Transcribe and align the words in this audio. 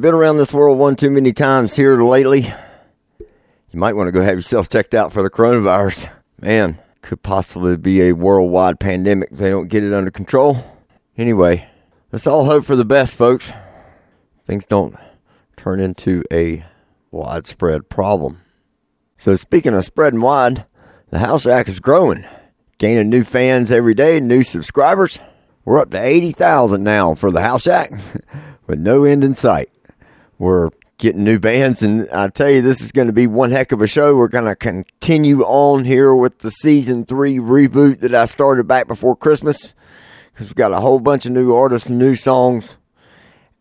You've 0.00 0.04
been 0.04 0.14
around 0.14 0.38
this 0.38 0.54
world 0.54 0.78
one 0.78 0.96
too 0.96 1.10
many 1.10 1.30
times 1.30 1.76
here 1.76 2.00
lately, 2.00 2.54
you 3.20 3.78
might 3.78 3.94
want 3.94 4.08
to 4.08 4.12
go 4.12 4.22
have 4.22 4.36
yourself 4.36 4.66
checked 4.66 4.94
out 4.94 5.12
for 5.12 5.22
the 5.22 5.28
coronavirus. 5.28 6.10
Man, 6.40 6.78
could 7.02 7.22
possibly 7.22 7.76
be 7.76 8.00
a 8.04 8.12
worldwide 8.12 8.80
pandemic 8.80 9.28
if 9.30 9.36
they 9.36 9.50
don't 9.50 9.68
get 9.68 9.84
it 9.84 9.92
under 9.92 10.10
control. 10.10 10.64
Anyway, 11.18 11.68
let's 12.12 12.26
all 12.26 12.46
hope 12.46 12.64
for 12.64 12.76
the 12.76 12.84
best, 12.86 13.14
folks. 13.14 13.52
Things 14.46 14.64
don't 14.64 14.96
turn 15.58 15.80
into 15.80 16.24
a 16.32 16.64
widespread 17.10 17.90
problem. 17.90 18.40
So, 19.18 19.36
speaking 19.36 19.74
of 19.74 19.84
spreading 19.84 20.22
wide, 20.22 20.64
the 21.10 21.18
House 21.18 21.42
Shack 21.42 21.68
is 21.68 21.78
growing, 21.78 22.24
gaining 22.78 23.10
new 23.10 23.22
fans 23.22 23.70
every 23.70 23.92
day, 23.92 24.18
new 24.18 24.44
subscribers. 24.44 25.18
We're 25.66 25.78
up 25.78 25.90
to 25.90 26.02
80,000 26.02 26.82
now 26.82 27.14
for 27.14 27.30
the 27.30 27.42
House 27.42 27.64
Shack, 27.64 27.92
with 28.66 28.78
no 28.78 29.04
end 29.04 29.24
in 29.24 29.34
sight. 29.34 29.68
We're 30.40 30.70
getting 30.96 31.22
new 31.22 31.38
bands, 31.38 31.82
and 31.82 32.08
I 32.08 32.28
tell 32.28 32.48
you, 32.48 32.62
this 32.62 32.80
is 32.80 32.92
going 32.92 33.08
to 33.08 33.12
be 33.12 33.26
one 33.26 33.50
heck 33.50 33.72
of 33.72 33.82
a 33.82 33.86
show. 33.86 34.16
We're 34.16 34.28
going 34.28 34.46
to 34.46 34.56
continue 34.56 35.42
on 35.42 35.84
here 35.84 36.14
with 36.14 36.38
the 36.38 36.50
season 36.50 37.04
three 37.04 37.36
reboot 37.36 38.00
that 38.00 38.14
I 38.14 38.24
started 38.24 38.66
back 38.66 38.88
before 38.88 39.14
Christmas 39.14 39.74
because 40.32 40.48
we've 40.48 40.54
got 40.54 40.72
a 40.72 40.80
whole 40.80 40.98
bunch 40.98 41.26
of 41.26 41.32
new 41.32 41.54
artists, 41.54 41.90
new 41.90 42.16
songs, 42.16 42.78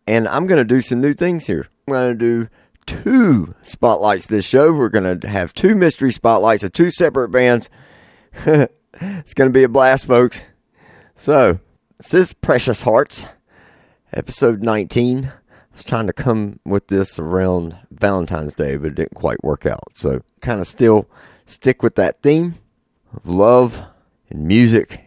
and 0.07 0.25
I'm 0.29 0.47
going 0.47 0.57
to 0.57 0.63
do 0.63 0.79
some 0.79 1.01
new 1.01 1.13
things 1.13 1.47
here. 1.47 1.67
I'm 1.85 1.91
going 1.91 2.17
to 2.17 2.45
do 2.45 2.49
two 2.85 3.55
spotlights 3.61 4.27
this 4.27 4.45
show. 4.45 4.71
We're 4.71 4.87
going 4.87 5.19
to 5.19 5.27
have 5.27 5.53
two 5.53 5.75
mystery 5.75 6.13
spotlights 6.13 6.63
of 6.63 6.71
two 6.71 6.91
separate 6.91 7.27
bands. 7.27 7.69
it's 8.45 9.33
going 9.33 9.49
to 9.49 9.53
be 9.53 9.63
a 9.63 9.69
blast, 9.69 10.05
folks. 10.05 10.43
So, 11.17 11.59
this 11.97 12.13
is 12.13 12.31
Precious 12.31 12.83
Hearts, 12.83 13.25
episode 14.13 14.63
19. 14.63 15.33
Was 15.79 15.85
trying 15.85 16.07
to 16.07 16.13
come 16.13 16.59
with 16.65 16.87
this 16.87 17.17
around 17.17 17.77
Valentine's 17.89 18.53
Day, 18.53 18.75
but 18.75 18.87
it 18.87 18.95
didn't 18.95 19.15
quite 19.15 19.41
work 19.45 19.65
out. 19.65 19.95
So, 19.95 20.23
kind 20.41 20.59
of 20.59 20.67
still 20.67 21.07
stick 21.45 21.81
with 21.81 21.95
that 21.95 22.21
theme 22.21 22.55
of 23.15 23.25
love 23.25 23.79
and 24.29 24.45
music 24.45 24.99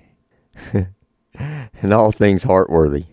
and 1.34 1.92
all 1.92 2.10
things 2.10 2.44
heartworthy. 2.44 3.04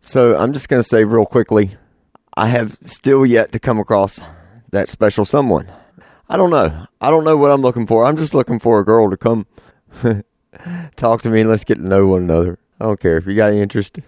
So, 0.00 0.38
I'm 0.38 0.52
just 0.52 0.68
going 0.68 0.80
to 0.80 0.88
say 0.88 1.02
real 1.02 1.26
quickly 1.26 1.76
I 2.36 2.46
have 2.46 2.78
still 2.82 3.26
yet 3.26 3.50
to 3.50 3.58
come 3.58 3.80
across 3.80 4.20
that 4.70 4.88
special 4.88 5.24
someone. 5.24 5.72
I 6.28 6.36
don't 6.36 6.50
know. 6.50 6.86
I 7.00 7.10
don't 7.10 7.24
know 7.24 7.36
what 7.36 7.50
I'm 7.50 7.62
looking 7.62 7.88
for. 7.88 8.04
I'm 8.04 8.16
just 8.16 8.32
looking 8.32 8.60
for 8.60 8.78
a 8.78 8.84
girl 8.84 9.10
to 9.10 9.16
come 9.16 9.46
talk 10.94 11.22
to 11.22 11.30
me 11.30 11.40
and 11.40 11.50
let's 11.50 11.64
get 11.64 11.78
to 11.78 11.84
know 11.84 12.06
one 12.06 12.22
another. 12.22 12.60
I 12.78 12.84
don't 12.84 13.00
care 13.00 13.16
if 13.16 13.26
you 13.26 13.34
got 13.34 13.50
any 13.50 13.60
interest. 13.60 13.98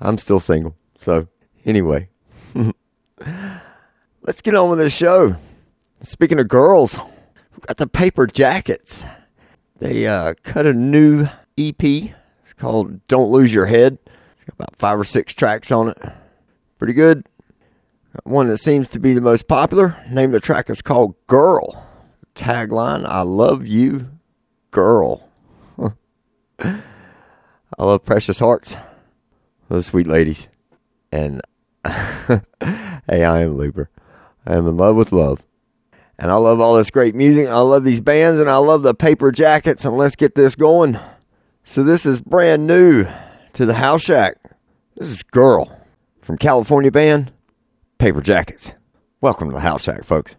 I'm 0.00 0.16
still 0.16 0.40
single. 0.40 0.74
So, 0.98 1.28
anyway, 1.66 2.08
let's 4.22 4.42
get 4.42 4.54
on 4.54 4.70
with 4.70 4.78
this 4.78 4.94
show. 4.94 5.36
Speaking 6.00 6.38
of 6.38 6.48
girls, 6.48 6.98
we've 7.52 7.66
got 7.66 7.76
the 7.76 7.86
Paper 7.86 8.26
Jackets. 8.26 9.04
They 9.78 10.06
uh, 10.06 10.34
cut 10.42 10.66
a 10.66 10.72
new 10.72 11.28
EP. 11.58 11.82
It's 11.82 12.52
called 12.56 13.06
Don't 13.08 13.30
Lose 13.30 13.52
Your 13.52 13.66
Head. 13.66 13.98
It's 14.34 14.44
got 14.44 14.54
about 14.54 14.76
five 14.76 14.98
or 14.98 15.04
six 15.04 15.34
tracks 15.34 15.72
on 15.72 15.88
it. 15.88 15.98
Pretty 16.78 16.92
good. 16.92 17.26
Got 18.14 18.26
One 18.26 18.46
that 18.48 18.58
seems 18.58 18.90
to 18.90 18.98
be 18.98 19.14
the 19.14 19.20
most 19.20 19.48
popular. 19.48 20.04
Name 20.10 20.30
of 20.30 20.32
the 20.32 20.40
track 20.40 20.70
is 20.70 20.82
called 20.82 21.14
Girl. 21.26 21.86
Tagline 22.34 23.04
I 23.06 23.22
love 23.22 23.66
you, 23.66 24.10
girl. 24.70 25.28
I 26.58 26.82
love 27.78 28.04
Precious 28.04 28.38
Hearts. 28.38 28.76
Those 29.68 29.86
sweet 29.86 30.06
ladies. 30.06 30.48
And 31.10 31.40
hey, 33.08 33.24
I 33.24 33.40
am 33.40 33.58
Libra. 33.58 33.88
I 34.46 34.54
am 34.54 34.66
in 34.66 34.76
love 34.76 34.96
with 34.96 35.12
love. 35.12 35.42
And 36.18 36.30
I 36.30 36.36
love 36.36 36.60
all 36.60 36.76
this 36.76 36.90
great 36.90 37.14
music. 37.14 37.48
I 37.48 37.58
love 37.58 37.84
these 37.84 38.00
bands 38.00 38.40
and 38.40 38.48
I 38.48 38.56
love 38.56 38.82
the 38.82 38.94
paper 38.94 39.30
jackets. 39.32 39.84
And 39.84 39.96
let's 39.96 40.16
get 40.16 40.34
this 40.34 40.54
going. 40.54 40.98
So, 41.62 41.82
this 41.82 42.06
is 42.06 42.20
brand 42.20 42.66
new 42.66 43.06
to 43.54 43.66
the 43.66 43.74
House 43.74 44.02
Shack. 44.02 44.36
This 44.96 45.08
is 45.08 45.22
Girl 45.22 45.80
from 46.22 46.38
California 46.38 46.90
band 46.90 47.32
Paper 47.98 48.20
Jackets. 48.20 48.72
Welcome 49.20 49.48
to 49.48 49.54
the 49.54 49.60
House 49.60 49.82
Shack, 49.82 50.04
folks. 50.04 50.36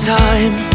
Time. 0.00 0.69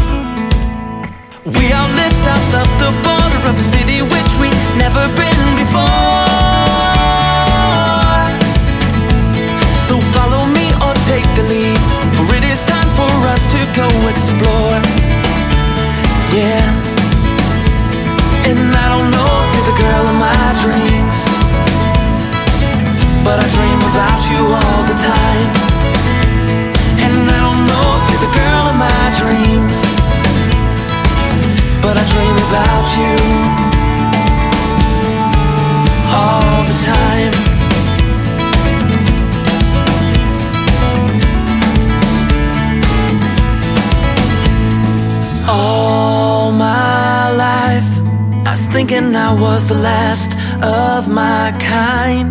Thinking 48.76 49.16
I 49.16 49.32
was 49.32 49.70
the 49.70 49.80
last 49.90 50.36
of 50.62 51.08
my 51.08 51.44
kind 51.58 52.30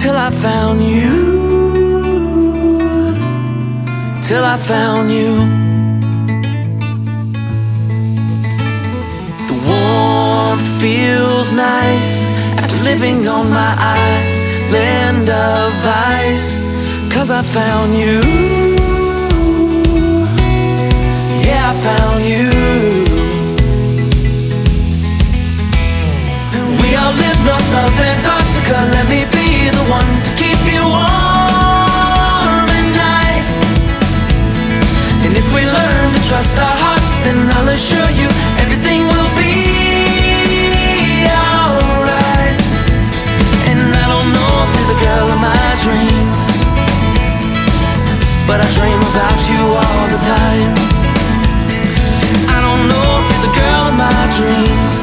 till 0.00 0.16
I 0.16 0.30
found 0.30 0.78
you. 0.82 1.14
Till 4.26 4.42
I 4.54 4.56
found 4.72 5.06
you. 5.18 5.32
The 9.50 9.58
warmth 9.68 10.68
feels 10.80 11.52
nice 11.52 12.24
after 12.60 12.78
living 12.90 13.28
on 13.28 13.50
my 13.50 13.72
island 14.00 15.28
of 15.28 15.72
ice. 16.22 16.48
Cause 17.12 17.30
I 17.30 17.42
found 17.42 17.90
you. 18.02 18.16
Yeah, 21.46 21.72
I 21.72 21.74
found 21.88 22.24
you. 22.32 22.95
North 27.44 27.72
of 27.84 27.92
Antarctica. 28.00 28.78
Let 28.94 29.06
me 29.08 29.24
be 29.34 29.68
the 29.68 29.84
one 29.90 30.08
to 30.24 30.32
keep 30.38 30.60
you 30.70 30.82
warm 30.86 32.68
at 32.70 32.86
night. 32.94 33.46
And 35.26 35.32
if 35.36 35.46
we 35.52 35.62
learn 35.66 36.06
to 36.14 36.20
trust 36.28 36.56
our 36.58 36.76
hearts, 36.84 37.12
then 37.24 37.36
I'll 37.58 37.68
assure 37.68 38.10
you 38.14 38.28
everything 38.62 39.04
will 39.10 39.32
be 39.34 39.56
alright. 41.26 42.56
And 43.68 43.80
I 43.90 44.06
don't 44.12 44.30
know 44.30 44.52
if 44.64 44.70
you're 44.76 44.90
the 44.94 45.00
girl 45.02 45.26
of 45.34 45.40
my 45.42 45.66
dreams, 45.84 46.40
but 48.46 48.62
I 48.62 48.68
dream 48.78 49.00
about 49.12 49.40
you 49.50 49.62
all 49.82 50.06
the 50.14 50.20
time. 50.22 50.72
I 52.46 52.58
don't 52.62 52.86
know 52.88 53.08
if 53.20 53.26
you're 53.30 53.44
the 53.50 53.54
girl 53.58 53.82
of 53.90 53.96
my 53.98 54.20
dreams, 54.38 54.94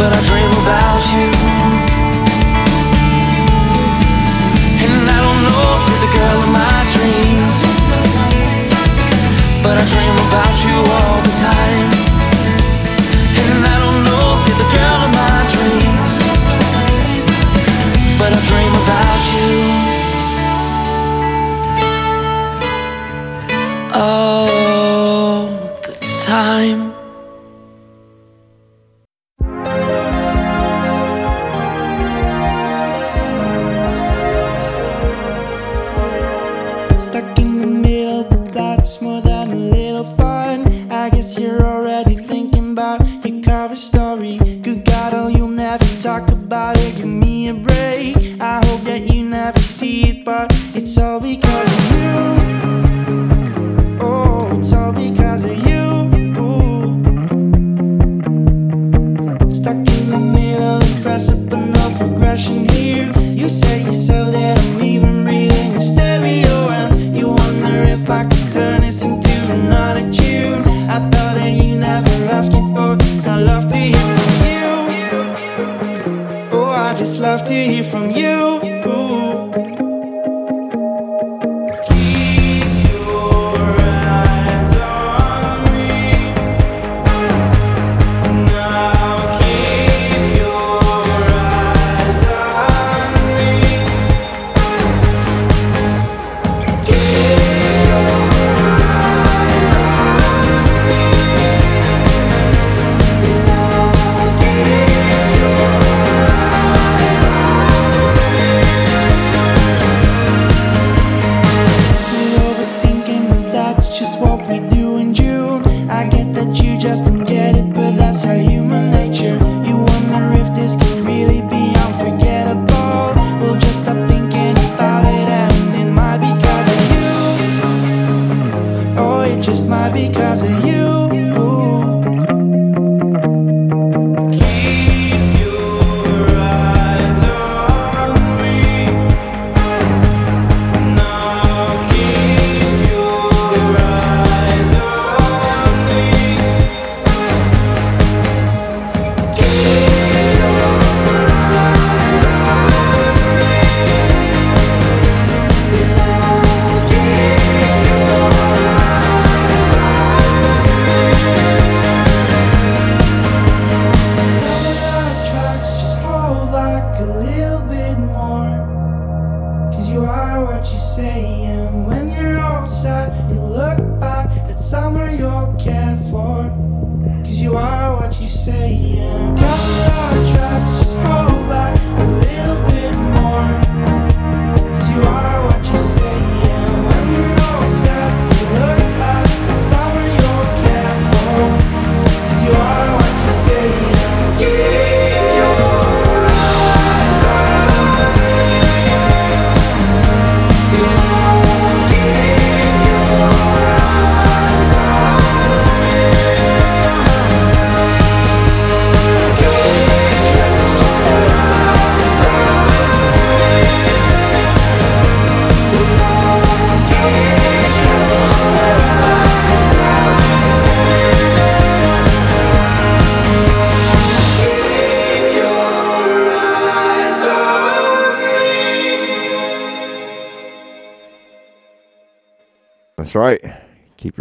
but 0.00 0.16
I 0.16 0.20
dream 0.24 0.52
about 0.64 1.02
you. 1.12 1.28
And 4.86 5.02
I 5.16 5.18
don't 5.26 5.40
know 5.44 5.62
if 5.76 5.82
you're 5.88 6.02
the 6.06 6.12
girl 6.18 6.38
of 6.44 6.50
my 6.60 6.78
dreams, 6.94 7.54
but 9.64 9.76
I 9.76 9.84
dream 9.92 10.16
about 10.26 10.56
you 10.64 10.76
all 10.96 11.18
the 11.28 11.34
time. 11.52 11.88
And 13.44 13.60
I 13.72 13.76
don't 13.84 14.00
know 14.08 14.24
if 14.36 14.42
you're 14.48 14.60
the 14.64 14.70
girl 14.78 14.98
of 15.06 15.12
my 15.22 15.38
dreams, 15.54 16.10
but 18.20 18.30
I 18.32 18.40
dream 18.50 18.72
about 18.84 19.22
you. 19.34 19.50
all 23.92 25.48
the 25.82 25.94
time. 26.24 26.79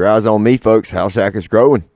Eyes 0.09 0.25
on 0.25 0.43
me, 0.43 0.57
folks. 0.57 0.89
House 0.89 1.13
Shack 1.13 1.35
is 1.35 1.47
growing. 1.47 1.89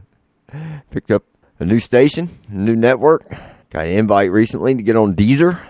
Picked 0.90 1.10
up 1.10 1.24
a 1.58 1.64
new 1.64 1.80
station, 1.80 2.38
a 2.48 2.54
new 2.54 2.76
network. 2.76 3.28
Got 3.70 3.86
an 3.86 3.92
invite 3.92 4.32
recently 4.32 4.74
to 4.74 4.82
get 4.82 4.96
on 4.96 5.14
Deezer. 5.14 5.60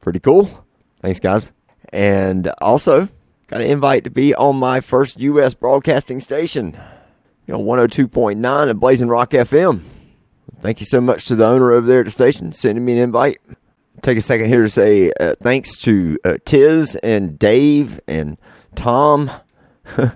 Pretty 0.00 0.20
cool. 0.20 0.64
Thanks, 1.00 1.20
guys. 1.20 1.52
And 1.92 2.50
also 2.60 3.08
got 3.46 3.60
an 3.60 3.68
invite 3.68 4.04
to 4.04 4.10
be 4.10 4.34
on 4.34 4.56
my 4.56 4.80
first 4.80 5.20
U.S. 5.20 5.54
broadcasting 5.54 6.20
station, 6.20 6.76
you 7.46 7.54
know, 7.54 7.60
102.9 7.60 8.70
at 8.70 8.80
Blazing 8.80 9.08
Rock 9.08 9.30
FM. 9.30 9.82
Thank 10.60 10.80
you 10.80 10.86
so 10.86 11.00
much 11.00 11.26
to 11.26 11.36
the 11.36 11.46
owner 11.46 11.72
over 11.72 11.86
there 11.86 12.00
at 12.00 12.06
the 12.06 12.10
station 12.10 12.52
sending 12.52 12.84
me 12.84 12.94
an 12.94 12.98
invite. 12.98 13.38
Take 14.02 14.18
a 14.18 14.22
second 14.22 14.48
here 14.48 14.62
to 14.62 14.70
say 14.70 15.12
uh, 15.18 15.34
thanks 15.40 15.76
to 15.78 16.18
uh, 16.24 16.38
Tiz 16.44 16.96
and 16.96 17.38
Dave 17.38 18.00
and 18.06 18.36
Tom 18.74 19.30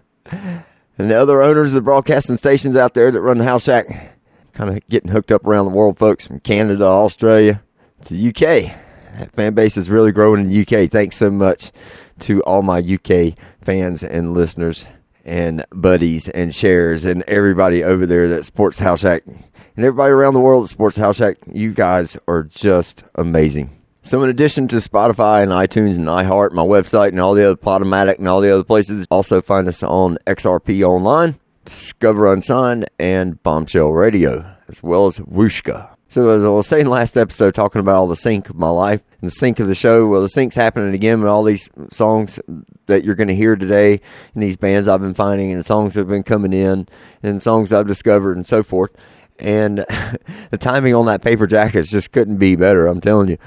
and 1.00 1.11
the 1.11 1.19
other 1.19 1.42
owners 1.42 1.71
of 1.71 1.75
the 1.76 1.80
broadcasting 1.80 2.37
stations 2.37 2.76
out 2.76 2.92
there 2.92 3.11
that 3.11 3.21
run 3.21 3.38
the 3.38 3.45
House 3.45 3.64
Shack. 3.64 4.19
Kind 4.52 4.69
of 4.69 4.87
getting 4.88 5.11
hooked 5.11 5.33
up 5.33 5.47
around 5.47 5.64
the 5.64 5.71
world, 5.71 5.99
folks, 5.99 6.26
from 6.26 6.40
Canada, 6.40 6.85
Australia 6.85 7.62
to 8.04 8.14
the 8.14 8.28
UK. 8.28 8.76
That 9.19 9.33
fan 9.33 9.54
base 9.54 9.76
is 9.76 9.88
really 9.88 10.12
growing 10.12 10.42
in 10.42 10.49
the 10.49 10.61
UK. 10.61 10.90
Thanks 10.90 11.16
so 11.16 11.30
much 11.30 11.73
to 12.21 12.42
all 12.42 12.62
my 12.62 12.80
UK 12.80 13.35
fans 13.62 14.02
and 14.02 14.35
listeners 14.35 14.85
and 15.25 15.64
buddies 15.73 16.28
and 16.28 16.54
shares 16.54 17.07
and 17.07 17.23
everybody 17.23 17.83
over 17.83 18.04
there 18.04 18.28
that 18.28 18.45
supports 18.45 18.78
House 18.78 19.00
Shack 19.00 19.23
and 19.26 19.42
everybody 19.78 20.12
around 20.12 20.35
the 20.35 20.40
world 20.40 20.64
that 20.64 20.69
supports 20.69 20.97
House 20.97 21.16
Shack. 21.16 21.38
You 21.50 21.73
guys 21.73 22.19
are 22.28 22.42
just 22.42 23.04
amazing. 23.14 23.80
So, 24.11 24.21
in 24.25 24.29
addition 24.29 24.67
to 24.67 24.76
Spotify 24.79 25.40
and 25.40 25.52
iTunes 25.52 25.97
and 25.97 26.09
iHeart, 26.09 26.50
my 26.50 26.64
website, 26.64 27.11
and 27.11 27.21
all 27.21 27.33
the 27.33 27.45
other 27.45 27.55
Podomatic 27.55 28.19
and 28.19 28.26
all 28.26 28.40
the 28.40 28.52
other 28.52 28.64
places, 28.64 29.07
also 29.09 29.40
find 29.40 29.69
us 29.69 29.85
on 29.85 30.19
XRP 30.26 30.83
Online, 30.83 31.38
Discover 31.64 32.33
Unsigned, 32.33 32.90
and 32.99 33.40
Bombshell 33.45 33.90
Radio, 33.93 34.52
as 34.67 34.83
well 34.83 35.07
as 35.07 35.21
Whooshkaa. 35.21 35.90
So, 36.09 36.29
as 36.31 36.43
I 36.43 36.49
was 36.49 36.67
saying 36.67 36.87
last 36.87 37.17
episode, 37.17 37.55
talking 37.55 37.79
about 37.79 37.95
all 37.95 38.09
the 38.09 38.17
sync 38.17 38.50
of 38.50 38.57
my 38.57 38.71
life 38.71 39.00
and 39.21 39.31
the 39.31 39.35
sync 39.35 39.61
of 39.61 39.69
the 39.69 39.76
show, 39.76 40.09
well, 40.09 40.23
the 40.23 40.29
sync's 40.29 40.57
happening 40.57 40.93
again 40.93 41.21
with 41.21 41.31
all 41.31 41.45
these 41.45 41.71
songs 41.93 42.40
that 42.87 43.05
you're 43.05 43.14
going 43.14 43.29
to 43.29 43.35
hear 43.37 43.55
today, 43.55 44.00
and 44.35 44.43
these 44.43 44.57
bands 44.57 44.88
I've 44.88 45.02
been 45.02 45.14
finding, 45.14 45.52
and 45.52 45.64
songs 45.64 45.95
that 45.95 46.00
have 46.00 46.09
been 46.09 46.25
coming 46.25 46.52
in, 46.52 46.88
and 47.23 47.40
songs 47.40 47.73
I've 47.73 47.87
discovered, 47.87 48.37
and 48.37 48.45
so 48.45 48.64
forth. 48.64 48.90
And 49.38 49.79
the 50.50 50.59
timing 50.59 50.97
on 50.97 51.07
that 51.07 51.23
paper 51.23 51.47
jackets 51.47 51.90
just 51.90 52.11
couldn't 52.11 52.38
be 52.38 52.57
better, 52.57 52.88
I'm 52.88 53.00
telling 53.00 53.29
you 53.29 53.38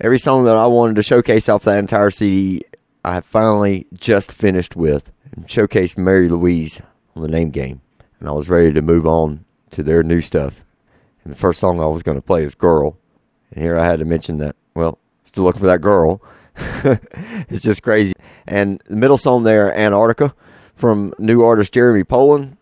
every 0.00 0.18
song 0.18 0.44
that 0.44 0.56
I 0.56 0.66
wanted 0.66 0.96
to 0.96 1.02
showcase 1.02 1.48
off 1.48 1.64
that 1.64 1.78
entire 1.78 2.10
CD, 2.10 2.62
I 3.04 3.20
finally 3.20 3.86
just 3.92 4.32
finished 4.32 4.76
with 4.76 5.12
and 5.32 5.46
showcased 5.46 5.98
Mary 5.98 6.28
Louise 6.28 6.80
on 7.14 7.22
the 7.22 7.28
name 7.28 7.50
game. 7.50 7.80
And 8.20 8.28
I 8.28 8.32
was 8.32 8.48
ready 8.48 8.72
to 8.72 8.82
move 8.82 9.06
on 9.06 9.44
to 9.70 9.82
their 9.82 10.02
new 10.02 10.20
stuff. 10.20 10.64
And 11.22 11.32
the 11.32 11.38
first 11.38 11.60
song 11.60 11.80
I 11.80 11.86
was 11.86 12.02
going 12.02 12.16
to 12.18 12.22
play 12.22 12.42
is 12.42 12.54
Girl. 12.54 12.96
And 13.50 13.62
here 13.62 13.78
I 13.78 13.86
had 13.86 13.98
to 13.98 14.04
mention 14.04 14.38
that, 14.38 14.56
well, 14.74 14.98
still 15.24 15.44
looking 15.44 15.60
for 15.60 15.66
that 15.66 15.80
girl. 15.80 16.22
it's 17.48 17.62
just 17.62 17.82
crazy. 17.82 18.12
And 18.46 18.80
the 18.86 18.96
middle 18.96 19.18
song 19.18 19.42
there, 19.42 19.76
Antarctica, 19.76 20.34
from 20.76 21.14
new 21.18 21.42
artist 21.42 21.72
Jeremy 21.72 22.04
Poland, 22.04 22.56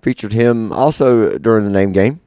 featured 0.00 0.32
him 0.32 0.72
also 0.72 1.38
during 1.38 1.64
the 1.64 1.70
name 1.70 1.92
game 1.92 2.20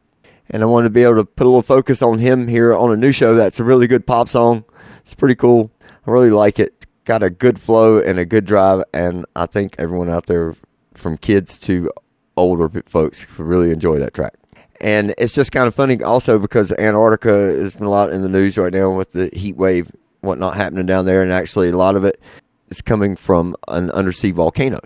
and 0.51 0.62
I 0.62 0.65
wanted 0.65 0.89
to 0.89 0.93
be 0.93 1.03
able 1.03 1.15
to 1.15 1.25
put 1.25 1.46
a 1.46 1.50
little 1.50 1.63
focus 1.63 2.01
on 2.01 2.20
him 2.20 2.48
here 2.48 2.75
on 2.75 2.91
a 2.91 2.98
new 2.98 3.12
show 3.12 3.34
that's 3.34 3.60
a 3.60 3.63
really 3.63 3.88
good 3.88 4.05
pop 4.05 4.29
song. 4.29 4.65
It's 5.00 5.15
pretty 5.15 5.36
cool. 5.36 5.72
I 5.81 6.12
really 6.12 6.29
like 6.29 6.60
it. 6.60 6.74
It's 6.77 6.86
got 7.05 7.24
a 7.24 7.29
good 7.29 7.60
flow 7.60 8.00
and 8.00 8.20
a 8.20 8.25
good 8.25 8.46
drive, 8.46 8.84
and 8.93 9.25
I 9.36 9.46
think 9.46 9.75
everyone 9.79 10.10
out 10.10 10.27
there, 10.27 10.55
from 10.93 11.17
kids 11.17 11.58
to 11.60 11.89
older 12.36 12.84
folks, 12.86 13.25
really 13.39 13.72
enjoy 13.72 13.98
that 14.00 14.13
track. 14.13 14.34
And 14.81 15.13
it's 15.17 15.34
just 15.34 15.51
kind 15.51 15.67
of 15.67 15.75
funny 15.75 16.03
also 16.03 16.38
because 16.38 16.72
Antarctica 16.74 17.31
has 17.31 17.75
been 17.75 17.86
a 17.86 17.89
lot 17.89 18.12
in 18.12 18.22
the 18.22 18.29
news 18.29 18.58
right 18.58 18.74
now 18.74 18.91
with 18.91 19.13
the 19.13 19.29
heat 19.31 19.55
wave, 19.55 19.91
whatnot 20.20 20.58
happening 20.58 20.86
down 20.86 21.05
there, 21.05 21.22
and 21.22 21.31
actually 21.31 21.70
a 21.70 21.77
lot 21.77 21.96
of 21.96 22.03
it 22.03 22.20
is 22.67 22.81
coming 22.81 23.15
from 23.15 23.55
an 23.67 23.89
undersea 23.91 24.31
volcano. 24.31 24.79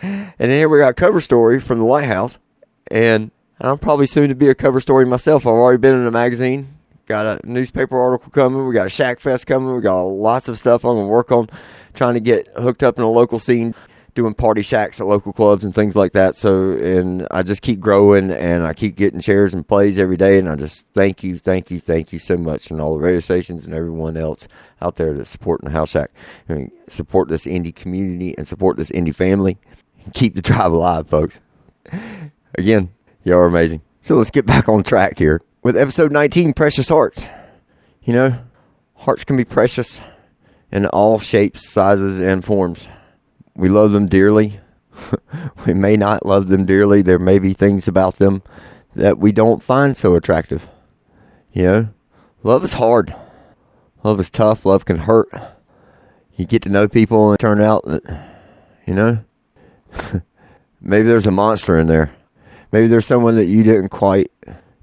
And 0.00 0.52
here 0.52 0.68
we 0.68 0.78
got 0.78 0.96
cover 0.96 1.20
story 1.20 1.58
from 1.60 1.80
the 1.80 1.86
lighthouse, 1.86 2.38
and 2.90 3.30
I'm 3.60 3.78
probably 3.78 4.06
soon 4.06 4.28
to 4.28 4.34
be 4.34 4.48
a 4.48 4.54
cover 4.54 4.80
story 4.80 5.04
myself. 5.04 5.46
I've 5.46 5.52
already 5.52 5.78
been 5.78 5.94
in 5.94 6.06
a 6.06 6.10
magazine, 6.10 6.76
got 7.06 7.26
a 7.26 7.40
newspaper 7.44 7.98
article 7.98 8.30
coming. 8.30 8.66
We 8.66 8.74
got 8.74 8.86
a 8.86 8.90
Shack 8.90 9.18
Fest 9.18 9.46
coming. 9.46 9.74
We 9.74 9.80
got 9.82 10.00
lots 10.02 10.48
of 10.48 10.58
stuff 10.58 10.84
I'm 10.84 10.96
gonna 10.96 11.08
work 11.08 11.32
on, 11.32 11.48
trying 11.94 12.14
to 12.14 12.20
get 12.20 12.48
hooked 12.56 12.82
up 12.82 12.98
in 12.98 13.04
a 13.04 13.10
local 13.10 13.38
scene, 13.40 13.74
doing 14.14 14.34
party 14.34 14.62
shacks 14.62 15.00
at 15.00 15.06
local 15.06 15.32
clubs 15.32 15.64
and 15.64 15.74
things 15.74 15.96
like 15.96 16.12
that. 16.12 16.36
So, 16.36 16.72
and 16.72 17.26
I 17.30 17.42
just 17.42 17.62
keep 17.62 17.80
growing 17.80 18.30
and 18.30 18.64
I 18.64 18.74
keep 18.74 18.94
getting 18.94 19.20
shares 19.20 19.54
and 19.54 19.66
plays 19.66 19.98
every 19.98 20.16
day. 20.16 20.38
And 20.38 20.48
I 20.48 20.54
just 20.54 20.86
thank 20.94 21.24
you, 21.24 21.38
thank 21.38 21.70
you, 21.70 21.80
thank 21.80 22.12
you 22.12 22.18
so 22.18 22.36
much, 22.36 22.70
and 22.70 22.80
all 22.80 22.94
the 22.94 23.00
radio 23.00 23.20
stations 23.20 23.64
and 23.64 23.74
everyone 23.74 24.16
else 24.16 24.46
out 24.80 24.96
there 24.96 25.14
that's 25.14 25.30
supporting 25.30 25.68
the 25.68 25.72
House 25.72 25.90
Shack, 25.90 26.12
and 26.48 26.70
support 26.88 27.28
this 27.28 27.44
indie 27.44 27.74
community 27.74 28.36
and 28.38 28.46
support 28.46 28.76
this 28.76 28.90
indie 28.90 29.14
family. 29.14 29.58
Keep 30.14 30.34
the 30.34 30.42
tribe 30.42 30.72
alive, 30.72 31.08
folks. 31.08 31.40
Again, 32.56 32.90
you 33.28 33.36
are 33.36 33.44
amazing. 33.44 33.82
So 34.00 34.16
let's 34.16 34.30
get 34.30 34.46
back 34.46 34.70
on 34.70 34.82
track 34.82 35.18
here 35.18 35.42
with 35.62 35.76
episode 35.76 36.10
19 36.10 36.54
Precious 36.54 36.88
Hearts. 36.88 37.26
You 38.02 38.14
know, 38.14 38.38
hearts 38.94 39.22
can 39.22 39.36
be 39.36 39.44
precious 39.44 40.00
in 40.72 40.86
all 40.86 41.18
shapes, 41.18 41.68
sizes, 41.68 42.18
and 42.18 42.42
forms. 42.42 42.88
We 43.54 43.68
love 43.68 43.92
them 43.92 44.08
dearly. 44.08 44.60
we 45.66 45.74
may 45.74 45.94
not 45.94 46.24
love 46.24 46.48
them 46.48 46.64
dearly. 46.64 47.02
There 47.02 47.18
may 47.18 47.38
be 47.38 47.52
things 47.52 47.86
about 47.86 48.16
them 48.16 48.42
that 48.96 49.18
we 49.18 49.30
don't 49.30 49.62
find 49.62 49.94
so 49.94 50.14
attractive. 50.14 50.66
You 51.52 51.62
know, 51.64 51.88
love 52.42 52.64
is 52.64 52.74
hard. 52.74 53.14
Love 54.04 54.18
is 54.20 54.30
tough. 54.30 54.64
Love 54.64 54.86
can 54.86 55.00
hurt. 55.00 55.28
You 56.34 56.46
get 56.46 56.62
to 56.62 56.70
know 56.70 56.88
people 56.88 57.30
and 57.30 57.38
turn 57.38 57.60
out 57.60 57.84
that, 57.84 58.30
you 58.86 58.94
know, 58.94 59.22
maybe 60.80 61.06
there's 61.06 61.26
a 61.26 61.30
monster 61.30 61.78
in 61.78 61.88
there 61.88 62.14
maybe 62.72 62.86
there's 62.86 63.06
someone 63.06 63.36
that 63.36 63.46
you 63.46 63.62
didn't 63.62 63.88
quite 63.90 64.30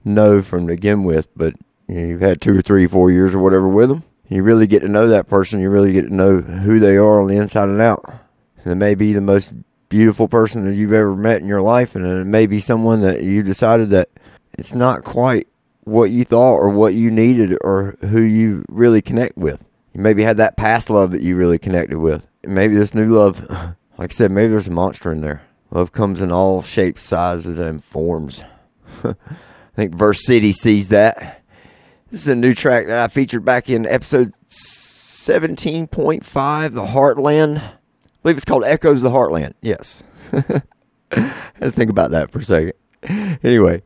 know 0.04 0.42
from 0.42 0.66
begin 0.66 1.04
with, 1.04 1.28
but 1.36 1.54
you 1.88 1.96
know, 1.96 2.08
you've 2.08 2.22
had 2.22 2.42
two 2.42 2.58
or 2.58 2.62
three, 2.62 2.88
four 2.88 3.12
years 3.12 3.34
or 3.34 3.40
whatever 3.40 3.68
with 3.68 3.90
them. 3.90 4.04
You 4.28 4.42
really 4.42 4.68
get 4.68 4.80
to 4.80 4.88
know 4.88 5.08
that 5.08 5.28
person. 5.28 5.60
You 5.60 5.70
really 5.70 5.94
get 5.94 6.04
to 6.04 6.14
know 6.14 6.42
who 6.42 6.80
they 6.80 6.98
are 6.98 7.22
on 7.22 7.28
the 7.28 7.38
inside 7.38 7.70
and 7.70 7.82
out. 7.82 8.04
And 8.64 8.72
it 8.72 8.76
may 8.76 8.96
be 8.96 9.14
the 9.14 9.22
most 9.22 9.52
beautiful 9.90 10.28
person 10.28 10.66
that 10.66 10.74
you've 10.74 10.94
ever 10.94 11.16
met 11.16 11.42
in 11.42 11.48
your 11.48 11.62
life, 11.62 11.96
and 11.96 12.06
it 12.06 12.26
may 12.26 12.48
be 12.48 12.60
someone 12.60 13.02
that 13.02 13.24
you 13.24 13.44
decided 13.44 13.90
that 13.92 14.10
it's 14.54 14.74
not 14.74 15.04
quite 15.04 15.48
what 15.84 16.10
you 16.10 16.24
thought 16.24 16.56
or 16.56 16.70
what 16.70 16.96
you 16.96 17.12
needed 17.12 17.56
or 17.62 17.96
who 18.02 18.22
you 18.22 18.66
really 18.68 19.02
connect 19.02 19.38
with. 19.38 19.64
You 19.94 20.02
maybe 20.02 20.24
had 20.24 20.38
that 20.38 20.58
past 20.58 20.90
love 20.90 21.12
that 21.12 21.22
you 21.22 21.36
really 21.36 21.60
connected 21.60 22.00
with. 22.00 22.28
Maybe 22.44 22.76
this 22.76 22.96
new 22.96 23.08
love, 23.08 23.48
like 23.98 24.12
I 24.12 24.14
said, 24.14 24.32
maybe 24.32 24.50
there's 24.50 24.68
a 24.68 24.72
monster 24.72 25.12
in 25.12 25.22
there. 25.22 25.44
Love 25.72 25.92
comes 25.92 26.22
in 26.22 26.32
all 26.32 26.62
shapes, 26.62 27.04
sizes, 27.04 27.60
and 27.60 27.84
forms. 27.84 28.44
I 29.04 29.16
think 29.76 29.96
Verse 29.96 30.26
City 30.26 30.52
sees 30.52 30.90
that. 30.90 31.44
This 32.12 32.22
is 32.22 32.28
a 32.28 32.36
new 32.36 32.54
track 32.54 32.88
that 32.88 33.00
I 33.00 33.08
featured 33.08 33.44
back 33.44 33.70
in 33.70 33.86
episode 33.86 34.34
17.5, 34.50 36.74
The 36.74 36.86
Heartland. 36.86 37.58
I 37.58 37.74
believe 38.24 38.38
it's 38.38 38.46
called 38.46 38.64
Echoes 38.64 39.04
of 39.04 39.12
the 39.12 39.18
Heartland. 39.18 39.54
Yes. 39.62 40.04
I 40.32 40.62
had 41.12 41.60
to 41.60 41.72
think 41.72 41.90
about 41.90 42.12
that 42.12 42.32
for 42.32 42.40
a 42.40 42.44
second. 42.44 42.74
Anyway, 43.44 43.84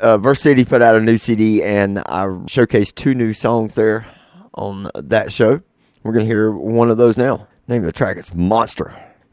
uh, 0.00 0.18
Verse 0.18 0.42
City 0.42 0.64
put 0.64 0.82
out 0.82 0.96
a 0.96 1.00
new 1.00 1.18
CD, 1.18 1.62
and 1.62 2.00
I 2.00 2.24
showcased 2.46 2.94
two 2.94 3.14
new 3.14 3.32
songs 3.32 3.74
there 3.74 4.06
on 4.54 4.90
that 4.94 5.32
show. 5.32 5.60
We're 6.02 6.12
going 6.12 6.26
to 6.26 6.30
hear 6.30 6.50
one 6.50 6.90
of 6.90 6.98
those 6.98 7.16
now. 7.16 7.48
Name 7.68 7.82
of 7.82 7.86
the 7.86 7.92
track 7.92 8.16
is 8.16 8.34
Monster. 8.34 8.94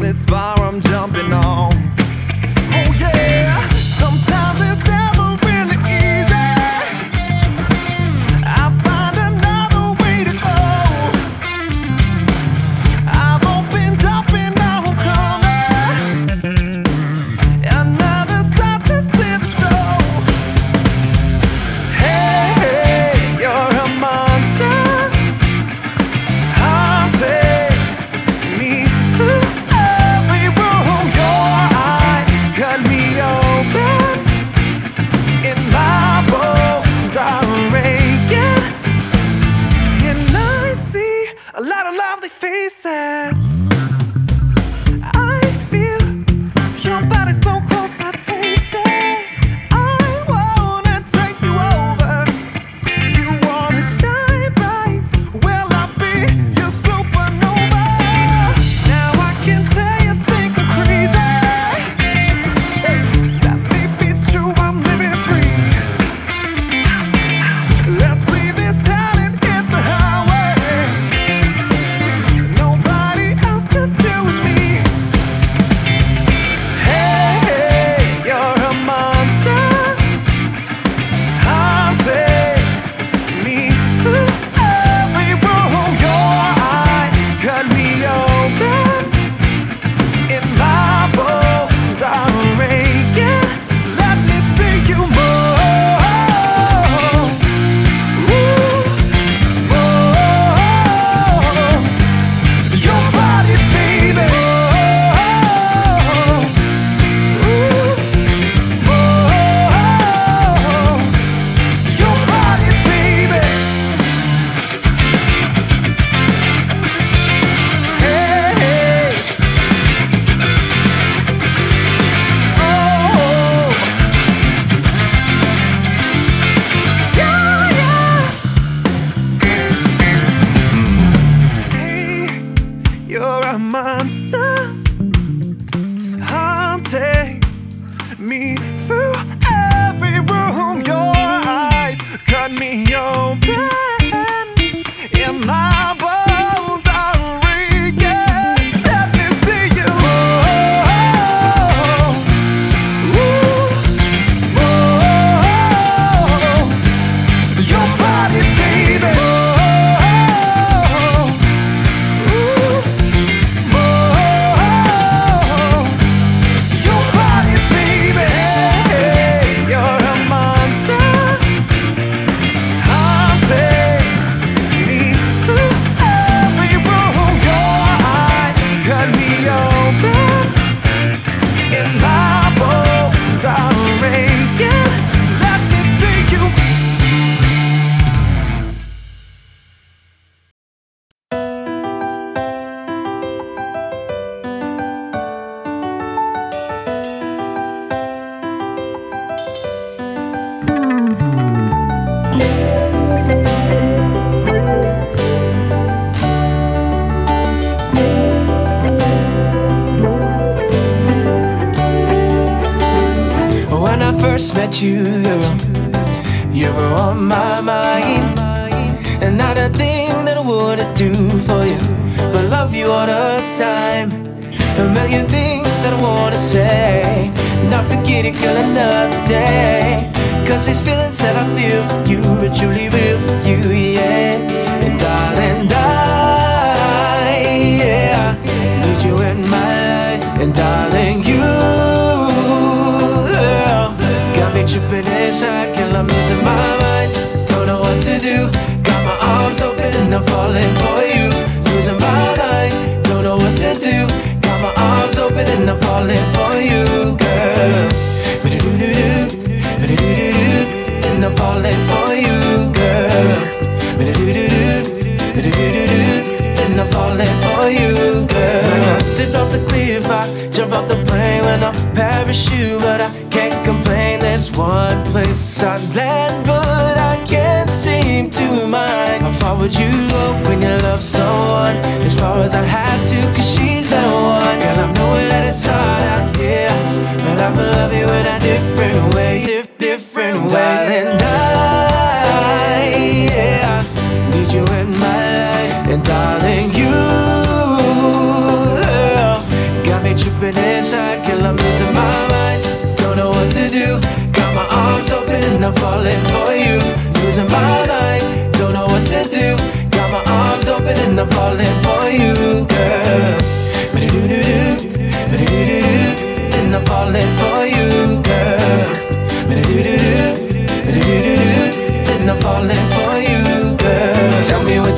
this 0.00 0.24
fire 0.24 0.54
I'm 0.60 0.80
jumping 0.80 1.32
on. 1.32 1.77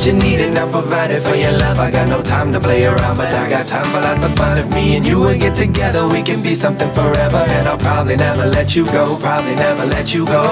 What 0.00 0.06
you 0.06 0.14
need 0.14 0.40
and 0.40 0.58
I'll 0.58 0.70
provide 0.70 1.10
it 1.10 1.20
for 1.20 1.34
your 1.34 1.52
love. 1.52 1.78
I 1.78 1.90
got 1.90 2.08
no 2.08 2.22
time 2.22 2.52
to 2.54 2.60
play 2.60 2.86
around, 2.86 3.16
but 3.18 3.34
I 3.34 3.50
got 3.50 3.66
time 3.66 3.84
for 3.84 4.00
lots 4.00 4.24
of 4.24 4.34
fun. 4.34 4.56
If 4.56 4.72
me 4.74 4.96
and 4.96 5.06
you 5.06 5.20
will 5.20 5.38
get 5.38 5.54
together, 5.54 6.08
we 6.08 6.22
can 6.22 6.42
be 6.42 6.54
something 6.54 6.90
forever. 6.92 7.44
And 7.56 7.68
I'll 7.68 7.76
probably 7.76 8.16
never 8.16 8.46
let 8.46 8.74
you 8.74 8.86
go, 8.86 9.18
probably 9.18 9.54
never 9.56 9.84
let 9.84 10.14
you 10.14 10.24
go. 10.24 10.42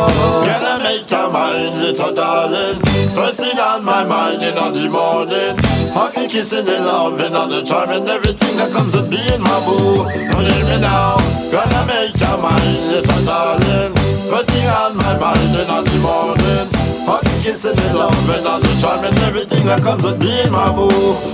Gonna 0.45 0.85
make 0.85 1.11
your 1.11 1.31
mind, 1.31 1.81
little 1.81 2.15
darling. 2.15 2.83
First 3.17 3.39
thing 3.39 3.59
on 3.59 3.85
my 3.85 4.05
mind 4.05 4.43
in 4.43 4.55
the 4.55 4.89
morning. 4.91 5.57
Hugging, 5.97 6.29
kissing, 6.29 6.69
and 6.69 6.85
loving, 6.85 7.35
all 7.35 7.49
the 7.49 7.63
charm 7.63 7.89
and 7.89 8.07
everything 8.07 8.55
that 8.59 8.71
comes 8.71 8.95
with 8.95 9.09
being 9.09 9.41
my 9.41 9.59
boo. 9.65 10.05
Don't 10.31 10.45
hear 10.45 10.65
me 10.67 10.81
now. 10.81 11.17
Gonna 11.51 11.87
make 11.87 12.21
your 12.21 12.37
mind, 12.37 12.81
little 12.93 13.25
darling. 13.25 13.95
First 14.29 14.51
thing 14.51 14.67
on 14.67 14.95
my 14.95 15.17
mind 15.17 15.57
in 15.57 15.67
the 15.67 15.99
morning. 16.03 16.78
Kissing, 17.49 17.81
and 17.81 17.97
loving, 17.97 18.47
all 18.47 18.61
the 18.61 18.69
charm 18.79 19.07
and 19.07 19.19
everything 19.25 19.65
that 19.65 19.81
comes 19.81 20.03
with 20.03 20.21
being 20.21 20.53
my 20.53 20.69
boo. 20.69 20.91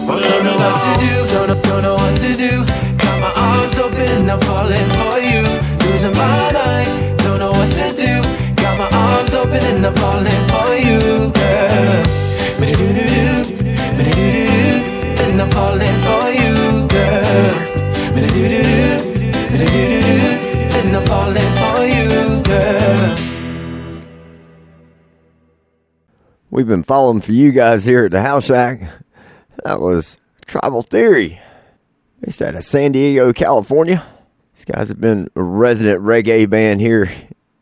Don't 0.07 0.23
Don't 0.23 0.45
know 0.47 0.55
what 0.55 0.79
to 0.79 0.91
do, 1.03 1.11
don't 1.35 1.49
know, 1.51 1.59
don't 1.67 1.83
know 1.83 1.95
what 1.99 2.15
to 2.23 2.31
do. 2.39 2.63
Got 3.03 3.19
my 3.19 3.35
arms 3.35 3.77
open, 3.83 4.31
I'm 4.31 4.39
falling 4.47 4.89
for 4.95 5.19
you. 5.19 5.43
Losing 5.83 6.15
my 6.15 6.55
mind, 6.55 7.19
don't 7.19 7.41
know 7.43 7.51
what 7.51 7.67
to 7.67 7.91
do. 7.99 8.23
Got 8.63 8.79
my 8.79 8.87
arms 8.95 9.35
open 9.35 9.59
and 9.59 9.85
I'm 9.85 9.95
falling 9.99 10.43
for 10.55 10.71
you, 10.79 11.35
girl. 11.35 12.07
Me-do-do-do-do, 12.63 13.51
me-do-do-do-do, 13.99 14.87
And 15.19 15.43
I'm 15.43 15.51
falling 15.51 15.99
for 16.07 16.31
you, 16.31 16.87
girl. 16.95 17.75
And 20.79 20.95
I'm 20.95 21.03
falling 21.11 21.35
for 21.35 21.59
you, 21.59 21.64
We've 26.55 26.69
been 26.69 26.85
following 26.85 27.21
for 27.21 27.33
you 27.33 27.51
guys 27.51 27.85
here 27.85 28.05
at 28.05 28.13
the 28.13 28.23
House 28.23 28.45
Shack. 28.45 28.81
That 29.65 29.81
was 29.81 30.19
Tribal 30.47 30.83
Theory, 30.83 31.41
based 32.21 32.41
out 32.41 32.55
of 32.55 32.63
San 32.63 32.93
Diego, 32.93 33.33
California. 33.33 34.07
These 34.55 34.67
guys 34.67 34.89
have 34.89 35.01
been 35.01 35.29
a 35.35 35.43
resident 35.43 36.05
reggae 36.05 36.49
band 36.49 36.81
here. 36.81 37.07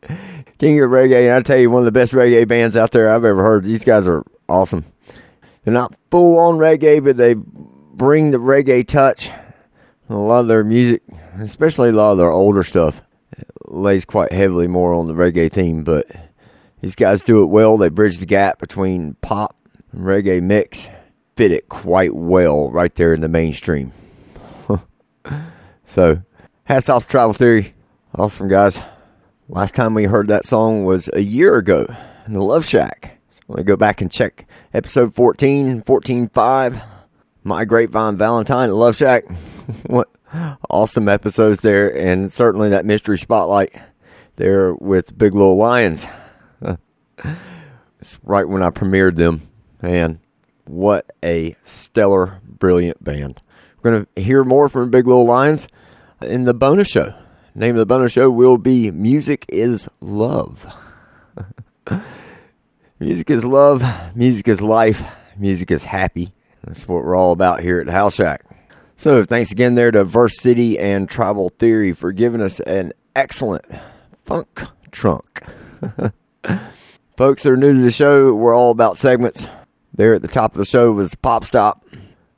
King 0.58 0.78
of 0.82 0.90
Reggae, 0.90 1.24
and 1.24 1.32
I 1.32 1.40
tell 1.40 1.56
you, 1.56 1.70
one 1.70 1.80
of 1.80 1.86
the 1.86 1.90
best 1.90 2.12
reggae 2.12 2.46
bands 2.46 2.76
out 2.76 2.90
there 2.90 3.08
I've 3.08 3.24
ever 3.24 3.42
heard. 3.42 3.64
These 3.64 3.82
guys 3.82 4.06
are 4.06 4.26
awesome. 4.46 4.84
They're 5.64 5.72
not 5.72 5.94
full 6.10 6.38
on 6.38 6.58
reggae, 6.58 7.02
but 7.02 7.16
they 7.16 7.32
bring 7.32 8.30
the 8.30 8.36
reggae 8.36 8.86
touch. 8.86 9.30
A 10.10 10.16
lot 10.16 10.40
of 10.40 10.48
their 10.48 10.64
music, 10.64 11.00
especially 11.38 11.88
a 11.88 11.92
lot 11.92 12.12
of 12.12 12.18
their 12.18 12.30
older 12.30 12.62
stuff, 12.62 13.00
lays 13.64 14.04
quite 14.04 14.32
heavily 14.32 14.68
more 14.68 14.92
on 14.92 15.08
the 15.08 15.14
reggae 15.14 15.50
theme, 15.50 15.82
but 15.82 16.06
these 16.82 16.96
guys 16.96 17.22
do 17.22 17.42
it 17.42 17.46
well. 17.46 17.78
They 17.78 17.88
bridge 17.88 18.18
the 18.18 18.26
gap 18.26 18.58
between 18.58 19.14
pop 19.22 19.56
and 19.92 20.04
reggae 20.04 20.42
mix, 20.42 20.88
fit 21.36 21.52
it 21.52 21.68
quite 21.68 22.14
well 22.14 22.70
right 22.70 22.94
there 22.96 23.14
in 23.14 23.20
the 23.20 23.28
mainstream. 23.28 23.92
so, 25.84 26.22
hats 26.64 26.88
off 26.88 27.04
to 27.04 27.10
Tribal 27.10 27.34
Theory. 27.34 27.74
Awesome 28.16 28.48
guys. 28.48 28.80
Last 29.48 29.76
time 29.76 29.94
we 29.94 30.04
heard 30.04 30.26
that 30.28 30.44
song 30.44 30.84
was 30.84 31.08
a 31.12 31.20
year 31.20 31.56
ago 31.56 31.86
in 32.26 32.32
the 32.32 32.42
Love 32.42 32.66
Shack. 32.66 33.18
So, 33.30 33.40
I'm 33.48 33.62
go 33.62 33.76
back 33.76 34.00
and 34.00 34.10
check 34.10 34.46
episode 34.74 35.14
14, 35.14 35.82
14.5, 35.82 36.82
My 37.44 37.64
Grapevine 37.64 38.16
Valentine 38.16 38.72
Love 38.72 38.96
Shack. 38.96 39.24
what 39.86 40.08
awesome 40.68 41.08
episodes 41.08 41.60
there, 41.60 41.96
and 41.96 42.32
certainly 42.32 42.70
that 42.70 42.84
mystery 42.84 43.18
spotlight 43.18 43.72
there 44.34 44.74
with 44.74 45.16
Big 45.16 45.32
Little 45.32 45.56
Lions. 45.56 46.08
It's 48.00 48.18
right 48.22 48.48
when 48.48 48.62
I 48.62 48.70
premiered 48.70 49.16
them. 49.16 49.48
and 49.80 50.18
what 50.64 51.10
a 51.24 51.56
stellar, 51.62 52.40
brilliant 52.44 53.02
band. 53.02 53.42
We're 53.80 53.90
going 53.90 54.06
to 54.14 54.22
hear 54.22 54.44
more 54.44 54.68
from 54.68 54.90
Big 54.90 55.06
Little 55.06 55.26
Lions 55.26 55.68
in 56.20 56.44
the 56.44 56.54
bonus 56.54 56.88
show. 56.88 57.14
Name 57.54 57.74
of 57.74 57.78
the 57.78 57.86
bonus 57.86 58.12
show 58.12 58.30
will 58.30 58.58
be 58.58 58.90
Music 58.90 59.44
is 59.48 59.88
Love. 60.00 60.66
music 62.98 63.28
is 63.28 63.44
love, 63.44 63.84
music 64.14 64.48
is 64.48 64.60
life, 64.60 65.02
music 65.36 65.70
is 65.70 65.84
happy. 65.84 66.32
That's 66.64 66.86
what 66.86 67.04
we're 67.04 67.16
all 67.16 67.32
about 67.32 67.60
here 67.60 67.80
at 67.80 67.88
House 67.88 68.14
Shack. 68.14 68.44
So, 68.96 69.24
thanks 69.24 69.50
again 69.50 69.74
there 69.74 69.90
to 69.90 70.04
Verse 70.04 70.40
City 70.40 70.78
and 70.78 71.08
Tribal 71.08 71.48
Theory 71.50 71.92
for 71.92 72.12
giving 72.12 72.40
us 72.40 72.60
an 72.60 72.92
excellent 73.16 73.64
funk 74.24 74.62
trunk. 74.92 75.42
Folks 77.16 77.42
that 77.42 77.50
are 77.50 77.58
new 77.58 77.74
to 77.74 77.82
the 77.82 77.90
show, 77.90 78.32
we're 78.32 78.54
all 78.54 78.70
about 78.70 78.96
segments. 78.96 79.46
There 79.92 80.14
at 80.14 80.22
the 80.22 80.28
top 80.28 80.54
of 80.54 80.58
the 80.58 80.64
show 80.64 80.92
was 80.92 81.14
Pop 81.14 81.44
Stop. 81.44 81.84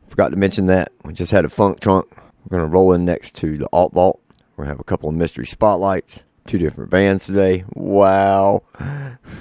Forgot 0.08 0.30
to 0.30 0.36
mention 0.36 0.66
that. 0.66 0.90
We 1.04 1.12
just 1.12 1.30
had 1.30 1.44
a 1.44 1.48
funk 1.48 1.78
trunk. 1.78 2.06
We're 2.10 2.58
going 2.58 2.68
to 2.68 2.74
roll 2.74 2.92
in 2.92 3.04
next 3.04 3.36
to 3.36 3.56
the 3.56 3.68
Alt 3.72 3.92
Vault. 3.92 4.20
We're 4.56 4.64
going 4.64 4.66
to 4.66 4.72
have 4.72 4.80
a 4.80 4.84
couple 4.84 5.08
of 5.08 5.14
mystery 5.14 5.46
spotlights. 5.46 6.24
Two 6.48 6.58
different 6.58 6.90
bands 6.90 7.24
today. 7.24 7.64
Wow. 7.74 8.64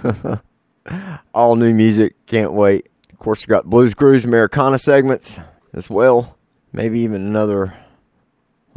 all 1.34 1.56
new 1.56 1.74
music. 1.74 2.14
Can't 2.28 2.54
wait. 2.54 2.90
Of 3.12 3.18
course, 3.18 3.48
we 3.48 3.50
got 3.50 3.66
Blues 3.66 3.96
Cruise 3.96 4.26
Americana 4.26 4.78
segments 4.78 5.40
as 5.74 5.90
well. 5.90 6.38
Maybe 6.72 7.00
even 7.00 7.26
another 7.26 7.74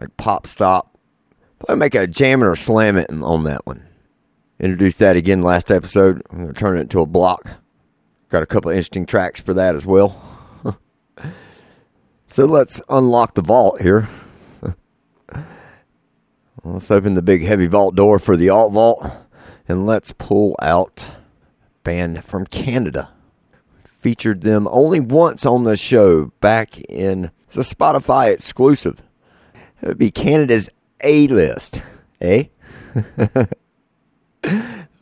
like 0.01 0.17
Pop 0.17 0.47
Stop. 0.47 0.97
Probably 1.59 1.77
make 1.77 1.95
a 1.95 2.07
jam 2.07 2.43
it 2.43 2.47
or 2.47 2.57
slam 2.57 2.97
it 2.97 3.11
on 3.11 3.45
that 3.45 3.67
one 3.67 3.86
introduced 4.59 4.99
that 4.99 5.17
again 5.17 5.43
last 5.43 5.71
episode. 5.71 6.23
I'm 6.31 6.39
going 6.39 6.55
to 6.55 6.59
turn 6.59 6.79
it 6.79 6.83
into 6.83 7.01
a 7.01 7.07
block. 7.07 7.49
Got 8.29 8.43
a 8.43 8.47
couple 8.47 8.71
interesting 8.71 9.07
tracks 9.07 9.41
for 9.41 9.55
that 9.55 9.75
as 9.75 9.87
well. 9.87 10.21
so 12.27 12.45
let's 12.45 12.81
unlock 12.89 13.35
the 13.35 13.43
vault 13.43 13.81
here. 13.81 14.09
let's 16.65 16.91
open 16.91 17.15
the 17.15 17.23
big 17.23 17.43
heavy 17.43 17.67
vault 17.67 17.95
door 17.95 18.19
for 18.19 18.37
the 18.37 18.49
alt 18.49 18.73
vault 18.73 19.11
and 19.69 19.87
let's 19.87 20.13
pull 20.13 20.57
out 20.61 21.11
band 21.85 22.25
from 22.25 22.47
Canada. 22.47 23.11
Featured 24.01 24.43
them 24.43 24.69
only 24.71 25.01
once 25.01 25.45
on 25.45 25.65
the 25.65 25.77
show 25.77 26.27
back 26.41 26.79
in 26.81 27.31
it's 27.47 27.57
a 27.57 27.75
Spotify 27.75 28.33
exclusive. 28.33 29.03
It 29.81 29.89
would 29.89 29.99
be 29.99 30.11
Canada's 30.11 30.69
A 31.03 31.29
list, 31.29 31.83
eh? 32.21 32.45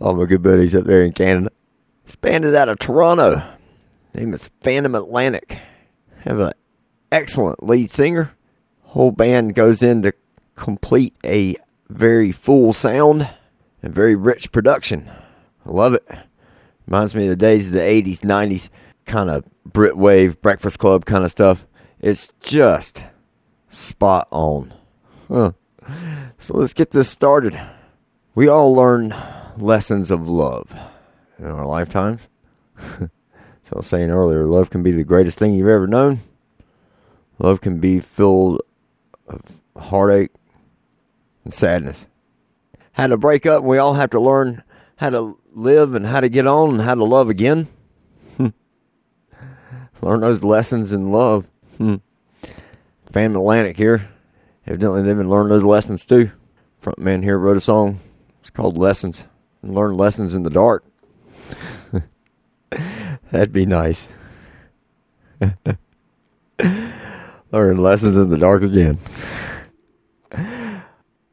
All 0.01 0.15
my 0.15 0.25
good 0.25 0.43
buddies 0.43 0.75
up 0.75 0.85
there 0.85 1.03
in 1.03 1.13
Canada. 1.13 1.51
This 2.05 2.17
band 2.17 2.45
is 2.45 2.55
out 2.55 2.69
of 2.69 2.79
Toronto. 2.79 3.43
Name 4.15 4.35
is 4.35 4.51
Phantom 4.63 4.95
Atlantic. 4.95 5.59
Have 6.21 6.39
an 6.39 6.53
excellent 7.11 7.63
lead 7.63 7.91
singer. 7.91 8.33
Whole 8.83 9.11
band 9.11 9.55
goes 9.55 9.83
in 9.83 10.03
to 10.03 10.13
complete 10.55 11.17
a 11.25 11.57
very 11.89 12.33
full 12.33 12.73
sound 12.73 13.29
and 13.83 13.95
very 13.95 14.15
rich 14.15 14.53
production. 14.53 15.11
I 15.67 15.71
love 15.71 15.95
it. 15.95 16.07
Reminds 16.87 17.15
me 17.15 17.25
of 17.25 17.31
the 17.31 17.37
days 17.37 17.69
of 17.69 17.73
the 17.73 17.81
80s, 17.81 18.21
90s, 18.21 18.69
kind 19.05 19.31
of 19.31 19.45
Brit 19.65 19.97
Wave, 19.97 20.41
Breakfast 20.41 20.79
Club 20.79 21.05
kind 21.05 21.25
of 21.25 21.31
stuff. 21.31 21.67
It's 22.01 22.31
just 22.41 23.05
spot 23.69 24.29
on. 24.31 24.75
Huh. 25.29 25.53
So 26.39 26.57
let's 26.57 26.75
get 26.75 26.91
this 26.91 27.09
started. 27.09 27.61
We 28.37 28.49
all 28.49 28.75
learn 28.75 29.15
lessons 29.57 30.11
of 30.11 30.29
love 30.29 30.75
in 31.39 31.47
our 31.47 31.65
lifetimes. 31.65 32.27
so 32.99 33.09
I 33.73 33.77
was 33.77 33.87
saying 33.87 34.11
earlier, 34.11 34.45
love 34.45 34.71
can 34.71 34.83
be 34.83 34.91
the 34.91 35.05
greatest 35.05 35.39
thing 35.39 35.55
you've 35.55 35.69
ever 35.69 35.87
known. 35.87 36.21
Love 37.39 37.61
can 37.61 37.79
be 37.79 38.01
filled 38.01 38.61
of 39.29 39.61
heartache 39.77 40.33
and 41.45 41.55
sadness. 41.55 42.09
How 42.93 43.07
to 43.07 43.17
break 43.17 43.47
up, 43.47 43.63
we 43.63 43.79
all 43.79 43.95
have 43.95 44.11
to 44.11 44.21
learn 44.21 44.65
how 44.97 45.11
to 45.11 45.39
live 45.53 45.95
and 45.95 46.07
how 46.07 46.19
to 46.21 46.29
get 46.29 46.49
on 46.49 46.71
and 46.71 46.81
how 46.83 46.97
to 46.97 47.05
love 47.05 47.29
again. 47.29 47.69
learn 50.01 50.21
those 50.21 50.43
lessons 50.43 50.93
in 50.93 51.13
love. 51.13 51.47
Fan 51.79 52.01
Atlantic 53.15 53.77
here. 53.77 54.09
Evidently, 54.67 55.03
they've 55.03 55.17
been 55.17 55.31
learning 55.31 55.51
those 55.51 55.65
lessons 55.65 56.05
too. 56.05 56.33
Frontman 56.83 57.23
here 57.23 57.39
wrote 57.39 57.57
a 57.57 57.61
song 57.61 58.01
it's 58.45 58.51
called 58.51 58.77
lessons. 58.77 59.25
Learn 59.63 59.97
lessons 59.97 60.35
in 60.35 60.43
the 60.43 60.51
dark. 60.51 60.85
That'd 63.31 63.55
be 63.55 63.65
nice. 63.65 64.07
Learn 67.51 67.79
lessons 67.79 68.19
in 68.19 68.29
the 68.29 68.37
dark 68.37 68.63
again. 68.63 68.99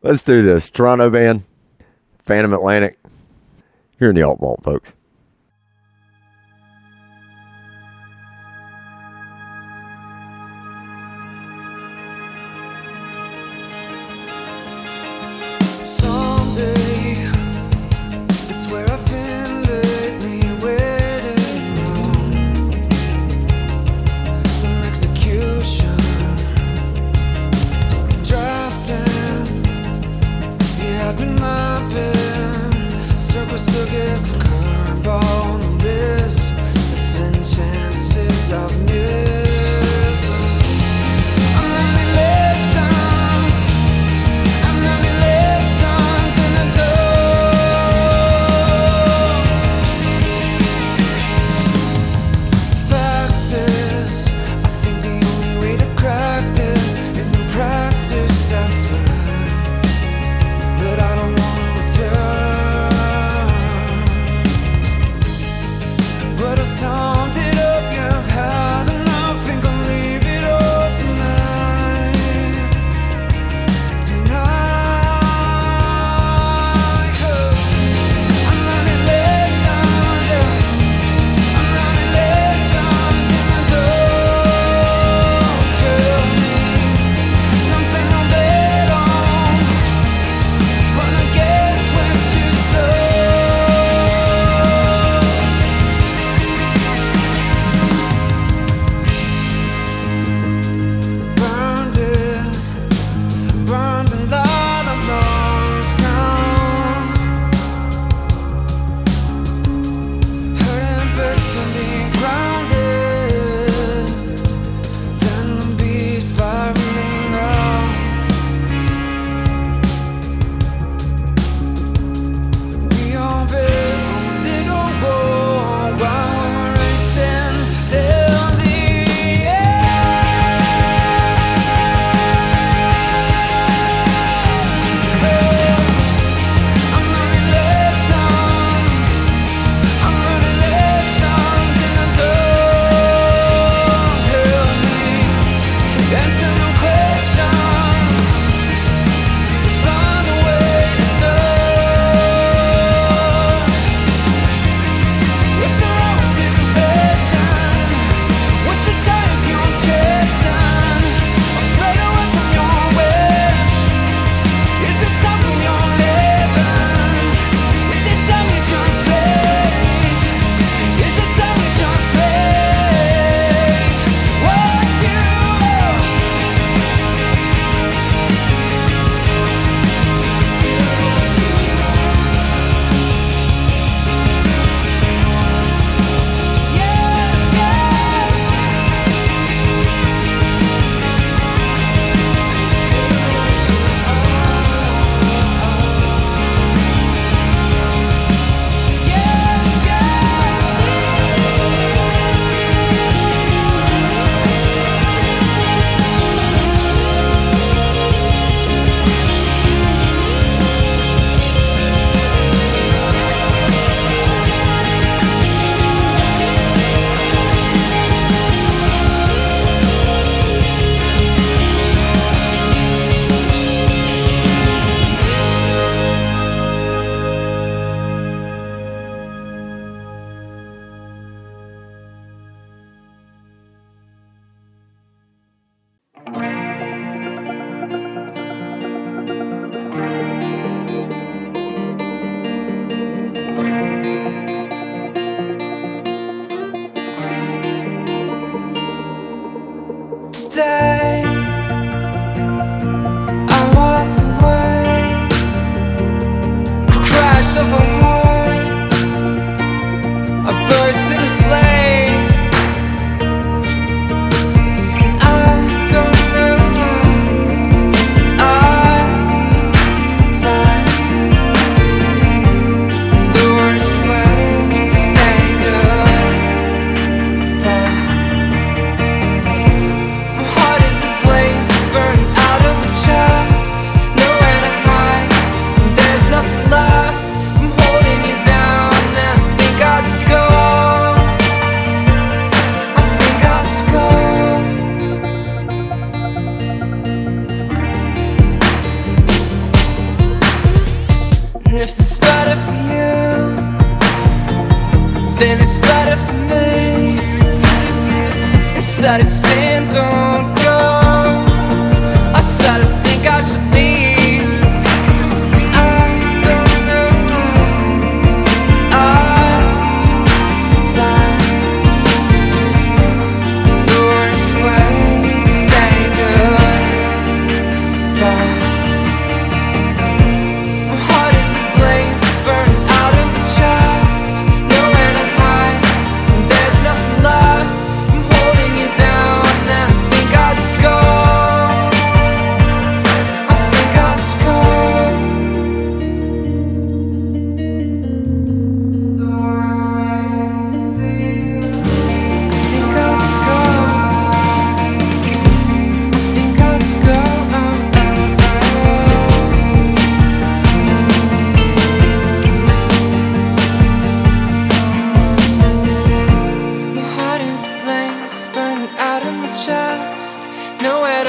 Let's 0.02 0.24
do 0.24 0.42
this. 0.42 0.72
Toronto 0.72 1.10
band, 1.10 1.44
Phantom 2.24 2.54
Atlantic. 2.54 2.98
Here 4.00 4.12
in 4.12 4.16
the 4.16 4.24
alt 4.24 4.40
vault, 4.40 4.64
folks. 4.64 4.94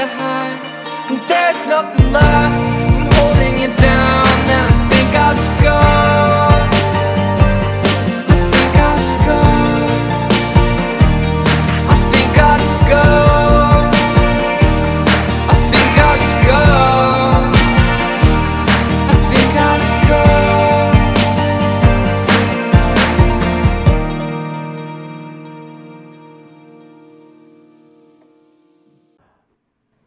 To 0.03 0.09
hide, 0.09 1.29
there's 1.29 1.65
nothing 1.67 2.13
left. 2.13 2.82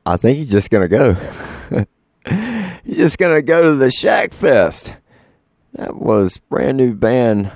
I 0.05 0.17
think 0.17 0.37
he's 0.37 0.51
just 0.51 0.69
gonna 0.69 0.87
go. 0.87 1.13
he's 2.83 2.97
just 2.97 3.17
gonna 3.17 3.41
go 3.41 3.63
to 3.63 3.75
the 3.75 3.89
Shack 3.89 4.33
Fest. 4.33 4.95
That 5.73 5.95
was 5.95 6.37
brand 6.37 6.77
new 6.77 6.93
band 6.93 7.51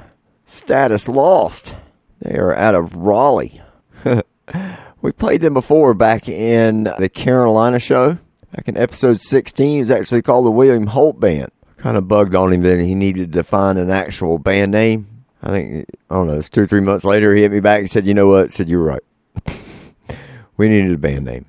Status 0.45 1.07
Lost. 1.07 1.75
They 2.19 2.35
are 2.37 2.55
out 2.55 2.75
of 2.75 2.95
Raleigh. 2.95 3.61
we 5.01 5.11
played 5.11 5.41
them 5.41 5.53
before 5.53 5.93
back 5.93 6.27
in 6.27 6.85
the 6.97 7.09
Carolina 7.09 7.79
show. 7.79 8.17
Back 8.55 8.67
in 8.67 8.77
episode 8.77 9.21
16, 9.21 9.77
it 9.77 9.81
was 9.81 9.91
actually 9.91 10.23
called 10.23 10.45
the 10.45 10.51
William 10.51 10.87
Holt 10.87 11.19
Band. 11.19 11.51
Kind 11.77 11.97
of 11.97 12.07
bugged 12.07 12.33
on 12.33 12.51
him 12.51 12.63
that 12.63 12.79
he 12.79 12.95
needed 12.95 13.31
to 13.33 13.43
find 13.43 13.77
an 13.77 13.91
actual 13.91 14.39
band 14.39 14.71
name. 14.71 15.07
I 15.41 15.49
think, 15.51 15.85
I 16.09 16.15
don't 16.15 16.27
know, 16.27 16.39
it's 16.39 16.49
two 16.49 16.63
or 16.63 16.65
three 16.65 16.81
months 16.81 17.05
later, 17.05 17.33
he 17.35 17.43
hit 17.43 17.51
me 17.51 17.59
back 17.59 17.81
and 17.81 17.91
said, 17.91 18.07
You 18.07 18.15
know 18.15 18.27
what? 18.27 18.45
I 18.45 18.47
said, 18.47 18.67
You're 18.67 18.83
right. 18.83 19.03
we 20.57 20.67
needed 20.67 20.91
a 20.91 20.97
band 20.97 21.25
name. 21.25 21.45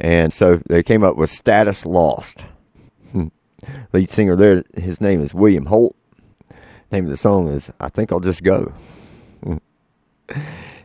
And 0.00 0.32
so 0.32 0.60
they 0.68 0.82
came 0.82 1.02
up 1.02 1.16
with 1.16 1.30
Status 1.30 1.84
Lost. 1.84 2.44
Lead 3.92 4.08
singer 4.08 4.36
there, 4.36 4.62
his 4.76 5.00
name 5.00 5.20
is 5.20 5.34
William 5.34 5.66
Holt. 5.66 5.96
Name 6.92 7.04
of 7.04 7.10
the 7.10 7.16
song 7.16 7.48
is 7.48 7.70
I 7.80 7.88
Think 7.88 8.12
I'll 8.12 8.20
Just 8.20 8.44
Go. 8.44 8.72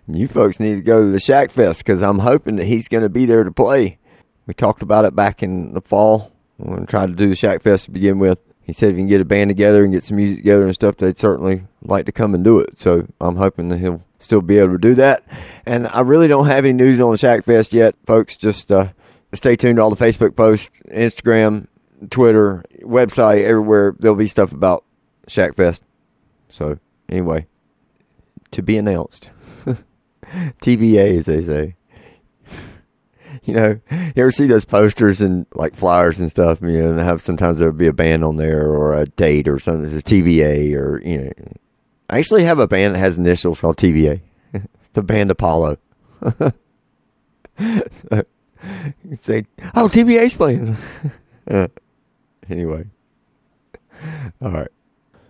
you 0.08 0.28
folks 0.28 0.60
need 0.60 0.76
to 0.76 0.82
go 0.82 1.02
to 1.04 1.10
the 1.10 1.20
Shack 1.20 1.52
Fest 1.52 1.80
because 1.80 2.02
I'm 2.02 2.20
hoping 2.20 2.56
that 2.56 2.66
he's 2.66 2.88
going 2.88 3.04
to 3.04 3.10
be 3.10 3.26
there 3.26 3.44
to 3.44 3.52
play. 3.52 4.00
We 4.48 4.54
talked 4.54 4.82
about 4.82 5.06
it 5.06 5.16
back 5.16 5.44
in 5.44 5.74
the 5.74 5.82
fall. 5.82 6.32
We're 6.58 6.76
going 6.76 6.86
to 6.86 6.90
try 6.90 7.06
to 7.06 7.14
do 7.14 7.30
the 7.30 7.36
Shack 7.36 7.62
Fest 7.62 7.86
to 7.86 7.92
begin 7.92 8.20
with. 8.20 8.40
He 8.64 8.74
said 8.74 8.90
if 8.90 8.96
you 8.96 9.02
can 9.02 9.08
get 9.08 9.22
a 9.22 9.26
band 9.26 9.50
together 9.50 9.84
and 9.84 9.94
get 9.94 10.04
some 10.04 10.18
music 10.18 10.38
together 10.38 10.66
and 10.66 10.74
stuff, 10.74 10.98
they'd 10.98 11.18
certainly 11.18 11.66
like 11.84 12.06
to 12.06 12.12
come 12.12 12.34
and 12.34 12.44
do 12.44 12.60
it. 12.60 12.80
So 12.80 13.08
I'm 13.22 13.36
hoping 13.36 13.70
that 13.70 13.80
he'll 13.80 14.04
still 14.20 14.42
be 14.42 14.58
able 14.58 14.74
to 14.74 14.78
do 14.78 14.96
that. 14.96 15.24
And 15.66 15.88
I 15.88 16.00
really 16.00 16.28
don't 16.28 16.48
have 16.48 16.66
any 16.66 16.74
news 16.74 17.00
on 17.00 17.12
the 17.12 17.18
Shack 17.18 17.44
Fest 17.46 17.74
yet, 17.74 17.96
folks. 18.06 18.36
Just 18.36 18.72
uh, 18.72 18.90
stay 19.34 19.56
tuned 19.56 19.78
to 19.78 19.82
all 19.82 19.90
the 19.90 20.04
Facebook 20.04 20.36
posts, 20.36 20.70
Instagram, 20.90 21.68
Twitter, 22.10 22.64
website, 22.82 23.44
everywhere. 23.44 23.96
There'll 24.00 24.16
be 24.16 24.28
stuff 24.28 24.52
about 24.52 24.84
Shack 25.28 25.56
Fest. 25.56 25.84
So 26.50 26.80
anyway, 27.10 27.48
to 28.52 28.62
be 28.62 28.78
announced. 28.78 29.30
TBA, 30.62 31.18
as 31.18 31.26
they 31.26 31.42
say. 31.42 31.76
You 33.46 33.54
know, 33.56 33.80
you 33.92 34.14
ever 34.16 34.32
see 34.32 34.48
those 34.48 34.64
posters 34.64 35.20
and 35.20 35.46
like 35.54 35.76
flyers 35.76 36.18
and 36.18 36.32
stuff? 36.32 36.62
You 36.62 36.82
know, 36.82 36.92
and 36.92 37.00
have 37.00 37.20
sometimes 37.20 37.58
there'll 37.58 37.74
be 37.74 37.88
a 37.88 37.92
band 37.92 38.24
on 38.24 38.38
there 38.38 38.68
or 38.68 38.94
a 38.94 39.06
date 39.06 39.50
or 39.50 39.60
something 39.60 39.90
says 39.90 40.04
TBA 40.04 40.74
or 40.76 41.02
you 41.04 41.18
know. 41.18 41.32
I 42.10 42.20
actually 42.20 42.46
have 42.46 42.60
a 42.60 42.68
band 42.68 42.96
that 42.96 43.00
has 43.00 43.18
initials 43.18 43.60
called 43.60 43.76
TBA. 43.76 44.22
it's 44.54 44.90
the 44.94 45.02
band 45.02 45.30
Apollo. 45.30 45.78
so 47.60 48.24
say, 49.14 49.46
"Oh, 49.76 49.88
TBA's 49.88 50.36
playing." 50.36 50.78
Anyway, 52.50 52.86
all 54.42 54.52
right. 54.52 54.68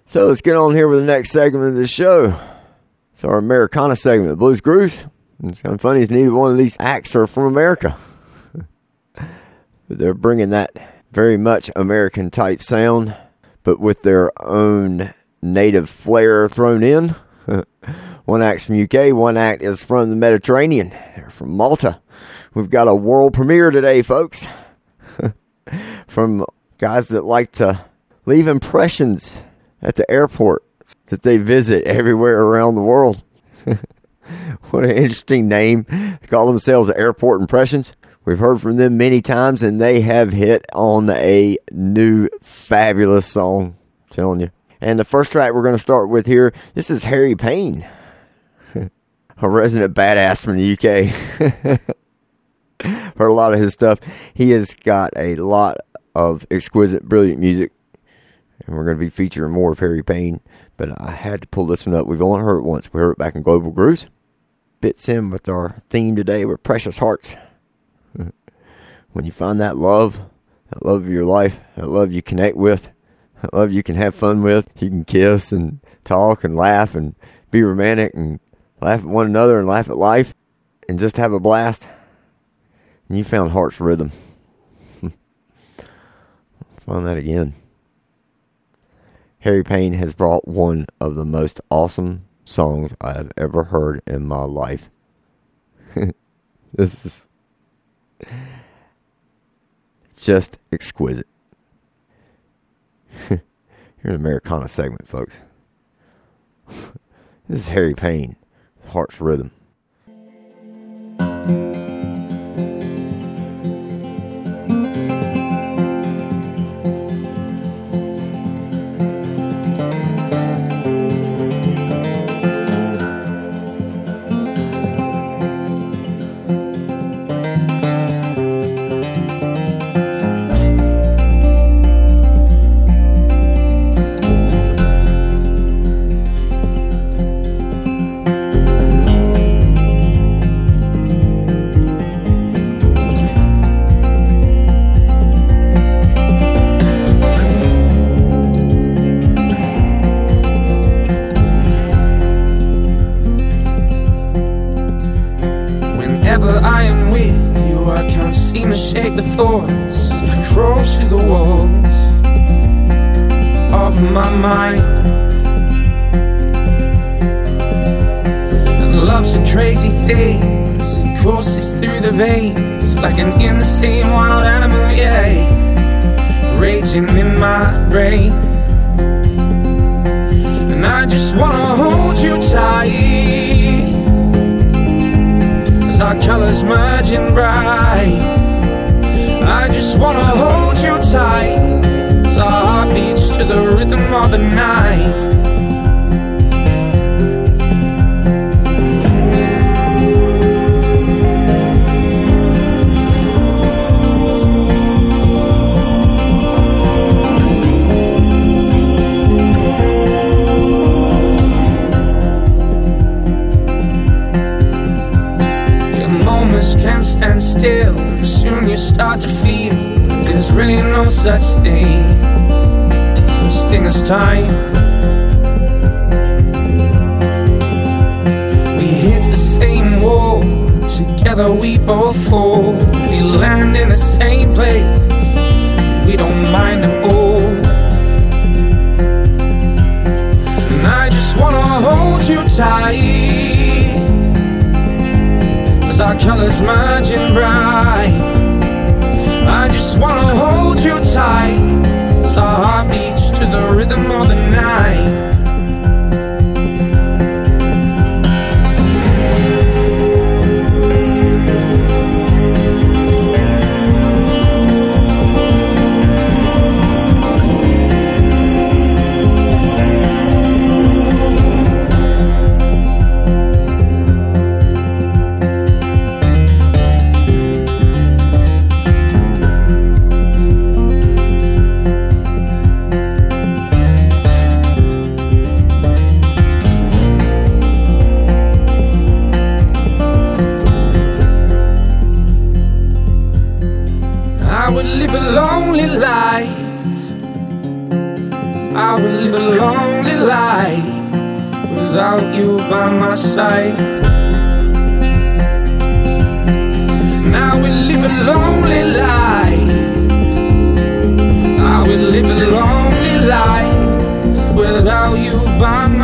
So 0.06 0.28
let's 0.28 0.42
get 0.42 0.56
on 0.56 0.76
here 0.76 0.88
with 0.88 1.00
the 1.00 1.06
next 1.06 1.32
segment 1.32 1.66
of 1.66 1.76
the 1.76 1.88
show. 1.88 2.40
It's 3.12 3.24
our 3.24 3.38
Americana 3.38 3.96
segment, 3.96 4.40
Blues 4.40 4.62
Grooves. 4.62 5.06
It's 5.44 5.62
kind 5.62 5.76
of 5.76 5.82
funny, 5.82 6.02
is 6.02 6.10
neither 6.10 6.34
one 6.34 6.52
of 6.52 6.58
these 6.58 6.76
acts 6.80 7.16
are 7.16 7.28
from 7.28 7.46
America. 7.46 7.98
they're 9.88 10.14
bringing 10.14 10.50
that 10.50 10.72
very 11.12 11.38
much 11.38 11.70
American 11.76 12.32
type 12.32 12.64
sound, 12.64 13.16
but 13.64 13.80
with 13.80 14.02
their 14.02 14.32
own 14.44 15.14
native 15.42 15.90
flair 15.90 16.50
thrown 16.50 16.82
in. 16.82 17.16
one 18.26 18.42
act's 18.42 18.64
from 18.64 18.82
UK, 18.82 19.14
one 19.14 19.38
act 19.38 19.62
is 19.62 19.84
from 19.84 20.10
the 20.10 20.16
Mediterranean. 20.16 20.90
They're 21.16 21.30
from 21.30 21.52
Malta. 21.52 22.02
We've 22.54 22.70
got 22.70 22.88
a 22.88 22.96
world 22.96 23.34
premiere 23.34 23.72
today, 23.72 24.02
folks. 24.04 24.48
from 26.08 26.46
guys 26.78 27.08
that 27.08 27.26
like 27.26 27.52
to 27.54 27.86
leave 28.26 28.48
impressions 28.48 29.42
at 29.82 29.96
the 29.96 30.10
airport 30.10 30.64
that 31.08 31.24
they 31.24 31.38
visit 31.38 31.84
everywhere 31.86 32.42
around 32.42 32.76
the 32.76 32.82
world. 32.82 33.24
what 34.70 34.84
an 34.84 34.92
interesting 34.92 35.48
name. 35.48 35.86
They 35.90 36.28
call 36.28 36.46
themselves 36.46 36.90
Airport 36.92 37.42
Impressions. 37.42 37.96
We've 38.26 38.40
heard 38.40 38.62
from 38.62 38.78
them 38.78 38.98
many 38.98 39.22
times, 39.22 39.64
and 39.64 39.82
they 39.82 40.02
have 40.02 40.32
hit 40.32 40.66
on 40.74 41.10
a 41.10 41.58
new 41.72 42.30
fabulous 42.42 43.26
song. 43.26 43.76
I'm 44.04 44.14
telling 44.16 44.40
you. 44.40 44.52
And 44.80 45.00
the 45.00 45.06
first 45.06 45.32
track 45.32 45.54
we're 45.54 45.64
going 45.64 45.76
to 45.76 45.80
start 45.80 46.10
with 46.10 46.28
here, 46.28 46.54
this 46.74 46.90
is 46.90 47.06
Harry 47.06 47.36
Payne, 47.36 47.88
a 48.76 49.50
resident 49.50 49.94
badass 49.94 50.44
from 50.44 50.58
the 50.58 50.74
UK. 50.74 51.96
Heard 53.18 53.30
a 53.30 53.34
lot 53.34 53.54
of 53.54 53.60
his 53.60 53.74
stuff. 53.74 54.00
He 54.34 54.52
has 54.52 54.74
got 54.74 55.12
a 55.16 55.36
lot 55.36 55.78
of 56.16 56.46
exquisite, 56.52 57.04
brilliant 57.04 57.40
music 57.40 57.72
and 58.66 58.76
we're 58.76 58.86
going 58.86 58.98
to 58.98 59.04
be 59.04 59.10
featuring 59.10 59.52
more 59.52 59.72
of 59.72 59.80
Harry 59.80 60.04
Payne. 60.04 60.40
But 60.78 61.00
I 61.00 61.12
had 61.12 61.42
to 61.42 61.48
pull 61.48 61.66
this 61.66 61.86
one 61.86 61.96
up. 61.96 62.08
We've 62.08 62.22
only 62.22 62.42
heard 62.42 62.60
it 62.60 62.64
once. 62.64 62.92
We 62.92 63.00
heard 63.00 63.12
it 63.12 63.18
back 63.18 63.36
in 63.36 63.42
Global 63.42 63.72
Grooves. 63.72 64.08
Fits 64.82 65.08
in 65.08 65.30
with 65.30 65.48
our 65.48 65.78
theme 65.90 66.16
today 66.16 66.46
with 66.46 66.64
Precious 66.64 66.98
Hearts. 66.98 67.36
when 68.14 69.26
you 69.26 69.32
find 69.32 69.60
that 69.62 69.78
love, 69.78 70.20
that 70.70 70.86
love 70.86 71.04
of 71.04 71.10
your 71.10 71.26
life, 71.26 71.60
that 71.76 71.90
love 71.90 72.12
you 72.12 72.22
connect 72.22 72.58
with, 72.58 72.90
that 73.42 73.54
love 73.54 73.72
you 73.72 73.84
can 73.84 73.96
have 73.96 74.16
fun 74.16 74.42
with, 74.42 74.70
you 74.80 74.90
can 74.90 75.06
kiss 75.06 75.52
and 75.52 75.80
talk 76.04 76.44
and 76.44 76.56
laugh 76.56 76.96
and 76.96 77.16
be 77.52 77.64
romantic 77.64 78.14
and 78.14 78.40
laugh 78.82 79.02
at 79.02 79.06
one 79.06 79.26
another 79.26 79.60
and 79.60 79.68
laugh 79.68 79.90
at 79.90 79.98
life 79.98 80.34
and 80.90 81.00
just 81.00 81.18
have 81.18 81.34
a 81.34 81.40
blast. 81.40 81.88
You 83.10 83.24
found 83.24 83.52
Heart's 83.52 83.80
Rhythm. 83.80 84.12
find 86.80 87.06
that 87.06 87.18
again. 87.18 87.54
Harry 89.40 89.64
Payne 89.64 89.94
has 89.94 90.14
brought 90.14 90.48
one 90.48 90.88
of 91.02 91.16
the 91.16 91.26
most 91.26 91.60
awesome 91.70 92.26
songs 92.46 92.94
I 93.02 93.14
have 93.14 93.32
ever 93.36 93.66
heard 93.66 94.02
in 94.08 94.26
my 94.26 94.44
life. 94.44 94.90
this 96.74 97.06
is 97.06 97.28
just 100.16 100.60
exquisite. 100.72 101.28
You're 103.30 103.42
an 104.04 104.16
Americana 104.16 104.68
segment, 104.70 105.08
folks. 105.08 105.40
this 106.68 107.60
is 107.60 107.68
Harry 107.70 107.94
Payne, 107.94 108.38
Heart's 108.88 109.20
Rhythm. 109.20 109.52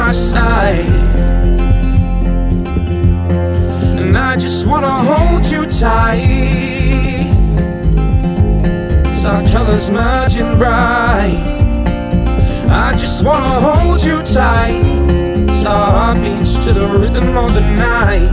my 0.09 0.13
side. 0.13 0.89
And 3.99 4.17
I 4.17 4.35
just 4.37 4.65
wanna 4.65 4.95
hold 5.11 5.45
you 5.45 5.67
tight. 5.67 7.27
As 9.13 9.23
our 9.25 9.43
colors 9.53 9.91
merge 9.91 10.35
and 10.43 10.57
bright. 10.57 11.43
I 12.85 12.95
just 12.97 13.23
wanna 13.23 13.55
hold 13.67 14.01
you 14.01 14.17
tight. 14.23 14.81
As 15.53 15.65
our 15.67 15.91
heartbeats 15.97 16.53
to 16.65 16.73
the 16.73 16.87
rhythm 17.01 17.37
of 17.37 17.53
the 17.53 17.65
night. 17.89 18.31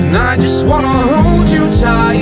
And 0.00 0.16
I 0.16 0.36
just 0.44 0.66
wanna 0.66 0.96
hold 1.12 1.48
you 1.48 1.64
tight. 1.86 2.18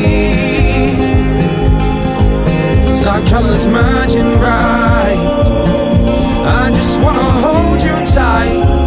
As 2.93 3.03
our 3.13 3.23
colors 3.33 3.67
merge 3.67 4.15
and 4.23 4.33
bright. 4.43 5.76
I 6.49 6.71
just 6.71 7.01
wanna 7.01 7.25
hold 7.43 7.83
you 7.83 7.97
tight. 8.15 8.86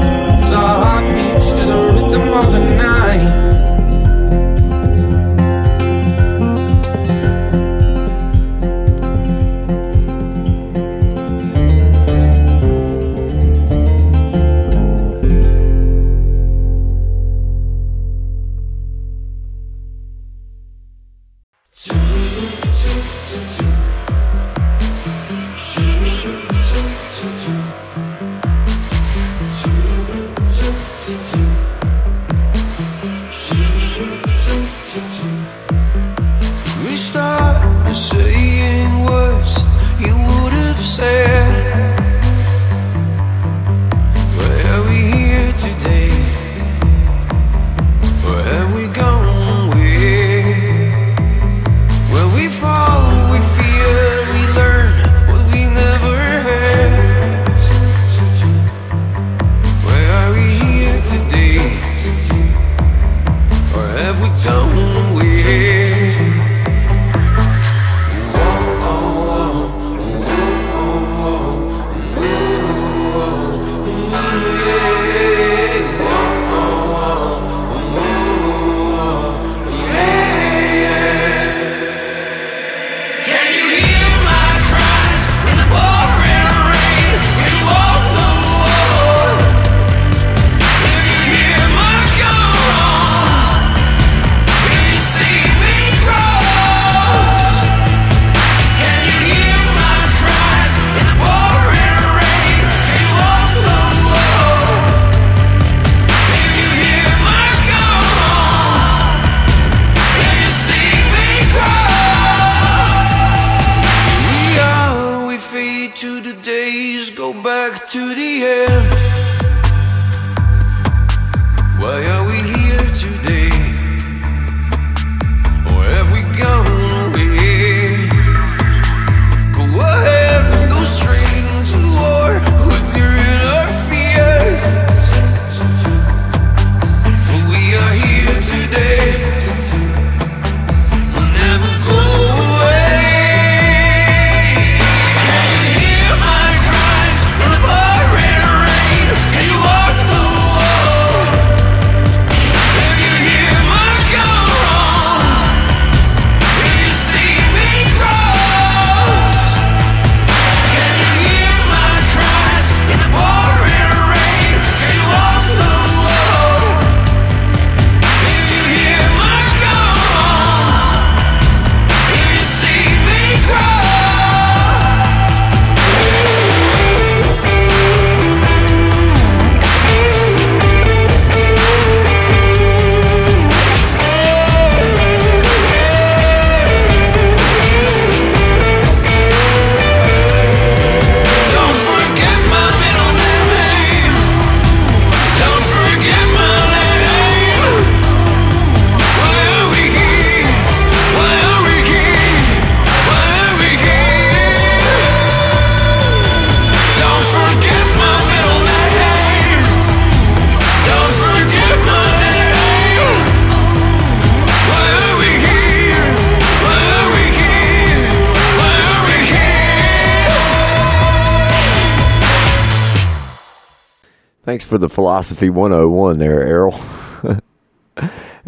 For 224.70 224.78
the 224.78 224.88
philosophy 224.88 225.49
101 225.49 226.20
there, 226.20 226.41
Errol. 226.41 226.80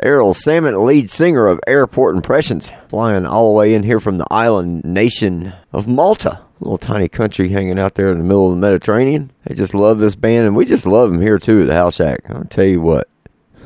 Errol 0.03 0.35
Salmon, 0.35 0.85
lead 0.85 1.09
singer 1.09 1.47
of 1.47 1.59
Airport 1.65 2.15
Impressions, 2.15 2.71
flying 2.87 3.25
all 3.25 3.51
the 3.51 3.57
way 3.57 3.73
in 3.73 3.83
here 3.83 3.99
from 3.99 4.19
the 4.19 4.27
island 4.29 4.85
nation 4.85 5.53
of 5.73 5.87
Malta. 5.87 6.41
Little 6.59 6.77
tiny 6.77 7.07
country 7.07 7.49
hanging 7.49 7.79
out 7.79 7.95
there 7.95 8.11
in 8.11 8.19
the 8.19 8.23
middle 8.23 8.45
of 8.45 8.51
the 8.51 8.61
Mediterranean. 8.61 9.31
They 9.45 9.55
just 9.55 9.73
love 9.73 9.97
this 9.97 10.15
band, 10.15 10.45
and 10.45 10.55
we 10.55 10.65
just 10.65 10.85
love 10.85 11.11
them 11.11 11.21
here 11.21 11.39
too 11.39 11.61
at 11.61 11.67
the 11.67 11.73
House 11.73 11.95
Shack. 11.95 12.19
I'll 12.29 12.45
tell 12.45 12.65
you 12.65 12.81
what, 12.81 13.09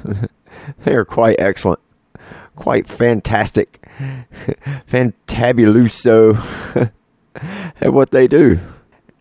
they 0.86 0.95
are 0.95 1.06
quite 1.06 1.36
excellent, 1.39 1.82
quite 2.56 2.88
fantastic, 2.88 3.86
fantabuloso 4.89 6.91
at 7.82 7.93
what 7.93 8.12
they 8.12 8.30
do, 8.30 8.62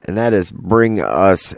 and 0.04 0.16
that 0.16 0.32
is 0.32 0.52
bring 0.52 1.00
us 1.00 1.52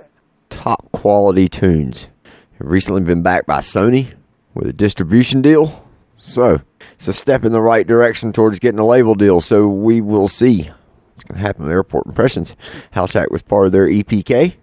top 0.51 0.91
quality 0.93 1.49
tunes. 1.49 2.09
They've 2.53 2.69
recently 2.69 3.03
been 3.03 3.23
backed 3.23 3.47
by 3.47 3.59
Sony 3.59 4.15
with 4.55 4.67
a 4.67 4.73
distribution 4.73 5.43
deal. 5.43 5.87
So 6.19 6.63
it's 6.93 7.09
a 7.09 7.13
step 7.13 7.45
in 7.45 7.53
the 7.53 7.61
right 7.61 7.87
direction 7.87 8.33
towards 8.33 8.59
getting 8.59 8.79
a 8.79 8.87
label 8.87 9.15
deal. 9.15 9.41
So 9.41 9.69
we 9.69 10.01
will 10.01 10.29
see. 10.29 10.71
It's 11.15 11.25
going 11.25 11.41
to 11.41 11.47
happen 11.47 11.65
with 11.65 11.73
Airport 11.73 12.07
Impressions. 12.07 12.57
House 12.93 13.13
Shack 13.13 13.31
was 13.31 13.43
part 13.43 13.67
of 13.67 13.73
their 13.73 13.87
EPK. 13.87 14.57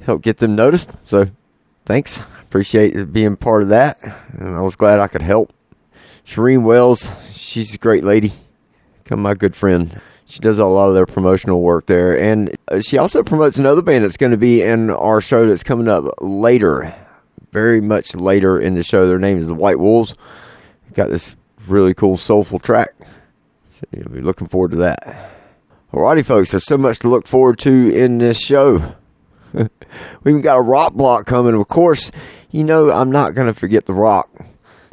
helped 0.00 0.24
get 0.24 0.38
them 0.38 0.56
noticed. 0.56 0.90
So 1.04 1.30
thanks. 1.84 2.20
Appreciate 2.42 3.12
being 3.12 3.36
part 3.36 3.62
of 3.62 3.68
that. 3.70 3.98
And 4.32 4.56
I 4.56 4.60
was 4.60 4.76
glad 4.76 5.00
I 5.00 5.08
could 5.08 5.22
help. 5.22 5.52
Shireen 6.24 6.62
Wells, 6.62 7.10
she's 7.30 7.74
a 7.74 7.78
great 7.78 8.04
lady. 8.04 8.32
Come 9.04 9.20
my 9.20 9.34
good 9.34 9.54
friend. 9.54 10.00
She 10.26 10.40
does 10.40 10.58
a 10.58 10.64
lot 10.64 10.88
of 10.88 10.94
their 10.94 11.06
promotional 11.06 11.60
work 11.60 11.86
there. 11.86 12.18
And 12.18 12.56
uh, 12.68 12.80
she 12.80 12.96
also 12.96 13.22
promotes 13.22 13.58
another 13.58 13.82
band 13.82 14.04
that's 14.04 14.16
going 14.16 14.32
to 14.32 14.38
be 14.38 14.62
in 14.62 14.90
our 14.90 15.20
show 15.20 15.46
that's 15.46 15.62
coming 15.62 15.88
up 15.88 16.04
later 16.20 16.94
very 17.52 17.80
much 17.80 18.14
later 18.16 18.58
in 18.58 18.74
the 18.74 18.82
show. 18.82 19.06
Their 19.06 19.18
name 19.18 19.38
is 19.38 19.46
the 19.46 19.54
White 19.54 19.78
Wolves. 19.78 20.14
Got 20.92 21.10
this 21.10 21.36
really 21.66 21.94
cool 21.94 22.16
soulful 22.16 22.58
track. 22.58 22.90
So 23.64 23.84
you'll 23.96 24.08
be 24.08 24.20
looking 24.20 24.48
forward 24.48 24.72
to 24.72 24.76
that. 24.78 25.32
Alrighty, 25.92 26.24
folks, 26.24 26.50
there's 26.50 26.64
so 26.64 26.76
much 26.76 26.98
to 27.00 27.08
look 27.08 27.28
forward 27.28 27.58
to 27.60 27.94
in 27.94 28.18
this 28.18 28.40
show. 28.40 28.96
we 29.52 29.68
even 30.26 30.40
got 30.40 30.58
a 30.58 30.62
rock 30.62 30.94
block 30.94 31.26
coming. 31.26 31.54
Of 31.54 31.68
course, 31.68 32.10
you 32.50 32.64
know 32.64 32.90
I'm 32.90 33.12
not 33.12 33.34
going 33.34 33.46
to 33.46 33.54
forget 33.54 33.86
the 33.86 33.94
rock. 33.94 34.28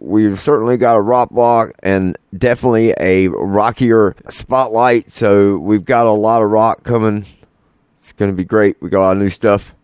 We've 0.04 0.40
certainly 0.40 0.78
got 0.78 0.96
a 0.96 1.02
rock 1.02 1.30
block 1.30 1.74
and 1.84 2.18
definitely 2.36 2.94
a 3.00 3.28
rockier 3.28 4.16
spotlight. 4.30 5.12
So 5.12 5.58
we've 5.58 5.86
got 5.86 6.08
a 6.08 6.12
lot 6.12 6.42
of 6.42 6.50
rock 6.50 6.84
coming. 6.84 7.28
It's 8.00 8.12
going 8.12 8.32
to 8.32 8.36
be 8.36 8.44
great. 8.44 8.82
We 8.82 8.90
got 8.90 9.02
a 9.02 9.06
lot 9.06 9.18
of 9.18 9.24
new 9.24 9.30
stuff, 9.30 9.76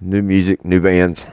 new 0.00 0.22
music, 0.22 0.62
new 0.64 0.80
bands 0.80 1.26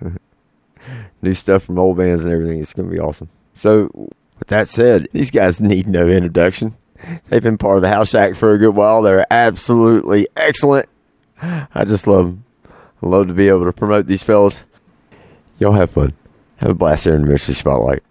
new 1.22 1.34
stuff 1.34 1.64
from 1.64 1.78
old 1.78 1.96
bands 1.96 2.24
and 2.24 2.32
everything. 2.32 2.60
It's 2.60 2.74
going 2.74 2.88
to 2.88 2.94
be 2.94 3.00
awesome. 3.00 3.28
So, 3.52 3.90
with 4.38 4.48
that 4.48 4.68
said, 4.68 5.08
these 5.12 5.30
guys 5.30 5.60
need 5.60 5.86
no 5.86 6.08
introduction. 6.08 6.76
They've 7.28 7.42
been 7.42 7.58
part 7.58 7.76
of 7.76 7.82
the 7.82 7.88
House 7.88 8.10
Shack 8.10 8.36
for 8.36 8.52
a 8.52 8.58
good 8.58 8.74
while. 8.74 9.02
They're 9.02 9.26
absolutely 9.30 10.28
excellent. 10.36 10.88
I 11.42 11.84
just 11.84 12.06
love 12.06 12.26
them. 12.26 12.44
I 13.02 13.06
love 13.06 13.28
to 13.28 13.34
be 13.34 13.48
able 13.48 13.64
to 13.64 13.72
promote 13.72 14.06
these 14.06 14.22
fellas. 14.22 14.64
Y'all 15.58 15.72
have 15.72 15.90
fun. 15.90 16.14
Have 16.60 16.72
a 16.72 16.74
blast 16.74 17.04
there 17.04 17.14
in 17.16 17.22
the 17.22 17.26
Mystery 17.26 17.54
Spotlight. 17.54 18.02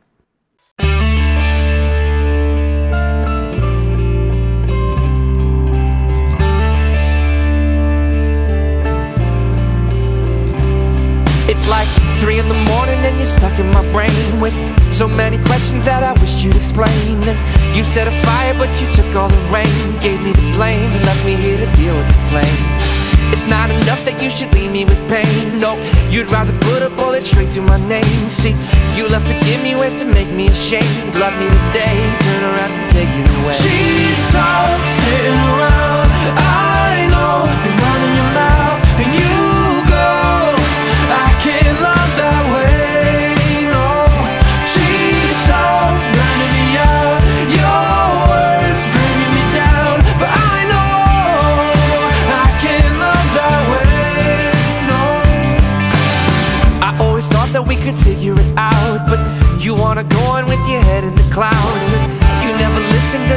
It's 11.47 11.69
like 11.69 11.87
three 12.17 12.39
in 12.39 12.47
the 12.47 12.55
morning 12.55 12.97
and 13.05 13.17
you're 13.17 13.25
stuck 13.25 13.59
in 13.59 13.69
my 13.69 13.83
brain 13.91 14.39
with 14.39 14.53
so 14.91 15.07
many 15.07 15.37
questions 15.45 15.85
that 15.85 16.01
I 16.01 16.19
wish 16.19 16.43
you'd 16.43 16.55
explain. 16.55 17.21
And 17.29 17.77
you 17.77 17.83
set 17.83 18.07
a 18.07 18.23
fire, 18.25 18.55
but 18.57 18.69
you 18.81 18.91
took 18.91 19.15
all 19.15 19.29
the 19.29 19.37
rain, 19.53 19.99
gave 19.99 20.21
me 20.21 20.31
the 20.31 20.53
blame, 20.53 20.91
and 20.91 21.05
left 21.05 21.23
me 21.23 21.35
here 21.35 21.57
to 21.57 21.71
deal 21.73 21.95
with 21.95 22.07
the 22.07 22.29
flame. 22.29 22.88
It's 23.33 23.47
not 23.47 23.69
enough 23.69 24.03
that 24.05 24.21
you 24.21 24.29
should 24.29 24.53
leave 24.53 24.71
me 24.71 24.85
with 24.85 24.99
pain. 25.09 25.57
No, 25.57 25.77
you'd 26.09 26.29
rather 26.29 26.53
put 26.59 26.81
a 26.81 26.89
bullet 26.89 27.25
straight 27.25 27.49
through 27.49 27.67
my 27.67 27.79
name. 27.87 28.29
See, 28.29 28.55
you 28.95 29.07
love 29.07 29.25
to 29.25 29.35
give 29.41 29.61
me 29.63 29.75
ways 29.75 29.95
to 29.95 30.05
make 30.05 30.29
me 30.29 30.47
ashamed. 30.47 31.15
Love 31.15 31.35
me 31.39 31.47
today, 31.47 31.97
turn 32.25 32.43
around 32.51 32.71
and 32.79 32.89
take 32.89 33.09
it 33.09 33.27
away. 33.41 33.53
She 33.53 33.77
talks, 34.31 34.95
getting 34.97 35.39
around. 35.53 35.88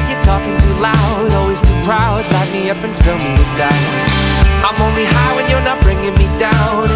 Cause 0.03 0.11
you're 0.11 0.20
talking 0.22 0.57
too 0.59 0.74
loud. 0.80 1.32
Always 1.32 1.61
too 1.61 1.78
proud, 1.84 2.26
light 2.32 2.53
me 2.53 2.70
up 2.70 2.78
and 2.78 2.94
fill 3.05 3.18
me 3.18 3.30
with 3.32 3.53
doubt. 3.57 3.72
I'm 4.66 4.78
only 4.82 5.05
high 5.05 5.34
when 5.36 5.48
you're 5.50 5.64
not 5.64 5.80
bringing 5.82 6.14
me 6.14 6.26
down. 6.38 6.88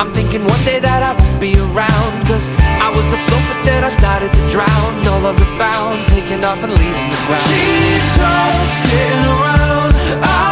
I'm 0.00 0.12
thinking 0.12 0.44
one 0.44 0.62
day 0.64 0.80
that 0.80 1.02
I 1.02 1.12
won't 1.12 1.40
be 1.40 1.56
around. 1.56 2.12
Cause 2.26 2.48
I 2.80 2.88
was 2.88 3.06
afloat, 3.12 3.44
but 3.48 3.60
then 3.64 3.84
I 3.84 3.90
started 3.90 4.32
to 4.32 4.42
drown. 4.48 5.02
No 5.02 5.18
longer 5.20 5.44
bound, 5.56 6.06
taking 6.06 6.44
off 6.44 6.62
and 6.62 6.72
leaving 6.72 7.08
the 7.08 7.20
ground. 7.28 7.44
She 7.44 8.00
talks, 8.16 8.78
getting 8.88 9.24
around. 9.36 9.92
I 10.24 10.49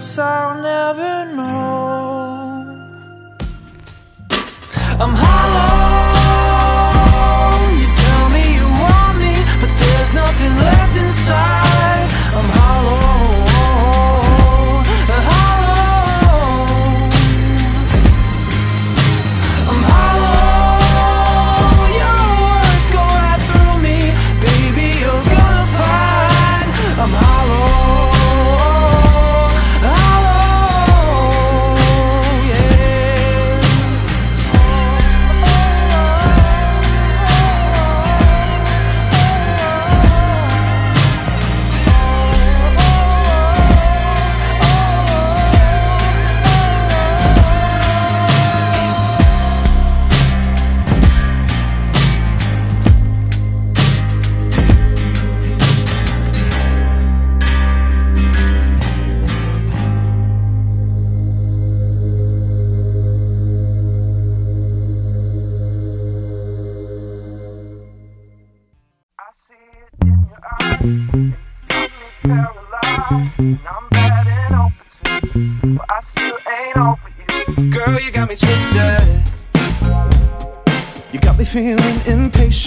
guess 0.00 0.18
I'll 0.18 0.54
never 0.62 1.36
know. 1.36 2.64
I'm 4.98 5.14
hollow. 5.14 5.69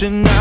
Impatient 0.04 0.33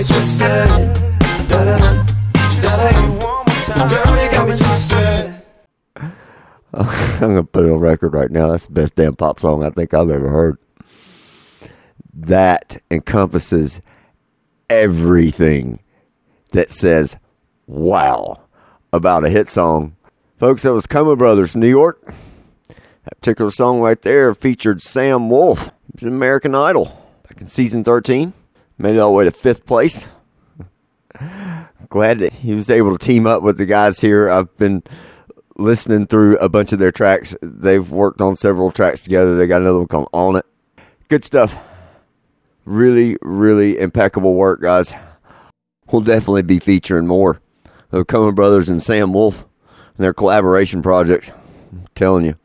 Girl, 0.00 0.08
you 0.08 0.14
got 0.14 0.22
me 0.22 0.22
twisted. 0.22 1.48
Da-da-da, 1.48 2.04
da-da-da. 2.62 3.88
Girl, 3.90 4.24
you 4.24 4.30
got 4.30 4.48
me 4.48 4.56
twisted. 4.56 5.34
I'm 6.72 6.86
gonna 7.20 7.44
put 7.44 7.66
it 7.66 7.70
on 7.70 7.80
record 7.80 8.14
right 8.14 8.30
now. 8.30 8.48
That's 8.48 8.64
the 8.64 8.72
best 8.72 8.94
damn 8.94 9.14
pop 9.14 9.40
song 9.40 9.62
I 9.62 9.68
think 9.68 9.92
I've 9.92 10.08
ever 10.08 10.30
heard. 10.30 10.56
That 12.14 12.80
encompasses 12.90 13.82
everything 14.70 15.80
that 16.52 16.72
says 16.72 17.18
wow 17.66 18.40
about 18.94 19.26
a 19.26 19.28
hit 19.28 19.50
song. 19.50 19.96
Folks, 20.38 20.62
that 20.62 20.72
was 20.72 20.86
Coma 20.86 21.14
Brothers, 21.14 21.54
New 21.54 21.68
York. 21.68 22.14
That 22.68 23.20
particular 23.20 23.50
song 23.50 23.80
right 23.80 24.00
there 24.00 24.32
featured 24.32 24.80
Sam 24.80 25.28
Woolf. 25.28 25.72
He's 25.92 26.04
an 26.04 26.14
American 26.14 26.54
Idol 26.54 26.86
back 27.28 27.42
in 27.42 27.48
season 27.48 27.84
13. 27.84 28.32
Made 28.80 28.94
it 28.94 28.98
all 28.98 29.10
the 29.10 29.16
way 29.16 29.24
to 29.24 29.30
fifth 29.30 29.66
place. 29.66 30.08
Glad 31.90 32.20
that 32.20 32.32
he 32.32 32.54
was 32.54 32.70
able 32.70 32.96
to 32.96 33.06
team 33.06 33.26
up 33.26 33.42
with 33.42 33.58
the 33.58 33.66
guys 33.66 34.00
here. 34.00 34.30
I've 34.30 34.56
been 34.56 34.82
listening 35.58 36.06
through 36.06 36.38
a 36.38 36.48
bunch 36.48 36.72
of 36.72 36.78
their 36.78 36.90
tracks. 36.90 37.36
They've 37.42 37.90
worked 37.90 38.22
on 38.22 38.36
several 38.36 38.72
tracks 38.72 39.02
together. 39.02 39.36
They 39.36 39.46
got 39.46 39.60
another 39.60 39.80
one 39.80 39.86
called 39.86 40.08
On 40.14 40.36
It. 40.36 40.46
Good 41.08 41.26
stuff. 41.26 41.58
Really, 42.64 43.18
really 43.20 43.78
impeccable 43.78 44.32
work, 44.32 44.62
guys. 44.62 44.94
We'll 45.92 46.00
definitely 46.00 46.42
be 46.42 46.58
featuring 46.58 47.06
more 47.06 47.42
of 47.92 48.06
Coen 48.06 48.34
Brothers 48.34 48.70
and 48.70 48.82
Sam 48.82 49.12
Woolf 49.12 49.44
and 49.98 50.04
their 50.04 50.14
collaboration 50.14 50.80
projects. 50.80 51.32
I'm 51.70 51.86
telling 51.94 52.24
you. 52.24 52.39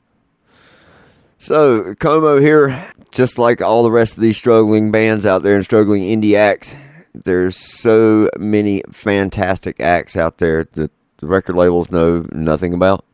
So, 1.45 1.93
Como 1.99 2.39
here, 2.39 2.91
just 3.11 3.37
like 3.37 3.61
all 3.61 3.83
the 3.83 3.91
rest 3.91 4.15
of 4.15 4.21
these 4.21 4.35
struggling 4.35 4.89
bands 4.89 5.27
out 5.27 5.43
there 5.43 5.53
and 5.53 5.63
struggling 5.63 6.01
indie 6.01 6.35
acts, 6.35 6.75
there's 7.13 7.55
so 7.55 8.31
many 8.39 8.81
fantastic 8.91 9.79
acts 9.79 10.17
out 10.17 10.39
there 10.39 10.63
that 10.71 10.89
the 11.17 11.27
record 11.27 11.55
labels 11.55 11.91
know 11.91 12.25
nothing 12.31 12.73
about 12.73 13.05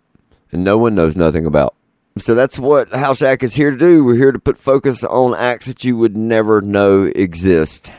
and 0.49 0.63
no 0.63 0.77
one 0.77 0.95
knows 0.95 1.17
nothing 1.17 1.45
about. 1.45 1.75
So 2.19 2.33
that's 2.33 2.57
what 2.57 2.93
House 2.93 3.17
Shack 3.17 3.43
is 3.43 3.55
here 3.55 3.69
to 3.69 3.77
do. 3.77 4.05
We're 4.05 4.15
here 4.15 4.31
to 4.31 4.39
put 4.39 4.57
focus 4.57 5.03
on 5.03 5.35
acts 5.35 5.65
that 5.65 5.83
you 5.83 5.97
would 5.97 6.15
never 6.15 6.61
know 6.61 7.11
exist. 7.13 7.91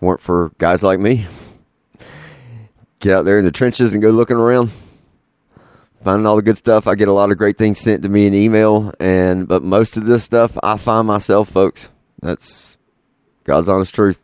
Weren't 0.00 0.22
for 0.22 0.52
guys 0.56 0.82
like 0.82 1.00
me. 1.00 1.26
Get 3.00 3.14
out 3.14 3.26
there 3.26 3.38
in 3.38 3.44
the 3.44 3.52
trenches 3.52 3.92
and 3.92 4.00
go 4.00 4.08
looking 4.08 4.38
around. 4.38 4.70
Finding 6.02 6.26
all 6.26 6.36
the 6.36 6.42
good 6.42 6.56
stuff. 6.56 6.86
I 6.86 6.94
get 6.94 7.08
a 7.08 7.12
lot 7.12 7.32
of 7.32 7.38
great 7.38 7.58
things 7.58 7.80
sent 7.80 8.02
to 8.04 8.08
me 8.08 8.26
in 8.26 8.34
email 8.34 8.92
and 9.00 9.48
but 9.48 9.62
most 9.62 9.96
of 9.96 10.06
this 10.06 10.24
stuff 10.24 10.56
I 10.62 10.76
find 10.76 11.06
myself, 11.06 11.50
folks. 11.50 11.90
That's 12.20 12.78
God's 13.44 13.68
honest 13.68 13.94
truth. 13.94 14.22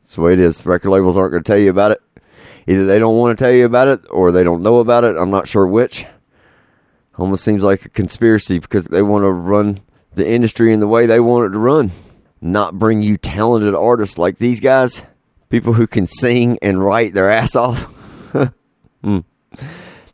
That's 0.00 0.14
the 0.14 0.22
way 0.22 0.32
it 0.32 0.38
is. 0.38 0.64
Record 0.64 0.90
labels 0.90 1.16
aren't 1.16 1.32
going 1.32 1.42
to 1.42 1.46
tell 1.46 1.58
you 1.58 1.70
about 1.70 1.92
it. 1.92 2.00
Either 2.66 2.86
they 2.86 2.98
don't 2.98 3.16
want 3.16 3.36
to 3.36 3.44
tell 3.44 3.52
you 3.52 3.66
about 3.66 3.88
it 3.88 4.00
or 4.10 4.32
they 4.32 4.44
don't 4.44 4.62
know 4.62 4.78
about 4.78 5.04
it. 5.04 5.16
I'm 5.16 5.30
not 5.30 5.48
sure 5.48 5.66
which. 5.66 6.06
Almost 7.16 7.44
seems 7.44 7.62
like 7.62 7.84
a 7.84 7.90
conspiracy 7.90 8.58
because 8.58 8.86
they 8.86 9.02
want 9.02 9.22
to 9.22 9.30
run 9.30 9.82
the 10.14 10.28
industry 10.28 10.72
in 10.72 10.80
the 10.80 10.88
way 10.88 11.06
they 11.06 11.20
want 11.20 11.46
it 11.46 11.50
to 11.52 11.58
run, 11.58 11.92
not 12.40 12.78
bring 12.78 13.02
you 13.02 13.16
talented 13.16 13.74
artists 13.74 14.18
like 14.18 14.38
these 14.38 14.60
guys, 14.60 15.02
people 15.48 15.74
who 15.74 15.86
can 15.86 16.06
sing 16.06 16.58
and 16.60 16.84
write 16.84 17.14
their 17.14 17.30
ass 17.30 17.54
off. 17.54 17.90
Hmm. 19.04 19.18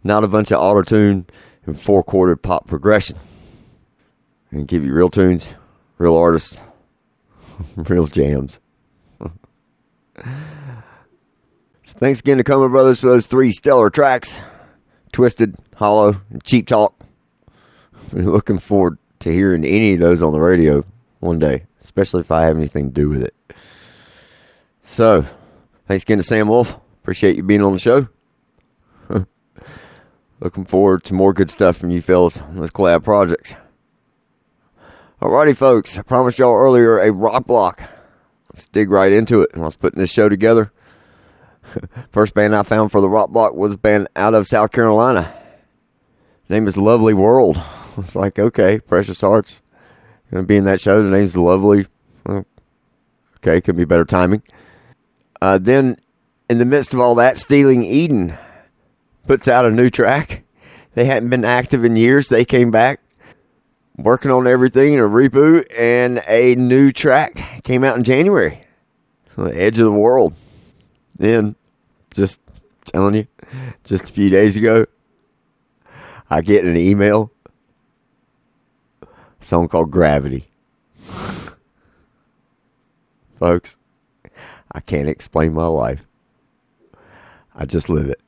Not 0.02 0.24
a 0.24 0.28
bunch 0.28 0.50
of 0.50 0.60
auto 0.60 0.82
tune 0.82 1.26
and 1.66 1.80
four 1.80 2.02
chorded 2.02 2.42
pop 2.42 2.66
progression. 2.66 3.18
And 4.50 4.66
give 4.66 4.84
you 4.84 4.92
real 4.92 5.10
tunes, 5.10 5.48
real 5.98 6.16
artists, 6.16 6.58
real 7.76 8.06
jams. 8.06 8.60
So 11.82 11.98
thanks 11.98 12.20
again 12.20 12.36
to 12.36 12.44
Comer 12.44 12.68
Brothers 12.68 13.00
for 13.00 13.08
those 13.08 13.26
three 13.26 13.50
stellar 13.50 13.90
tracks 13.90 14.40
Twisted, 15.10 15.56
Hollow, 15.74 16.20
and 16.30 16.44
Cheap 16.44 16.68
Talk. 16.68 16.94
We're 18.12 18.22
looking 18.22 18.60
forward 18.60 18.98
to 19.20 19.32
hearing 19.32 19.64
any 19.64 19.94
of 19.94 20.00
those 20.00 20.22
on 20.22 20.32
the 20.32 20.40
radio 20.40 20.84
one 21.18 21.40
day, 21.40 21.64
especially 21.80 22.20
if 22.20 22.30
I 22.30 22.42
have 22.42 22.56
anything 22.56 22.88
to 22.88 22.94
do 22.94 23.08
with 23.08 23.22
it. 23.22 23.34
So, 24.82 25.26
thanks 25.88 26.04
again 26.04 26.18
to 26.18 26.22
Sam 26.22 26.46
Woolf. 26.46 26.76
Appreciate 27.02 27.36
you 27.36 27.42
being 27.42 27.62
on 27.62 27.72
the 27.72 27.78
show. 27.78 28.08
Looking 30.40 30.64
forward 30.64 31.04
to 31.04 31.14
more 31.14 31.32
good 31.32 31.50
stuff 31.50 31.76
from 31.76 31.90
you 31.90 32.02
fellas 32.02 32.40
on 32.42 32.56
those 32.56 32.70
collab 32.70 33.04
projects. 33.04 33.54
Alrighty, 35.20 35.56
folks. 35.56 35.98
I 35.98 36.02
promised 36.02 36.38
y'all 36.38 36.54
earlier 36.54 36.98
a 36.98 37.12
rock 37.12 37.46
block. 37.46 37.82
Let's 38.52 38.66
dig 38.66 38.90
right 38.90 39.12
into 39.12 39.42
it. 39.42 39.52
When 39.52 39.62
I 39.62 39.66
was 39.66 39.76
putting 39.76 40.00
this 40.00 40.10
show 40.10 40.28
together, 40.28 40.72
First 42.12 42.34
band 42.34 42.54
I 42.54 42.62
found 42.62 42.90
for 42.90 43.00
the 43.00 43.08
rock 43.08 43.30
block 43.30 43.54
was 43.54 43.74
a 43.74 43.78
band 43.78 44.08
out 44.16 44.34
of 44.34 44.46
South 44.46 44.72
Carolina. 44.72 45.32
Name 46.48 46.66
is 46.66 46.76
Lovely 46.76 47.14
World. 47.14 47.60
It's 47.98 48.14
like, 48.14 48.38
okay, 48.38 48.78
Precious 48.78 49.20
Hearts. 49.20 49.60
Gonna 50.30 50.44
be 50.44 50.56
in 50.56 50.64
that 50.64 50.80
show. 50.80 51.02
The 51.02 51.10
name's 51.10 51.36
Lovely. 51.36 51.86
Okay, 52.28 53.60
could 53.60 53.76
be 53.76 53.84
better 53.84 54.04
timing. 54.04 54.42
Uh, 55.42 55.58
then, 55.58 55.96
in 56.48 56.58
the 56.58 56.64
midst 56.64 56.94
of 56.94 57.00
all 57.00 57.16
that, 57.16 57.36
Stealing 57.36 57.82
Eden 57.82 58.38
puts 59.30 59.46
out 59.46 59.64
a 59.64 59.70
new 59.70 59.88
track. 59.88 60.42
They 60.94 61.04
hadn't 61.04 61.30
been 61.30 61.44
active 61.44 61.84
in 61.84 61.94
years. 61.94 62.28
They 62.28 62.44
came 62.44 62.72
back 62.72 63.00
working 63.96 64.32
on 64.32 64.48
everything, 64.48 64.98
a 64.98 65.04
reboot, 65.04 65.66
and 65.78 66.20
a 66.26 66.56
new 66.56 66.90
track 66.90 67.62
came 67.62 67.84
out 67.84 67.96
in 67.96 68.02
January. 68.02 68.62
The 69.36 69.56
Edge 69.56 69.78
of 69.78 69.84
the 69.84 69.92
World. 69.92 70.34
Then, 71.16 71.54
just 72.12 72.40
telling 72.84 73.14
you, 73.14 73.28
just 73.84 74.10
a 74.10 74.12
few 74.12 74.30
days 74.30 74.56
ago, 74.56 74.86
I 76.28 76.40
get 76.40 76.64
an 76.64 76.76
email, 76.76 77.30
a 79.00 79.06
song 79.44 79.68
called 79.68 79.92
Gravity. 79.92 80.50
Folks, 83.38 83.76
I 84.72 84.80
can't 84.80 85.08
explain 85.08 85.54
my 85.54 85.66
life. 85.66 86.00
I 87.54 87.64
just 87.64 87.88
live 87.88 88.10
it. 88.10 88.20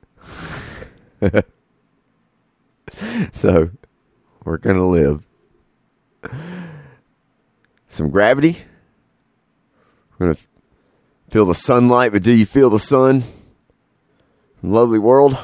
so, 3.33 3.71
we're 4.45 4.59
going 4.59 4.77
to 4.77 4.85
live 4.85 5.25
some 7.87 8.11
gravity. 8.11 8.59
We're 10.19 10.27
going 10.27 10.37
to 10.37 10.43
feel 11.31 11.47
the 11.47 11.55
sunlight, 11.55 12.13
but 12.13 12.23
do 12.23 12.35
you 12.35 12.47
feel 12.47 12.71
the 12.71 12.79
sun? 12.79 13.25
Lovely 14.63 14.99
world. 14.99 15.37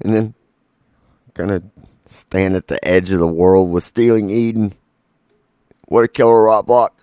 And 0.00 0.14
then 0.14 0.34
gonna 1.36 1.62
stand 2.06 2.56
at 2.56 2.68
the 2.68 2.82
edge 2.86 3.10
of 3.10 3.18
the 3.18 3.26
world 3.26 3.70
with 3.70 3.84
Stealing 3.84 4.30
Eden. 4.30 4.72
What 5.86 6.04
a 6.04 6.08
killer 6.08 6.42
rock 6.42 6.66
block. 6.66 7.02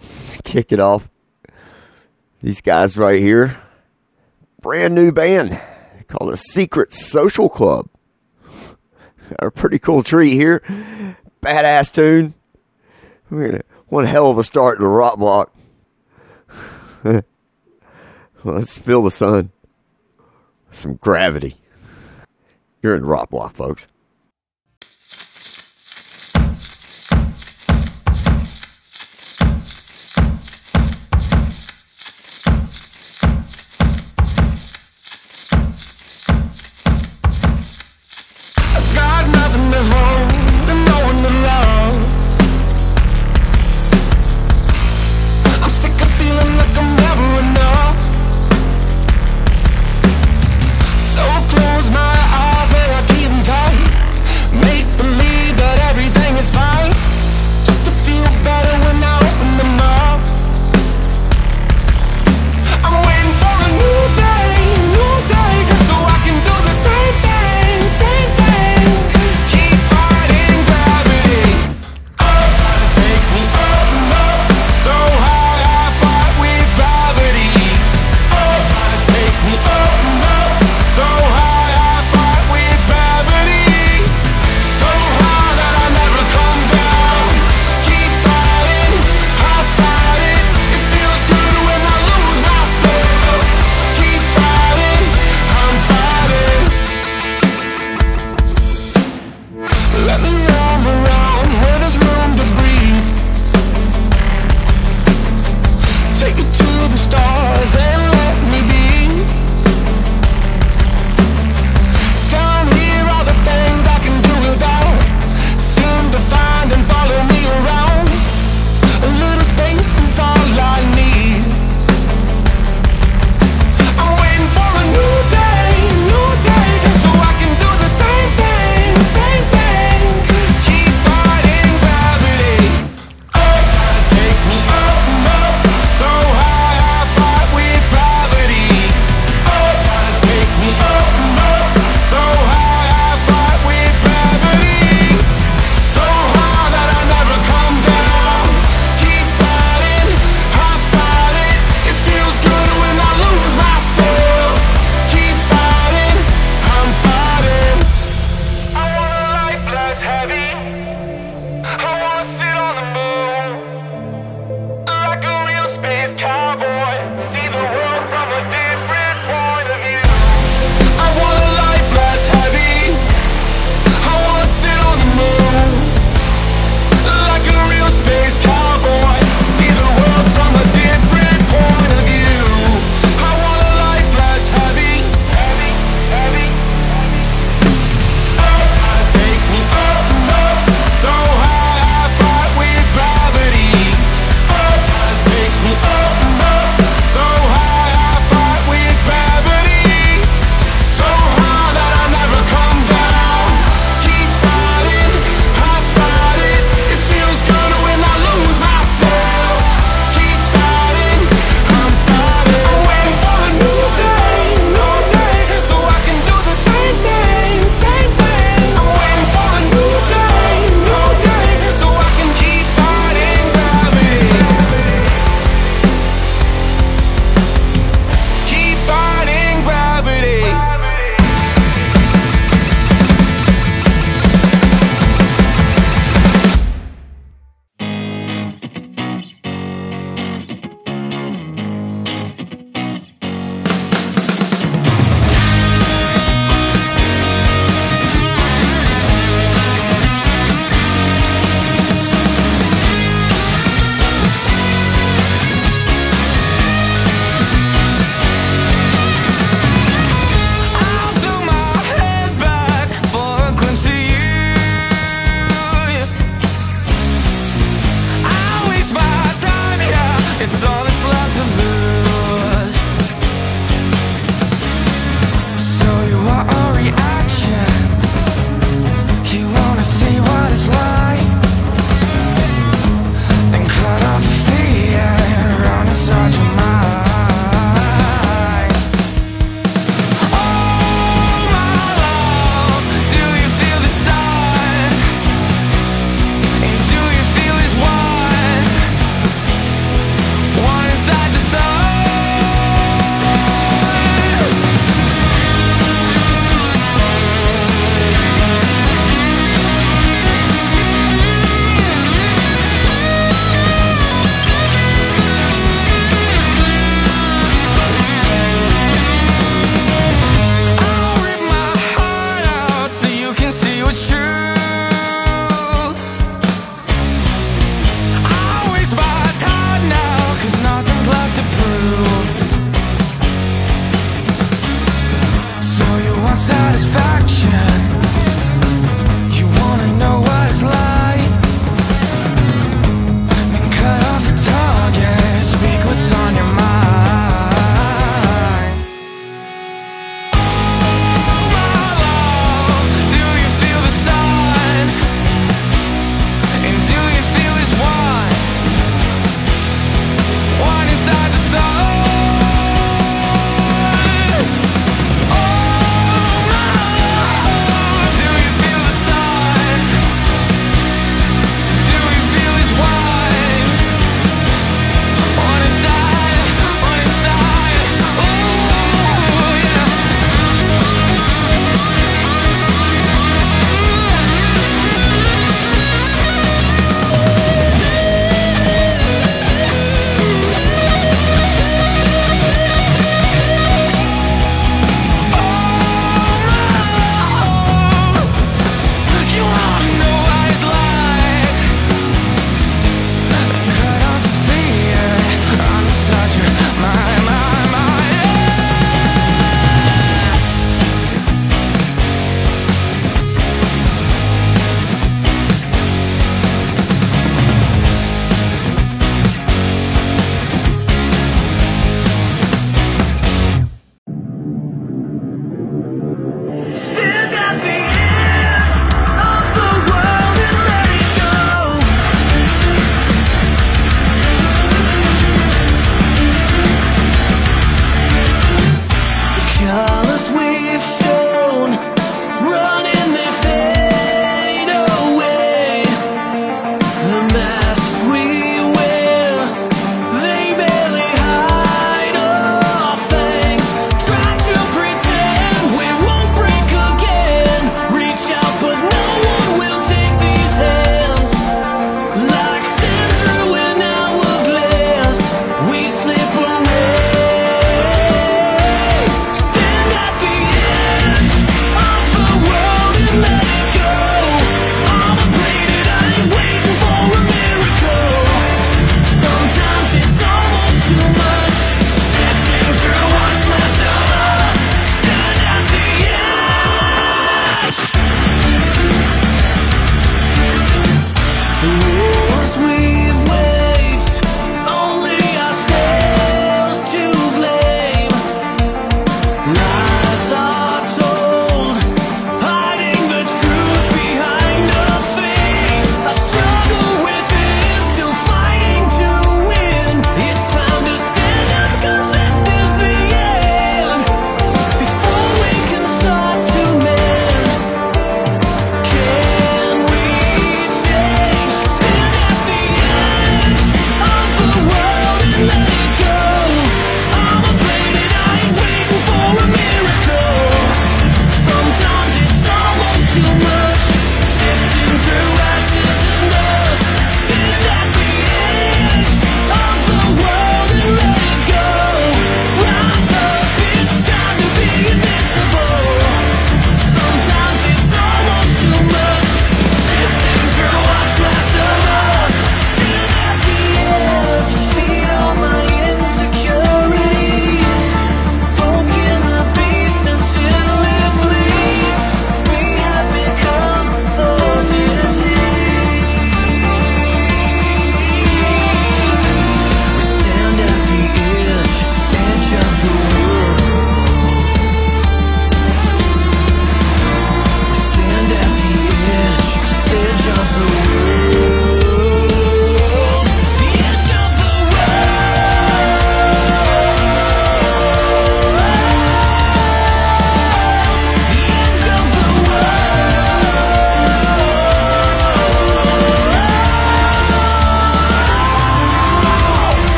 Kick 0.44 0.72
it 0.72 0.80
off. 0.80 1.08
These 2.42 2.62
guys 2.62 2.96
right 2.96 3.20
here. 3.20 3.62
Brand 4.60 4.94
new 4.94 5.10
band 5.10 5.58
called 6.06 6.34
a 6.34 6.36
Secret 6.36 6.92
Social 6.92 7.48
Club. 7.48 7.88
A 9.38 9.50
pretty 9.50 9.78
cool 9.78 10.02
treat 10.02 10.34
here. 10.34 10.60
Badass 11.40 11.92
tune. 11.92 12.34
We're 13.30 13.46
gonna 13.50 13.62
one 13.86 14.04
hell 14.04 14.30
of 14.30 14.38
a 14.38 14.44
start 14.44 14.78
to 14.78 14.84
the 14.84 14.88
rock 14.88 15.18
block. 15.18 15.54
Let's 18.44 18.76
feel 18.76 19.02
the 19.02 19.10
sun. 19.10 19.50
Some 20.70 20.96
gravity. 20.96 21.56
You're 22.82 22.96
in 22.96 23.04
rock 23.04 23.30
block, 23.30 23.54
folks. 23.54 23.86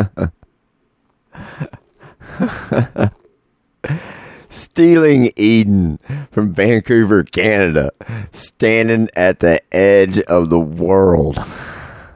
Stealing 4.48 5.32
Eden 5.36 5.98
from 6.30 6.52
Vancouver, 6.52 7.24
Canada. 7.24 7.90
Standing 8.32 9.08
at 9.14 9.40
the 9.40 9.60
edge 9.74 10.18
of 10.20 10.50
the 10.50 10.60
world. 10.60 11.36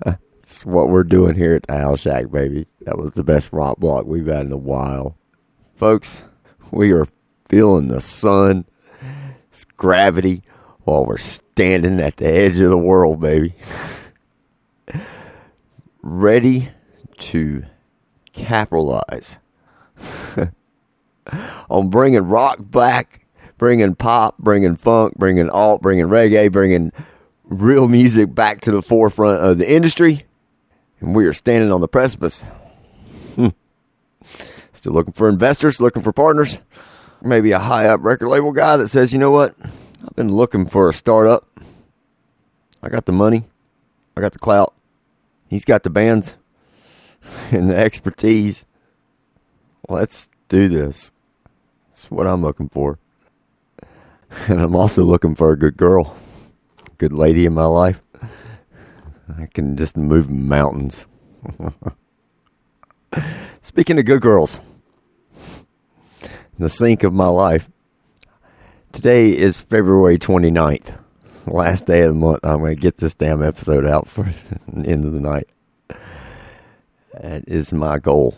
That's 0.04 0.64
what 0.64 0.88
we're 0.88 1.04
doing 1.04 1.36
here 1.36 1.54
at 1.54 1.66
the 1.66 1.78
House 1.78 2.00
Shack, 2.00 2.30
baby. 2.30 2.66
That 2.82 2.98
was 2.98 3.12
the 3.12 3.24
best 3.24 3.52
rock 3.52 3.78
block 3.78 4.06
we've 4.06 4.26
had 4.26 4.46
in 4.46 4.52
a 4.52 4.56
while. 4.56 5.16
Folks, 5.76 6.22
we 6.70 6.92
are 6.92 7.06
feeling 7.48 7.88
the 7.88 8.00
sun, 8.00 8.64
it's 9.48 9.64
gravity, 9.64 10.42
while 10.84 11.04
we're 11.04 11.16
standing 11.16 12.00
at 12.00 12.16
the 12.16 12.26
edge 12.26 12.58
of 12.60 12.70
the 12.70 12.78
world, 12.78 13.20
baby. 13.20 13.54
Ready 16.02 16.70
to 17.18 17.64
capitalize 18.34 19.38
on 21.70 21.88
bringing 21.88 22.28
rock 22.28 22.58
back, 22.60 23.24
bringing 23.56 23.94
pop, 23.94 24.36
bringing 24.38 24.76
funk, 24.76 25.16
bringing 25.16 25.48
alt, 25.48 25.80
bringing 25.80 26.06
reggae, 26.06 26.52
bringing 26.52 26.92
real 27.44 27.88
music 27.88 28.34
back 28.34 28.60
to 28.62 28.70
the 28.70 28.82
forefront 28.82 29.40
of 29.40 29.58
the 29.58 29.70
industry. 29.70 30.26
And 31.00 31.14
we 31.14 31.24
are 31.26 31.32
standing 31.32 31.72
on 31.72 31.80
the 31.80 31.88
precipice. 31.88 32.42
Hmm. 33.36 33.48
Still 34.72 34.92
looking 34.92 35.12
for 35.12 35.28
investors, 35.28 35.80
looking 35.80 36.02
for 36.02 36.12
partners. 36.12 36.60
Maybe 37.22 37.52
a 37.52 37.58
high 37.58 37.86
up 37.86 38.00
record 38.02 38.28
label 38.28 38.52
guy 38.52 38.76
that 38.76 38.88
says, 38.88 39.12
you 39.12 39.18
know 39.18 39.30
what? 39.30 39.54
I've 39.62 40.16
been 40.16 40.34
looking 40.34 40.66
for 40.66 40.90
a 40.90 40.92
startup. 40.92 41.48
I 42.82 42.90
got 42.90 43.06
the 43.06 43.12
money, 43.12 43.44
I 44.14 44.20
got 44.20 44.32
the 44.32 44.38
clout. 44.38 44.74
He's 45.48 45.64
got 45.64 45.84
the 45.84 45.90
bands 45.90 46.36
and 47.50 47.70
the 47.70 47.76
expertise. 47.76 48.66
Let's 49.88 50.28
do 50.48 50.68
this. 50.68 51.12
That's 51.88 52.10
what 52.10 52.26
I'm 52.26 52.42
looking 52.42 52.68
for. 52.68 52.98
And 54.48 54.60
I'm 54.60 54.74
also 54.74 55.04
looking 55.04 55.36
for 55.36 55.52
a 55.52 55.56
good 55.56 55.76
girl, 55.76 56.16
good 56.98 57.12
lady 57.12 57.46
in 57.46 57.54
my 57.54 57.66
life. 57.66 58.00
I 59.38 59.46
can 59.46 59.76
just 59.76 59.96
move 59.96 60.28
mountains. 60.28 61.06
Speaking 63.62 63.98
of 63.98 64.06
good 64.06 64.20
girls, 64.20 64.58
the 66.58 66.68
sink 66.68 67.04
of 67.04 67.12
my 67.12 67.28
life. 67.28 67.70
Today 68.92 69.30
is 69.30 69.60
February 69.60 70.18
29th, 70.18 70.98
last 71.46 71.86
day 71.86 72.02
of 72.02 72.14
the 72.14 72.18
month. 72.18 72.40
I'm 72.42 72.58
going 72.58 72.74
to 72.74 72.80
get 72.80 72.98
this 72.98 73.14
damn 73.14 73.42
episode 73.42 73.86
out 73.86 74.08
for 74.08 74.32
the 74.68 74.88
end 74.88 75.04
of 75.04 75.12
the 75.12 75.20
night. 75.20 75.48
That 77.20 77.44
is 77.46 77.72
my 77.72 77.98
goal. 77.98 78.34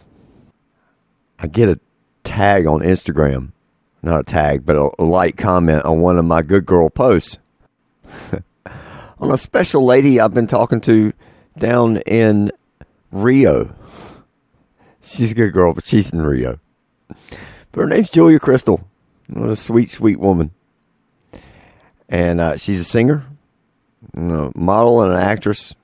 I 1.38 1.46
get 1.46 1.68
a 1.68 1.80
tag 2.24 2.66
on 2.66 2.80
Instagram, 2.80 3.52
not 4.02 4.20
a 4.20 4.24
tag, 4.24 4.66
but 4.66 4.76
a, 4.76 5.02
like 5.02 5.36
comment 5.36 5.84
on 5.84 6.00
one 6.00 6.18
of 6.18 6.24
my 6.26 6.42
good 6.42 6.66
girl 6.66 6.90
posts 6.90 7.38
on 9.18 9.30
a 9.30 9.38
special 9.38 9.84
lady 9.84 10.20
I've 10.20 10.34
been 10.34 10.46
talking 10.46 10.80
to 10.82 11.12
down 11.58 11.98
in 11.98 12.52
Rio. 13.10 13.74
She's 15.00 15.32
a 15.32 15.34
good 15.34 15.52
girl, 15.52 15.72
but 15.72 15.84
she's 15.84 16.12
in 16.12 16.20
Rio. 16.20 16.58
But 17.08 17.80
her 17.80 17.86
name's 17.86 18.10
Julia 18.10 18.38
Crystal. 18.38 18.86
What 19.28 19.48
a 19.48 19.56
sweet, 19.56 19.90
sweet 19.90 20.20
woman. 20.20 20.50
And 22.08 22.40
uh, 22.40 22.56
she's 22.56 22.80
a 22.80 22.84
singer, 22.84 23.24
a 24.14 24.52
model, 24.54 25.02
and 25.02 25.12
an 25.12 25.18
actress. 25.18 25.74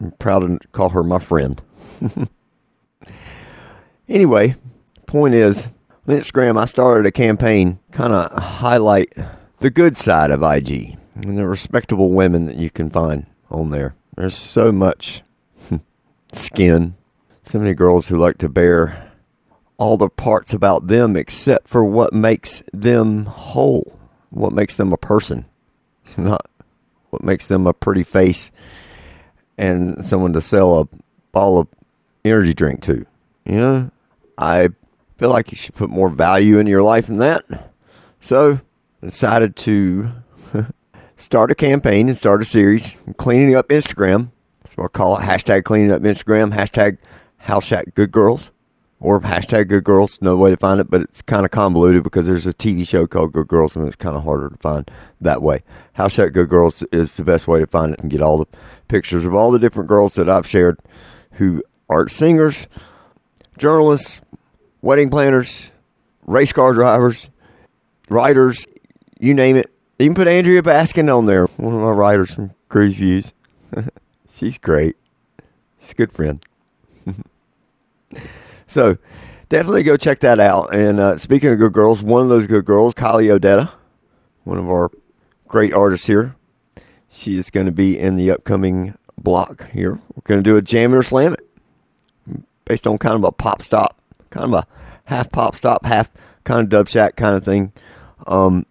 I'm 0.00 0.12
proud 0.12 0.40
to 0.40 0.58
call 0.68 0.90
her 0.90 1.02
my 1.02 1.18
friend. 1.18 1.60
anyway, 4.08 4.56
point 5.06 5.34
is, 5.34 5.68
on 6.06 6.16
Instagram, 6.16 6.58
I 6.58 6.64
started 6.64 7.06
a 7.06 7.12
campaign 7.12 7.78
kind 7.92 8.12
of 8.12 8.30
highlight 8.42 9.12
the 9.60 9.70
good 9.70 9.96
side 9.96 10.30
of 10.30 10.42
IG 10.42 10.98
and 11.14 11.38
the 11.38 11.46
respectable 11.46 12.10
women 12.10 12.46
that 12.46 12.56
you 12.56 12.70
can 12.70 12.90
find 12.90 13.26
on 13.50 13.70
there. 13.70 13.94
There's 14.16 14.36
so 14.36 14.72
much 14.72 15.22
skin, 16.32 16.96
so 17.42 17.58
many 17.58 17.74
girls 17.74 18.08
who 18.08 18.18
like 18.18 18.38
to 18.38 18.48
bear 18.48 19.12
all 19.76 19.96
the 19.96 20.08
parts 20.08 20.52
about 20.52 20.86
them 20.86 21.16
except 21.16 21.68
for 21.68 21.84
what 21.84 22.12
makes 22.12 22.62
them 22.72 23.26
whole, 23.26 23.98
what 24.30 24.52
makes 24.52 24.76
them 24.76 24.92
a 24.92 24.96
person, 24.96 25.46
not 26.16 26.46
what 27.10 27.22
makes 27.22 27.46
them 27.46 27.66
a 27.66 27.72
pretty 27.72 28.02
face 28.02 28.50
and 29.56 30.04
someone 30.04 30.32
to 30.32 30.40
sell 30.40 30.80
a 30.80 30.88
ball 31.32 31.58
of 31.58 31.68
energy 32.24 32.54
drink 32.54 32.82
too. 32.82 33.06
You 33.44 33.56
know, 33.56 33.90
I 34.38 34.70
feel 35.18 35.30
like 35.30 35.52
you 35.52 35.56
should 35.56 35.74
put 35.74 35.90
more 35.90 36.08
value 36.08 36.58
in 36.58 36.66
your 36.66 36.82
life 36.82 37.06
than 37.06 37.18
that. 37.18 37.44
So 38.20 38.60
I 39.02 39.06
decided 39.06 39.54
to 39.56 40.10
start 41.16 41.50
a 41.50 41.54
campaign 41.54 42.08
and 42.08 42.16
start 42.16 42.42
a 42.42 42.44
series 42.44 42.96
cleaning 43.16 43.54
up 43.54 43.68
Instagram. 43.68 44.30
So 44.64 44.74
what 44.76 44.86
I 44.86 44.88
call 44.88 45.18
it. 45.18 45.22
Hashtag 45.22 45.64
cleaning 45.64 45.92
up 45.92 46.02
Instagram. 46.02 46.54
Hashtag 46.54 46.98
House 47.38 47.72
Good 47.94 48.10
Girls. 48.10 48.50
Or 48.98 49.20
hashtag 49.20 49.68
Good 49.68 49.84
Girls. 49.84 50.22
No 50.22 50.36
way 50.36 50.50
to 50.50 50.56
find 50.56 50.80
it, 50.80 50.90
but 50.90 51.02
it's 51.02 51.20
kind 51.20 51.44
of 51.44 51.50
convoluted 51.50 52.02
because 52.02 52.24
there's 52.24 52.46
a 52.46 52.54
TV 52.54 52.88
show 52.88 53.06
called 53.06 53.32
Good 53.32 53.48
Girls 53.48 53.76
and 53.76 53.86
it's 53.86 53.96
kind 53.96 54.16
of 54.16 54.24
harder 54.24 54.48
to 54.48 54.56
find 54.56 54.90
that 55.20 55.42
way. 55.42 55.62
House 55.94 56.16
Good 56.16 56.48
Girls 56.48 56.82
is 56.90 57.14
the 57.14 57.24
best 57.24 57.46
way 57.46 57.60
to 57.60 57.66
find 57.66 57.92
it 57.92 58.00
and 58.00 58.10
get 58.10 58.22
all 58.22 58.38
the 58.38 58.46
pictures 58.88 59.26
of 59.26 59.34
all 59.34 59.50
the 59.50 59.58
different 59.58 59.90
girls 59.90 60.14
that 60.14 60.30
I've 60.30 60.46
shared 60.46 60.78
who 61.32 61.62
are 61.88 62.08
singers, 62.08 62.66
journalists, 63.58 64.20
wedding 64.82 65.10
planners, 65.10 65.70
race 66.26 66.52
car 66.52 66.72
drivers, 66.72 67.30
writers, 68.08 68.66
you 69.18 69.34
name 69.34 69.56
it. 69.56 69.70
Even 69.98 70.14
put 70.14 70.28
Andrea 70.28 70.62
Baskin 70.62 71.14
on 71.14 71.26
there, 71.26 71.46
one 71.56 71.74
of 71.74 71.80
my 71.80 71.90
writers 71.90 72.34
from 72.34 72.50
Cruise 72.68 72.94
Views. 72.94 73.32
She's 74.28 74.58
great. 74.58 74.96
She's 75.78 75.92
a 75.92 75.94
good 75.94 76.12
friend. 76.12 76.44
so 78.66 78.98
definitely 79.48 79.84
go 79.84 79.96
check 79.96 80.18
that 80.20 80.40
out. 80.40 80.74
And 80.74 80.98
uh, 80.98 81.16
speaking 81.18 81.50
of 81.50 81.58
good 81.58 81.72
girls, 81.72 82.02
one 82.02 82.22
of 82.22 82.28
those 82.28 82.46
good 82.46 82.64
girls, 82.64 82.94
Kylie 82.94 83.38
Odetta, 83.38 83.70
one 84.42 84.58
of 84.58 84.68
our 84.68 84.90
great 85.46 85.72
artists 85.72 86.06
here. 86.06 86.34
She 87.08 87.38
is 87.38 87.50
going 87.50 87.66
to 87.66 87.72
be 87.72 87.96
in 87.96 88.16
the 88.16 88.32
upcoming 88.32 88.98
block 89.16 89.70
here. 89.70 89.92
We're 89.92 90.22
going 90.24 90.42
to 90.42 90.42
do 90.42 90.56
a 90.56 90.62
jam 90.62 90.92
or 90.92 91.04
slam 91.04 91.34
it 91.34 91.48
based 92.64 92.86
on 92.86 92.98
kind 92.98 93.14
of 93.14 93.24
a 93.24 93.32
pop 93.32 93.62
stop, 93.62 93.98
kind 94.30 94.46
of 94.46 94.52
a 94.52 94.66
half 95.04 95.30
pop 95.30 95.56
stop, 95.56 95.84
half 95.84 96.10
kind 96.44 96.60
of 96.60 96.68
dub 96.68 96.88
shack 96.88 97.16
kind 97.16 97.36
of 97.36 97.44
thing. 97.44 97.72
Um, 98.26 98.66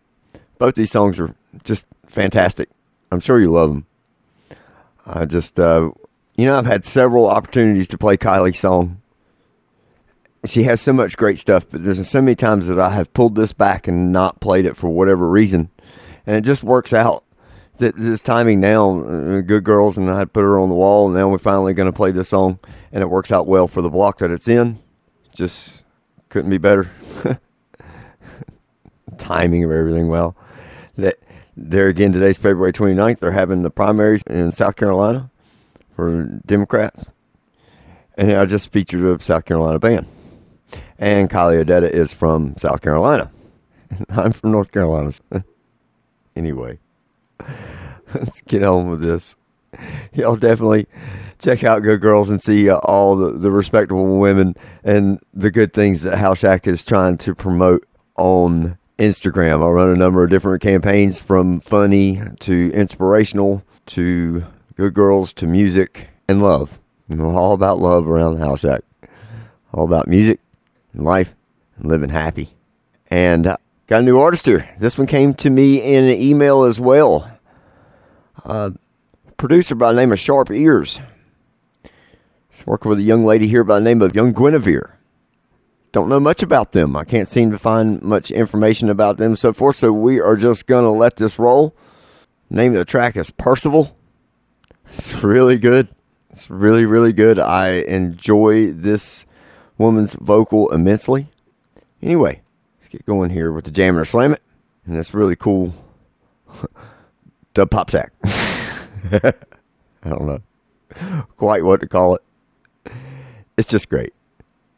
both 0.58 0.76
these 0.76 0.92
songs 0.92 1.20
are 1.20 1.36
just 1.64 1.86
fantastic. 2.06 2.70
I'm 3.12 3.20
sure 3.20 3.40
you 3.40 3.52
love 3.52 3.70
them. 3.70 3.86
I 5.06 5.26
just, 5.26 5.60
uh, 5.60 5.92
you 6.36 6.46
know, 6.46 6.58
I've 6.58 6.66
had 6.66 6.86
several 6.86 7.28
opportunities 7.28 7.88
to 7.90 7.98
play 7.98 8.18
Kylie's 8.18 8.60
song. 8.60 9.02
She 10.46 10.64
has 10.64 10.82
so 10.82 10.92
much 10.94 11.16
great 11.16 11.40
stuff, 11.40 11.66
but 11.70 11.84
there's 11.84 12.06
so 12.08 12.22
many 12.22 12.36
times 12.36 12.68
that 12.68 12.80
I 12.80 12.90
have 12.92 13.14
pulled 13.14 13.36
this 13.36 13.54
back 13.54 13.88
and 13.88 14.12
not 14.12 14.42
played 14.42 14.66
it 14.66 14.76
for 14.76 14.90
whatever 14.90 15.30
reason, 15.30 15.70
and 16.26 16.36
it 16.36 16.42
just 16.42 16.64
works 16.64 16.92
out. 16.92 17.24
That 17.84 17.98
this 17.98 18.22
timing 18.22 18.62
now, 18.62 19.02
uh, 19.02 19.42
good 19.42 19.66
girls, 19.66 19.98
and 19.98 20.10
I 20.10 20.24
put 20.24 20.44
her 20.44 20.58
on 20.58 20.70
the 20.70 20.76
wall, 20.76 21.08
and 21.08 21.16
now 21.16 21.28
we're 21.28 21.38
finally 21.38 21.74
going 21.74 21.92
to 21.92 21.92
play 21.92 22.12
this 22.12 22.30
song, 22.30 22.60
and 22.94 23.02
it 23.02 23.08
works 23.08 23.30
out 23.30 23.46
well 23.46 23.68
for 23.68 23.82
the 23.82 23.90
block 23.90 24.20
that 24.20 24.32
it's 24.32 24.48
in. 24.48 24.80
Just 25.36 25.84
couldn't 26.30 26.50
be 26.50 26.58
better. 26.58 26.90
timing 29.18 29.66
of 29.66 29.72
everything 29.72 30.08
well. 30.08 30.36
That 30.98 31.18
there 31.58 31.88
again 31.88 32.14
today's 32.14 32.38
February 32.38 32.72
29th. 32.72 33.20
They're 33.20 33.32
having 33.32 33.64
the 33.64 33.70
primaries 33.70 34.24
in 34.28 34.52
South 34.52 34.78
Carolina 34.78 35.30
for 35.94 36.24
Democrats. 36.46 37.06
And 38.16 38.32
I 38.32 38.46
just 38.46 38.72
featured 38.72 39.04
a 39.04 39.22
South 39.22 39.46
Carolina 39.46 39.80
band. 39.80 40.08
And 40.98 41.30
Kylie 41.30 41.64
Odetta 41.64 41.90
is 41.90 42.14
from 42.14 42.56
South 42.58 42.82
Carolina. 42.82 43.30
I'm 44.10 44.32
from 44.32 44.52
North 44.52 44.72
Carolina. 44.72 45.12
anyway, 46.36 46.80
let's 48.14 48.42
get 48.44 48.64
on 48.64 48.90
with 48.90 49.02
this. 49.02 49.36
Y'all 50.14 50.36
definitely 50.36 50.88
check 51.40 51.64
out 51.64 51.82
Good 51.82 52.02
Girls 52.02 52.30
and 52.30 52.42
see 52.42 52.70
uh, 52.70 52.78
all 52.78 53.16
the, 53.16 53.32
the 53.32 53.52
respectable 53.52 54.20
women 54.20 54.56
and 54.84 55.20
the 55.34 55.52
good 55.52 55.74
things 55.74 56.04
that 56.04 56.20
House 56.20 56.40
Shack 56.40 56.68
is 56.68 56.86
trying 56.86 57.18
to 57.20 57.34
promote 57.34 57.88
on 58.16 58.78
Instagram. 58.98 59.66
I 59.66 59.70
run 59.70 59.90
a 59.90 59.96
number 59.96 60.24
of 60.24 60.30
different 60.30 60.62
campaigns 60.62 61.20
from 61.20 61.60
funny 61.60 62.22
to 62.42 62.72
inspirational 62.74 63.64
to 63.88 64.46
good 64.76 64.94
girls 64.94 65.34
to 65.36 65.48
music 65.48 66.10
and 66.28 66.42
love. 66.42 66.80
You 67.10 67.18
know, 67.18 67.36
all 67.36 67.54
about 67.54 67.80
love 67.80 68.08
around 68.08 68.36
the 68.36 68.46
house 68.46 68.62
shack. 68.62 68.82
All 69.74 69.86
about 69.86 70.08
music 70.08 70.40
and 70.94 71.04
life 71.04 71.34
and 71.78 71.90
living 71.90 72.10
happy. 72.10 72.50
And 73.10 73.48
uh, 73.48 73.58
got 73.94 74.02
a 74.02 74.06
new 74.06 74.20
artist 74.20 74.48
here. 74.48 74.68
This 74.80 74.98
one 74.98 75.06
came 75.06 75.36
to 75.36 75.52
me 75.52 75.80
in 75.80 76.06
an 76.06 76.20
email 76.20 76.64
as 76.64 76.80
well. 76.80 77.40
Uh, 78.44 78.72
producer 79.38 79.76
by 79.76 79.92
the 79.92 79.98
name 79.98 80.12
of 80.12 80.20
Sharp 80.20 80.50
Ears. 80.50 81.00
He's 82.50 82.66
Working 82.66 82.90
with 82.90 82.98
a 82.98 83.04
young 83.04 83.24
lady 83.24 83.48
here 83.48 83.64
by 83.64 83.76
the 83.76 83.86
name 83.86 84.02
of 84.02 84.16
Young 84.16 84.34
Guinevere. 84.34 84.98
Don't 85.92 86.10
know 86.10 86.20
much 86.20 86.42
about 86.42 86.72
them. 86.72 86.96
I 86.96 87.04
can't 87.04 87.28
seem 87.28 87.52
to 87.52 87.60
find 87.60 88.02
much 88.02 88.32
information 88.32 88.90
about 88.90 89.18
them 89.18 89.36
so 89.36 89.54
forth, 89.54 89.76
so 89.76 89.94
we 89.94 90.20
are 90.20 90.38
just 90.38 90.66
to 90.66 90.90
let 90.90 91.18
this 91.18 91.38
roll. 91.38 91.76
Name 92.50 92.72
of 92.72 92.80
the 92.80 92.86
track 92.86 93.16
is 93.16 93.30
Percival. 93.30 93.96
It's 94.88 95.14
really 95.14 95.60
good. 95.60 95.88
It's 96.32 96.50
really, 96.50 96.88
really 96.88 97.14
good. 97.14 97.38
I 97.38 97.84
enjoy 97.88 98.72
this 98.72 99.28
woman's 99.78 100.16
vocal 100.16 100.72
immensely. 100.72 101.28
Anyway, 102.02 102.42
get 102.94 103.06
going 103.06 103.32
here 103.32 103.52
with 103.52 103.66
the 103.66 103.72
Jam 103.72 103.98
or 103.98 104.06
Slam 104.06 104.34
It. 104.34 104.42
And 104.86 104.96
this 104.96 105.14
really 105.14 105.36
cool 105.36 105.74
dub 107.54 107.72
pop 107.72 107.90
sack. 107.90 108.14
I 108.24 109.34
don't 110.10 110.28
know 110.28 110.42
quite 111.38 111.64
what 111.64 111.82
to 111.82 111.88
call 111.88 112.16
it. 112.16 112.92
It's 113.58 113.70
just 113.70 113.90
great. 113.90 114.14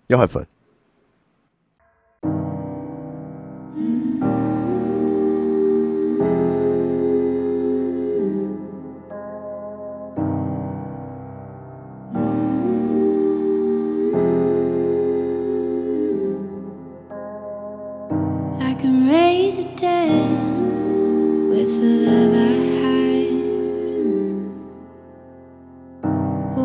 Y'all 0.10 0.20
have 0.20 0.32
fun. 0.32 0.48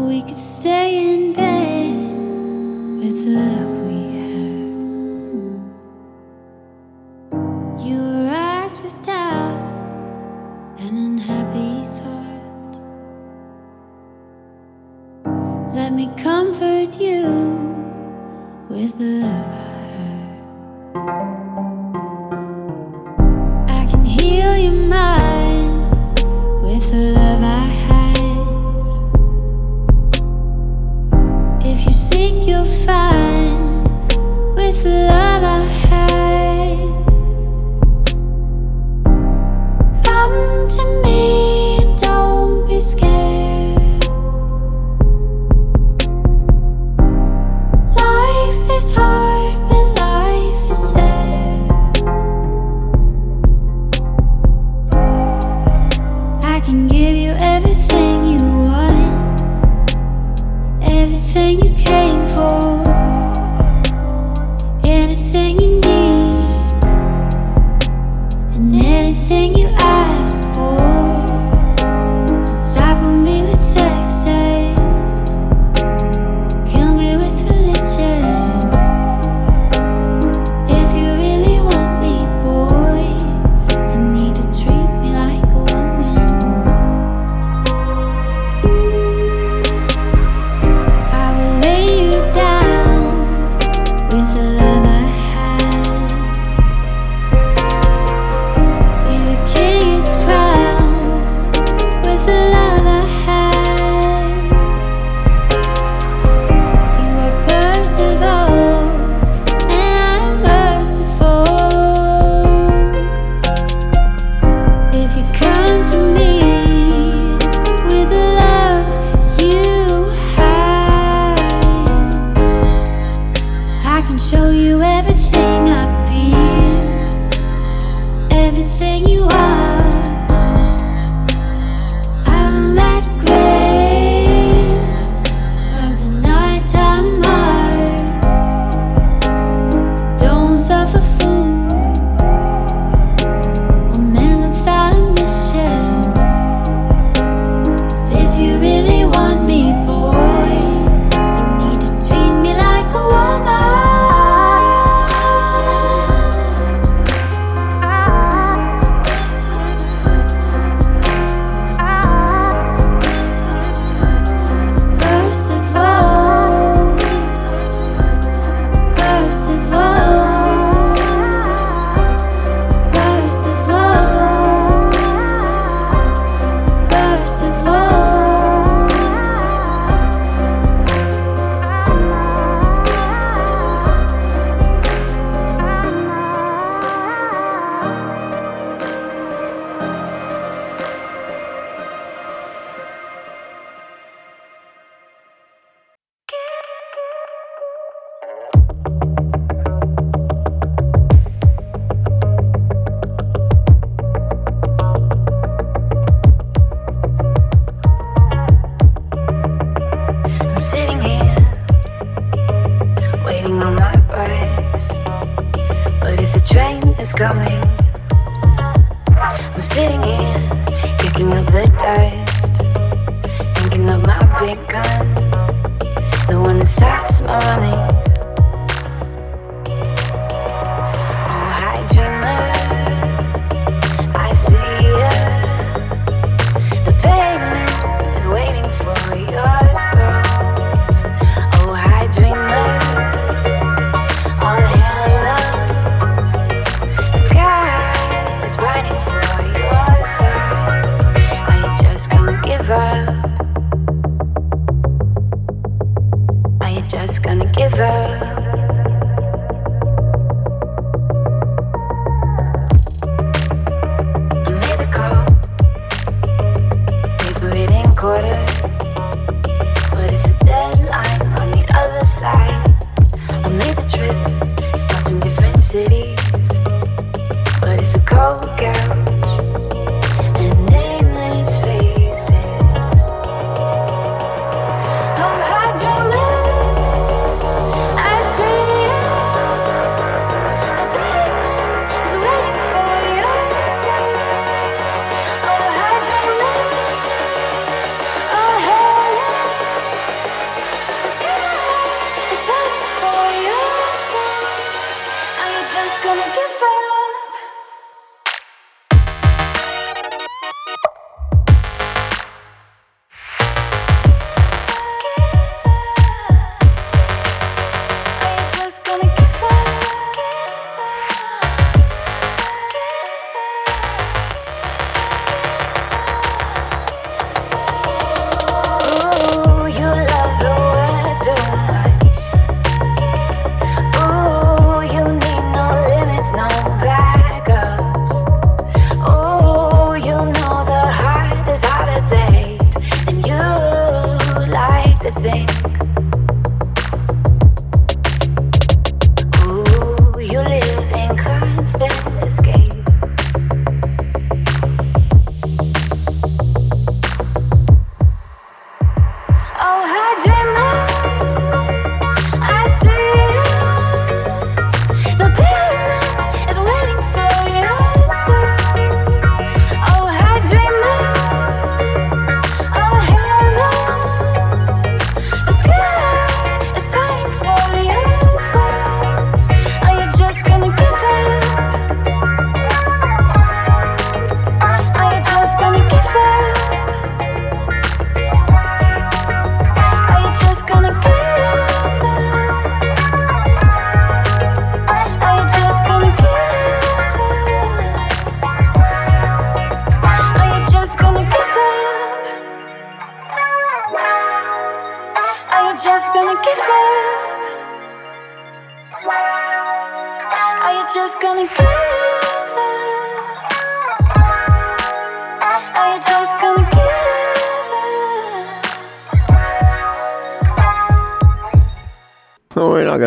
We 0.09 0.23
could 0.23 0.39
stay 0.39 1.12
in 1.12 1.20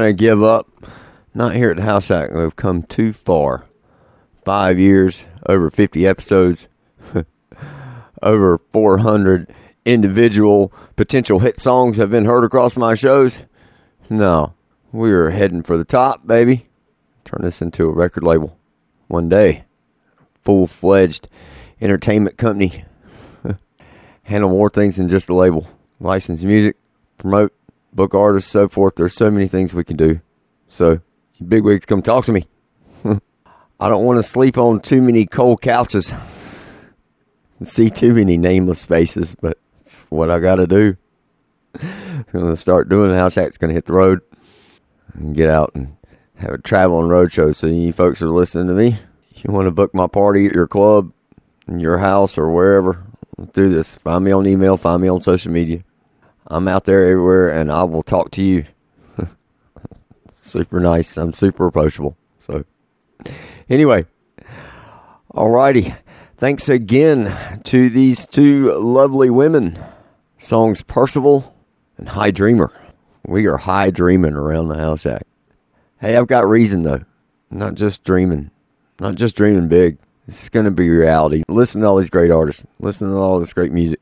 going 0.03 0.17
to 0.17 0.21
give 0.21 0.43
up. 0.43 0.67
Not 1.33 1.55
here 1.55 1.71
at 1.71 1.77
the 1.77 1.83
House 1.83 2.05
Shack. 2.05 2.31
We've 2.31 2.55
come 2.55 2.83
too 2.83 3.13
far. 3.13 3.65
Five 4.43 4.77
years, 4.77 5.25
over 5.47 5.69
50 5.71 6.05
episodes, 6.05 6.67
over 8.21 8.59
400 8.73 9.53
individual 9.85 10.73
potential 10.97 11.39
hit 11.39 11.59
songs 11.59 11.95
have 11.95 12.11
been 12.11 12.25
heard 12.25 12.43
across 12.43 12.75
my 12.75 12.93
shows. 12.93 13.39
No, 14.09 14.53
we're 14.91 15.29
heading 15.29 15.63
for 15.63 15.77
the 15.77 15.85
top, 15.85 16.27
baby. 16.27 16.67
Turn 17.23 17.41
this 17.41 17.61
into 17.61 17.85
a 17.85 17.93
record 17.93 18.23
label 18.23 18.57
one 19.07 19.29
day. 19.29 19.63
Full 20.41 20.67
fledged 20.67 21.29
entertainment 21.79 22.37
company. 22.37 22.83
Handle 24.23 24.49
more 24.49 24.69
things 24.69 24.97
than 24.97 25.07
just 25.07 25.29
a 25.29 25.33
label. 25.33 25.65
License 26.01 26.43
music, 26.43 26.75
promote, 27.17 27.53
book 27.93 28.13
artists, 28.13 28.49
so 28.49 28.67
forth. 28.67 28.95
There's 28.95 29.13
so 29.13 29.29
many 29.31 29.47
things 29.47 29.73
we 29.73 29.83
can 29.83 29.97
do. 29.97 30.21
So, 30.69 31.01
you 31.35 31.45
bigwigs, 31.45 31.85
come 31.85 32.01
talk 32.01 32.25
to 32.25 32.31
me. 32.31 32.47
I 33.05 33.89
don't 33.89 34.05
want 34.05 34.17
to 34.17 34.23
sleep 34.23 34.57
on 34.57 34.79
too 34.79 35.01
many 35.01 35.25
cold 35.25 35.61
couches. 35.61 36.13
See 37.63 37.89
too 37.89 38.13
many 38.13 38.37
nameless 38.37 38.83
faces, 38.83 39.35
but 39.39 39.57
it's 39.79 39.99
what 40.09 40.29
I 40.29 40.39
got 40.39 40.55
to 40.55 40.67
do. 40.67 40.97
I'm 41.81 42.25
to 42.31 42.55
start 42.55 42.89
doing 42.89 43.09
the 43.09 43.15
house 43.15 43.35
going 43.35 43.69
to 43.69 43.73
hit 43.73 43.85
the 43.85 43.93
road 43.93 44.21
and 45.13 45.35
get 45.35 45.49
out 45.49 45.71
and 45.73 45.95
have 46.35 46.51
a 46.51 46.57
traveling 46.57 47.09
road 47.09 47.31
show. 47.31 47.51
So, 47.51 47.67
you 47.67 47.93
folks 47.93 48.21
are 48.21 48.29
listening 48.29 48.67
to 48.67 48.73
me. 48.73 48.97
If 49.31 49.43
you 49.43 49.53
want 49.53 49.67
to 49.67 49.71
book 49.71 49.93
my 49.93 50.07
party 50.07 50.47
at 50.47 50.53
your 50.53 50.67
club, 50.67 51.11
in 51.67 51.79
your 51.79 51.99
house, 51.99 52.37
or 52.37 52.49
wherever, 52.49 53.03
do 53.53 53.69
this. 53.69 53.95
Find 53.95 54.25
me 54.25 54.31
on 54.31 54.45
email, 54.45 54.77
find 54.77 55.01
me 55.01 55.07
on 55.07 55.21
social 55.21 55.51
media. 55.51 55.83
I'm 56.53 56.67
out 56.67 56.85
there 56.85 57.03
everywhere 57.03 57.49
and 57.49 57.71
I 57.71 57.83
will 57.83 58.03
talk 58.03 58.29
to 58.31 58.41
you. 58.43 58.65
super 60.31 60.79
nice. 60.79 61.17
I'm 61.17 61.33
super 61.33 61.65
approachable. 61.65 62.15
So, 62.37 62.65
anyway, 63.67 64.05
alrighty. 65.33 65.97
Thanks 66.37 66.69
again 66.69 67.35
to 67.63 67.89
these 67.89 68.27
two 68.27 68.71
lovely 68.73 69.31
women. 69.31 69.83
Songs 70.37 70.83
Percival 70.83 71.55
and 71.97 72.09
High 72.09 72.31
Dreamer. 72.31 72.71
We 73.25 73.47
are 73.47 73.57
high 73.57 73.89
dreaming 73.89 74.33
around 74.33 74.67
the 74.67 74.77
House 74.77 75.01
Shack. 75.01 75.23
Hey, 76.01 76.17
I've 76.17 76.27
got 76.27 76.47
reason 76.47 76.83
though. 76.83 77.05
Not 77.49 77.73
just 77.73 78.03
dreaming. 78.03 78.51
Not 78.99 79.15
just 79.15 79.35
dreaming 79.35 79.69
big. 79.69 79.97
This 80.27 80.43
is 80.43 80.49
going 80.49 80.65
to 80.65 80.71
be 80.71 80.89
reality. 80.89 81.43
Listen 81.47 81.81
to 81.81 81.87
all 81.87 81.97
these 81.97 82.11
great 82.11 82.29
artists. 82.29 82.65
Listen 82.79 83.09
to 83.09 83.15
all 83.15 83.39
this 83.39 83.53
great 83.53 83.71
music. 83.71 83.99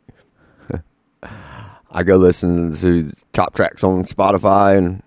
I 1.91 2.03
go 2.03 2.15
listen 2.15 2.75
to 2.77 3.11
top 3.33 3.53
tracks 3.53 3.83
on 3.83 4.03
Spotify 4.05 4.77
and 4.77 5.03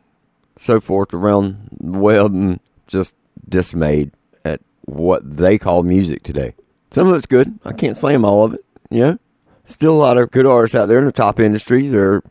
so 0.57 0.81
forth 0.81 1.15
around 1.15 1.69
the 1.81 1.99
web 1.99 2.33
and 2.33 2.61
just 2.87 3.15
dismayed 3.49 4.13
at 4.45 4.61
what 4.83 5.37
they 5.37 5.59
call 5.59 5.83
music 5.83 6.23
today. 6.23 6.55
Some 6.91 7.09
of 7.09 7.17
it's 7.17 7.27
good. 7.27 7.59
I 7.65 7.73
can't 7.73 7.97
slam 7.97 8.25
all 8.25 8.45
of 8.45 8.55
it, 8.55 8.65
you 8.91 9.01
know. 9.01 9.19
Still 9.65 9.95
a 9.95 9.97
lot 9.97 10.19
of 10.19 10.31
good 10.31 10.45
artists 10.45 10.75
out 10.75 10.87
there 10.87 10.99
in 10.99 11.07
the 11.07 11.13
top 11.13 11.41
industry. 11.41 11.89
They're, 11.89 12.23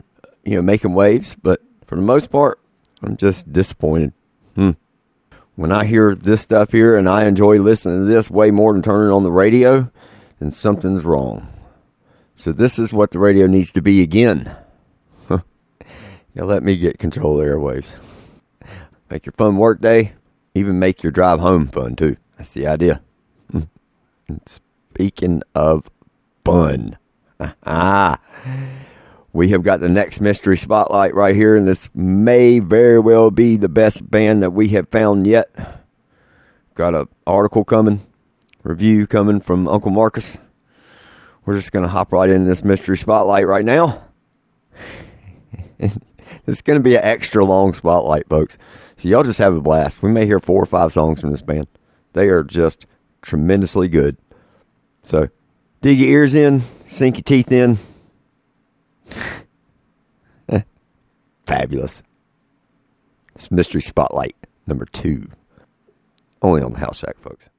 you 0.44 0.54
know, 0.54 0.62
making 0.62 0.94
waves, 0.94 1.36
but 1.42 1.60
for 1.86 1.96
the 1.96 2.02
most 2.02 2.30
part, 2.30 2.60
I'm 3.02 3.16
just 3.16 3.52
disappointed. 3.52 4.12
Hmm. 4.54 4.70
When 5.56 5.72
I 5.72 5.84
hear 5.84 6.14
this 6.14 6.40
stuff 6.40 6.70
here 6.70 6.96
and 6.96 7.08
I 7.08 7.24
enjoy 7.24 7.58
listening 7.58 8.00
to 8.00 8.04
this 8.04 8.30
way 8.30 8.52
more 8.52 8.72
than 8.72 8.82
turning 8.82 9.12
on 9.12 9.24
the 9.24 9.32
radio, 9.32 9.90
then 10.38 10.52
something's 10.52 11.04
wrong. 11.04 11.48
So 12.34 12.52
this 12.52 12.78
is 12.78 12.92
what 12.92 13.12
the 13.12 13.18
radio 13.18 13.46
needs 13.46 13.72
to 13.72 13.82
be 13.82 14.02
again. 14.02 14.54
you 15.30 16.44
let 16.44 16.62
me 16.62 16.76
get 16.76 16.98
control 16.98 17.40
of 17.40 17.46
airwaves. 17.46 17.96
Make 19.08 19.26
your 19.26 19.34
fun 19.34 19.56
work 19.56 19.80
day, 19.80 20.14
even 20.54 20.78
make 20.78 21.02
your 21.02 21.12
drive 21.12 21.40
home 21.40 21.68
fun 21.68 21.94
too. 21.94 22.16
That's 22.36 22.52
the 22.52 22.66
idea. 22.66 23.02
Speaking 24.46 25.42
of 25.54 25.88
fun, 26.44 26.98
ah, 27.64 28.18
we 29.32 29.50
have 29.50 29.62
got 29.62 29.80
the 29.80 29.88
next 29.88 30.20
mystery 30.20 30.56
spotlight 30.56 31.14
right 31.14 31.36
here, 31.36 31.56
and 31.56 31.68
this 31.68 31.88
may 31.94 32.58
very 32.58 32.98
well 32.98 33.30
be 33.30 33.56
the 33.56 33.68
best 33.68 34.10
band 34.10 34.42
that 34.42 34.50
we 34.50 34.68
have 34.68 34.88
found 34.88 35.26
yet. 35.26 35.50
Got 36.74 36.94
a 36.94 37.08
article 37.26 37.64
coming, 37.64 38.04
review 38.64 39.06
coming 39.06 39.40
from 39.40 39.68
Uncle 39.68 39.92
Marcus. 39.92 40.38
We're 41.44 41.56
just 41.56 41.72
going 41.72 41.82
to 41.82 41.88
hop 41.88 42.12
right 42.12 42.30
into 42.30 42.48
this 42.48 42.64
mystery 42.64 42.96
spotlight 42.96 43.46
right 43.46 43.64
now. 43.64 44.04
it's 45.78 46.62
going 46.62 46.78
to 46.78 46.82
be 46.82 46.96
an 46.96 47.04
extra 47.04 47.44
long 47.44 47.72
spotlight, 47.72 48.28
folks. 48.28 48.56
So 48.96 49.08
y'all 49.08 49.22
just 49.24 49.38
have 49.38 49.54
a 49.54 49.60
blast. 49.60 50.02
We 50.02 50.10
may 50.10 50.26
hear 50.26 50.40
four 50.40 50.62
or 50.62 50.66
five 50.66 50.92
songs 50.92 51.20
from 51.20 51.30
this 51.30 51.42
band. 51.42 51.66
They 52.14 52.28
are 52.28 52.42
just 52.42 52.86
tremendously 53.20 53.88
good. 53.88 54.16
So 55.02 55.28
dig 55.82 55.98
your 55.98 56.08
ears 56.08 56.34
in, 56.34 56.62
sink 56.84 57.16
your 57.16 57.22
teeth 57.22 57.52
in. 57.52 57.78
Fabulous. 61.46 62.02
It's 63.34 63.50
Mystery 63.50 63.82
Spotlight 63.82 64.36
number 64.66 64.86
two. 64.86 65.28
Only 66.40 66.62
on 66.62 66.72
the 66.72 66.78
House 66.78 66.98
Shack, 66.98 67.16
folks. 67.20 67.50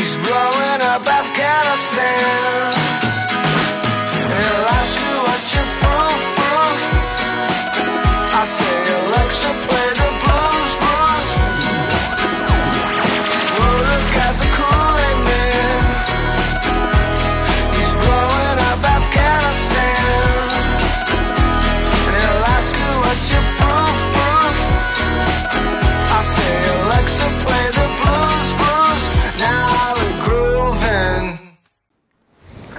He's 0.00 0.16
blowing 0.16 0.80
up 0.92 1.04
Afghanistan. 1.04 2.72
And 4.16 4.32
ask 4.80 4.96
you 4.96 5.14
what's 5.28 5.48
your 5.54 5.68
proof, 5.80 6.20
proof. 6.40 6.80
I 8.40 8.42
say, 8.56 8.76
Alexa, 8.96 9.50
play 9.68 9.99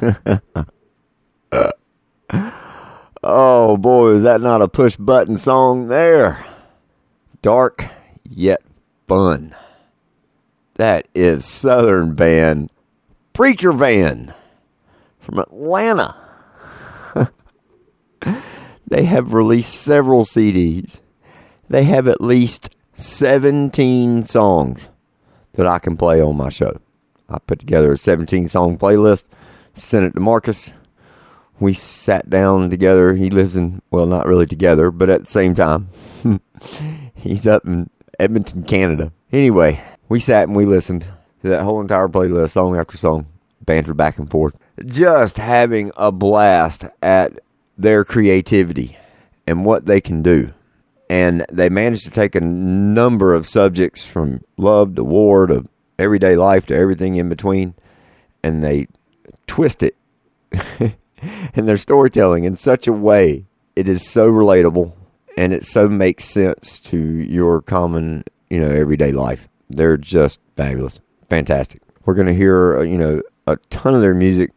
Oh 3.23 3.77
boy, 3.77 4.13
is 4.13 4.23
that 4.23 4.41
not 4.41 4.63
a 4.63 4.67
push 4.67 4.95
button 4.95 5.37
song 5.37 5.89
there? 5.89 6.43
Dark 7.43 7.85
yet 8.27 8.63
fun. 9.07 9.55
That 10.75 11.07
is 11.13 11.45
Southern 11.45 12.15
band 12.15 12.71
Preacher 13.33 13.73
Van 13.73 14.33
from 15.19 15.37
Atlanta. 15.37 16.15
they 18.87 19.03
have 19.03 19.35
released 19.35 19.75
several 19.75 20.25
CDs. 20.25 20.99
They 21.69 21.83
have 21.83 22.07
at 22.07 22.21
least 22.21 22.75
17 22.95 24.25
songs 24.25 24.89
that 25.53 25.67
I 25.67 25.77
can 25.77 25.95
play 25.95 26.19
on 26.19 26.37
my 26.37 26.49
show. 26.49 26.79
I 27.29 27.37
put 27.37 27.59
together 27.59 27.91
a 27.91 27.97
17 27.97 28.47
song 28.47 28.79
playlist, 28.79 29.25
sent 29.81 30.05
it 30.05 30.13
to 30.13 30.19
Marcus. 30.19 30.73
We 31.59 31.73
sat 31.73 32.29
down 32.29 32.69
together. 32.69 33.13
He 33.13 33.29
lives 33.29 33.55
in, 33.55 33.81
well, 33.91 34.05
not 34.05 34.27
really 34.27 34.45
together, 34.45 34.91
but 34.91 35.09
at 35.09 35.25
the 35.25 35.31
same 35.31 35.55
time. 35.55 35.89
He's 37.15 37.45
up 37.45 37.65
in 37.65 37.89
Edmonton, 38.19 38.63
Canada. 38.63 39.11
Anyway, 39.31 39.81
we 40.09 40.19
sat 40.19 40.47
and 40.47 40.55
we 40.55 40.65
listened 40.65 41.07
to 41.41 41.49
that 41.49 41.63
whole 41.63 41.81
entire 41.81 42.07
playlist, 42.07 42.51
song 42.51 42.77
after 42.77 42.97
song, 42.97 43.27
banter 43.63 43.93
back 43.93 44.17
and 44.17 44.29
forth. 44.29 44.55
Just 44.85 45.37
having 45.37 45.91
a 45.97 46.11
blast 46.11 46.85
at 47.01 47.39
their 47.77 48.03
creativity 48.03 48.97
and 49.45 49.65
what 49.65 49.85
they 49.85 50.01
can 50.01 50.21
do. 50.21 50.53
And 51.09 51.45
they 51.51 51.69
managed 51.69 52.05
to 52.05 52.11
take 52.11 52.35
a 52.35 52.41
number 52.41 53.33
of 53.33 53.47
subjects 53.47 54.05
from 54.05 54.43
love 54.57 54.95
to 54.95 55.03
war 55.03 55.45
to 55.47 55.67
everyday 55.99 56.35
life 56.35 56.65
to 56.67 56.75
everything 56.75 57.15
in 57.15 57.29
between, 57.29 57.75
and 58.43 58.63
they 58.63 58.87
twist 59.47 59.83
it 59.83 59.95
in 61.53 61.65
their 61.65 61.77
storytelling 61.77 62.43
in 62.43 62.55
such 62.55 62.87
a 62.87 62.93
way 62.93 63.45
it 63.75 63.87
is 63.87 64.05
so 64.07 64.29
relatable 64.29 64.93
and 65.37 65.53
it 65.53 65.65
so 65.65 65.87
makes 65.87 66.25
sense 66.25 66.79
to 66.79 66.97
your 66.97 67.61
common, 67.61 68.23
you 68.49 68.59
know, 68.59 68.69
everyday 68.69 69.11
life. 69.11 69.47
They're 69.69 69.97
just 69.97 70.39
fabulous, 70.55 70.99
fantastic. 71.29 71.81
We're 72.05 72.15
going 72.15 72.27
to 72.27 72.35
hear, 72.35 72.79
uh, 72.79 72.83
you 72.83 72.97
know, 72.97 73.21
a 73.47 73.55
ton 73.69 73.95
of 73.95 74.01
their 74.01 74.13
music 74.13 74.51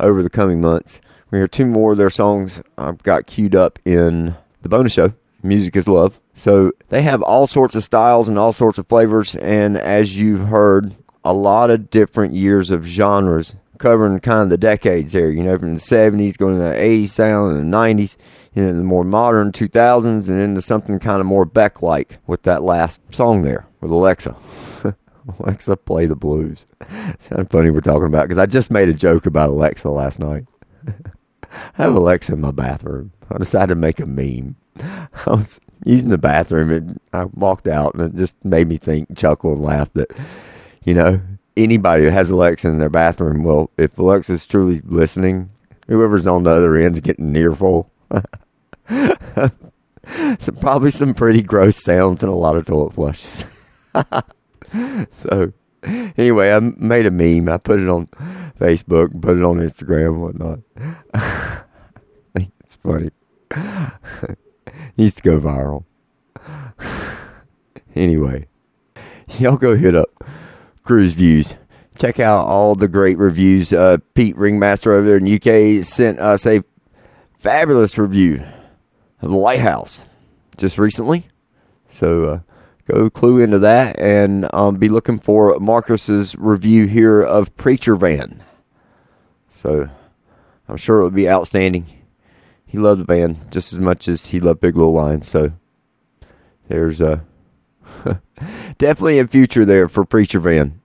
over 0.00 0.22
the 0.22 0.30
coming 0.30 0.60
months. 0.60 1.00
We 1.30 1.38
hear 1.38 1.48
two 1.48 1.66
more 1.66 1.92
of 1.92 1.98
their 1.98 2.10
songs 2.10 2.62
I've 2.76 3.02
got 3.02 3.26
queued 3.26 3.54
up 3.54 3.78
in 3.84 4.34
the 4.62 4.68
bonus 4.68 4.92
show. 4.92 5.14
Music 5.42 5.76
is 5.76 5.88
love. 5.88 6.18
So 6.34 6.72
they 6.88 7.02
have 7.02 7.22
all 7.22 7.46
sorts 7.46 7.74
of 7.74 7.84
styles 7.84 8.28
and 8.28 8.38
all 8.38 8.52
sorts 8.52 8.78
of 8.78 8.86
flavors, 8.86 9.36
and 9.36 9.76
as 9.76 10.16
you've 10.16 10.48
heard, 10.48 10.94
a 11.24 11.32
lot 11.32 11.70
of 11.70 11.90
different 11.90 12.34
years 12.34 12.70
of 12.70 12.84
genres 12.84 13.54
covering 13.82 14.20
kind 14.20 14.40
of 14.40 14.48
the 14.48 14.56
decades 14.56 15.12
there. 15.12 15.30
You 15.30 15.42
know, 15.42 15.58
from 15.58 15.74
the 15.74 15.80
'70s 15.80 16.38
going 16.38 16.56
to 16.56 16.62
the 16.62 16.70
'80s 16.70 17.08
sound 17.08 17.56
and 17.56 17.72
the 17.72 17.76
'90s, 17.76 18.16
you 18.54 18.64
know, 18.64 18.72
the 18.72 18.84
more 18.84 19.04
modern 19.04 19.52
2000s, 19.52 20.28
and 20.28 20.40
into 20.40 20.62
something 20.62 20.98
kind 20.98 21.20
of 21.20 21.26
more 21.26 21.44
Beck-like 21.44 22.18
with 22.26 22.42
that 22.44 22.62
last 22.62 23.02
song 23.12 23.42
there 23.42 23.66
with 23.80 23.90
Alexa. 23.90 24.36
Alexa, 25.38 25.76
play 25.76 26.06
the 26.06 26.16
blues. 26.16 26.66
Sounded 27.18 27.50
funny 27.50 27.70
we're 27.70 27.80
talking 27.80 28.06
about 28.06 28.22
because 28.22 28.38
I 28.38 28.46
just 28.46 28.70
made 28.70 28.88
a 28.88 28.94
joke 28.94 29.26
about 29.26 29.50
Alexa 29.50 29.88
last 29.88 30.18
night. 30.18 30.44
I 30.88 31.82
have 31.82 31.94
Alexa 31.94 32.32
in 32.32 32.40
my 32.40 32.50
bathroom. 32.50 33.12
I 33.30 33.38
decided 33.38 33.68
to 33.68 33.74
make 33.74 34.00
a 34.00 34.06
meme. 34.06 34.56
I 34.80 35.30
was 35.30 35.60
using 35.84 36.08
the 36.08 36.18
bathroom 36.18 36.70
and 36.70 37.00
I 37.12 37.24
walked 37.24 37.68
out 37.68 37.94
and 37.94 38.02
it 38.02 38.16
just 38.16 38.42
made 38.44 38.68
me 38.68 38.78
think, 38.78 39.16
chuckle, 39.16 39.52
and 39.52 39.62
laugh 39.62 39.92
that, 39.94 40.10
you 40.84 40.94
know, 40.94 41.20
anybody 41.56 42.04
that 42.04 42.12
has 42.12 42.30
Alexa 42.30 42.68
in 42.68 42.78
their 42.78 42.88
bathroom, 42.88 43.44
well, 43.44 43.70
if 43.76 43.98
Alexa's 43.98 44.46
truly 44.46 44.80
listening, 44.84 45.50
whoever's 45.88 46.26
on 46.26 46.44
the 46.44 46.50
other 46.50 46.76
end's 46.76 47.00
getting 47.00 47.34
earful. 47.36 47.90
so 50.38 50.52
probably 50.60 50.90
some 50.90 51.14
pretty 51.14 51.42
gross 51.42 51.82
sounds 51.82 52.22
and 52.22 52.32
a 52.32 52.36
lot 52.36 52.56
of 52.56 52.66
toilet 52.66 52.94
flushes. 52.94 53.44
so 55.10 55.52
anyway, 56.16 56.52
I 56.52 56.60
made 56.60 57.06
a 57.06 57.10
meme. 57.10 57.48
I 57.48 57.58
put 57.58 57.80
it 57.80 57.88
on 57.88 58.06
Facebook, 58.58 59.20
put 59.20 59.36
it 59.36 59.44
on 59.44 59.58
Instagram, 59.58 60.20
whatnot. 60.20 60.60
It's 62.64 62.76
funny. 62.76 63.10
Needs 64.96 65.14
to 65.16 65.22
go 65.22 65.38
viral. 65.38 65.84
Anyway, 67.94 68.46
y'all 69.38 69.58
go 69.58 69.76
hit 69.76 69.94
up 69.94 70.24
Cruise 70.82 71.14
Views. 71.14 71.54
Check 71.96 72.18
out 72.18 72.46
all 72.46 72.74
the 72.74 72.88
great 72.88 73.18
reviews. 73.18 73.72
Uh, 73.72 73.98
Pete 74.14 74.36
Ringmaster 74.36 74.92
over 74.92 75.06
there 75.06 75.16
in 75.18 75.34
UK 75.34 75.84
sent 75.84 76.18
us 76.18 76.46
a 76.46 76.62
fabulous 77.38 77.98
review 77.98 78.44
of 79.20 79.30
the 79.30 79.36
Lighthouse 79.36 80.02
just 80.56 80.78
recently. 80.78 81.28
So 81.88 82.24
uh, 82.24 82.40
go 82.86 83.10
clue 83.10 83.38
into 83.38 83.58
that 83.58 83.98
and 83.98 84.52
um, 84.54 84.76
be 84.76 84.88
looking 84.88 85.18
for 85.18 85.58
Marcus's 85.60 86.34
review 86.36 86.86
here 86.86 87.22
of 87.22 87.54
Preacher 87.56 87.94
Van. 87.96 88.42
So 89.48 89.88
I'm 90.68 90.76
sure 90.76 91.00
it 91.00 91.04
would 91.04 91.14
be 91.14 91.28
outstanding. 91.28 91.86
He 92.64 92.78
loved 92.78 93.02
the 93.02 93.04
band 93.04 93.52
just 93.52 93.72
as 93.72 93.78
much 93.78 94.08
as 94.08 94.26
he 94.26 94.40
loved 94.40 94.60
Big 94.60 94.76
Little 94.76 94.94
Lion. 94.94 95.20
So 95.22 95.52
there's 96.68 97.00
a 97.00 97.22
definitely 98.78 99.18
a 99.18 99.26
future 99.26 99.64
there 99.64 99.88
for 99.88 100.04
Preacher 100.04 100.40
Van. 100.40 100.80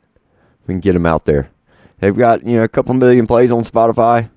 We 0.65 0.73
can 0.73 0.80
get 0.80 0.95
him 0.95 1.05
out 1.05 1.26
there. 1.26 1.49
They've 1.99 2.15
got 2.15 2.45
you 2.45 2.57
know 2.57 2.64
a 2.64 2.69
couple 2.69 2.93
million 2.93 3.27
plays 3.27 3.51
on 3.51 3.64
Spotify. 3.64 4.30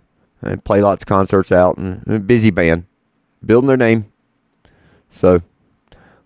They 0.43 0.57
play 0.57 0.81
lots 0.81 1.03
of 1.03 1.07
concerts 1.07 1.53
out 1.53 1.77
and 1.77 2.27
busy 2.27 2.51
band, 2.51 2.87
building 3.45 3.69
their 3.69 3.77
name. 3.77 4.11
So 5.11 5.43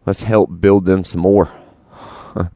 let's 0.06 0.22
help 0.22 0.60
build 0.60 0.84
them 0.84 1.04
some 1.04 1.22
more. 1.22 1.52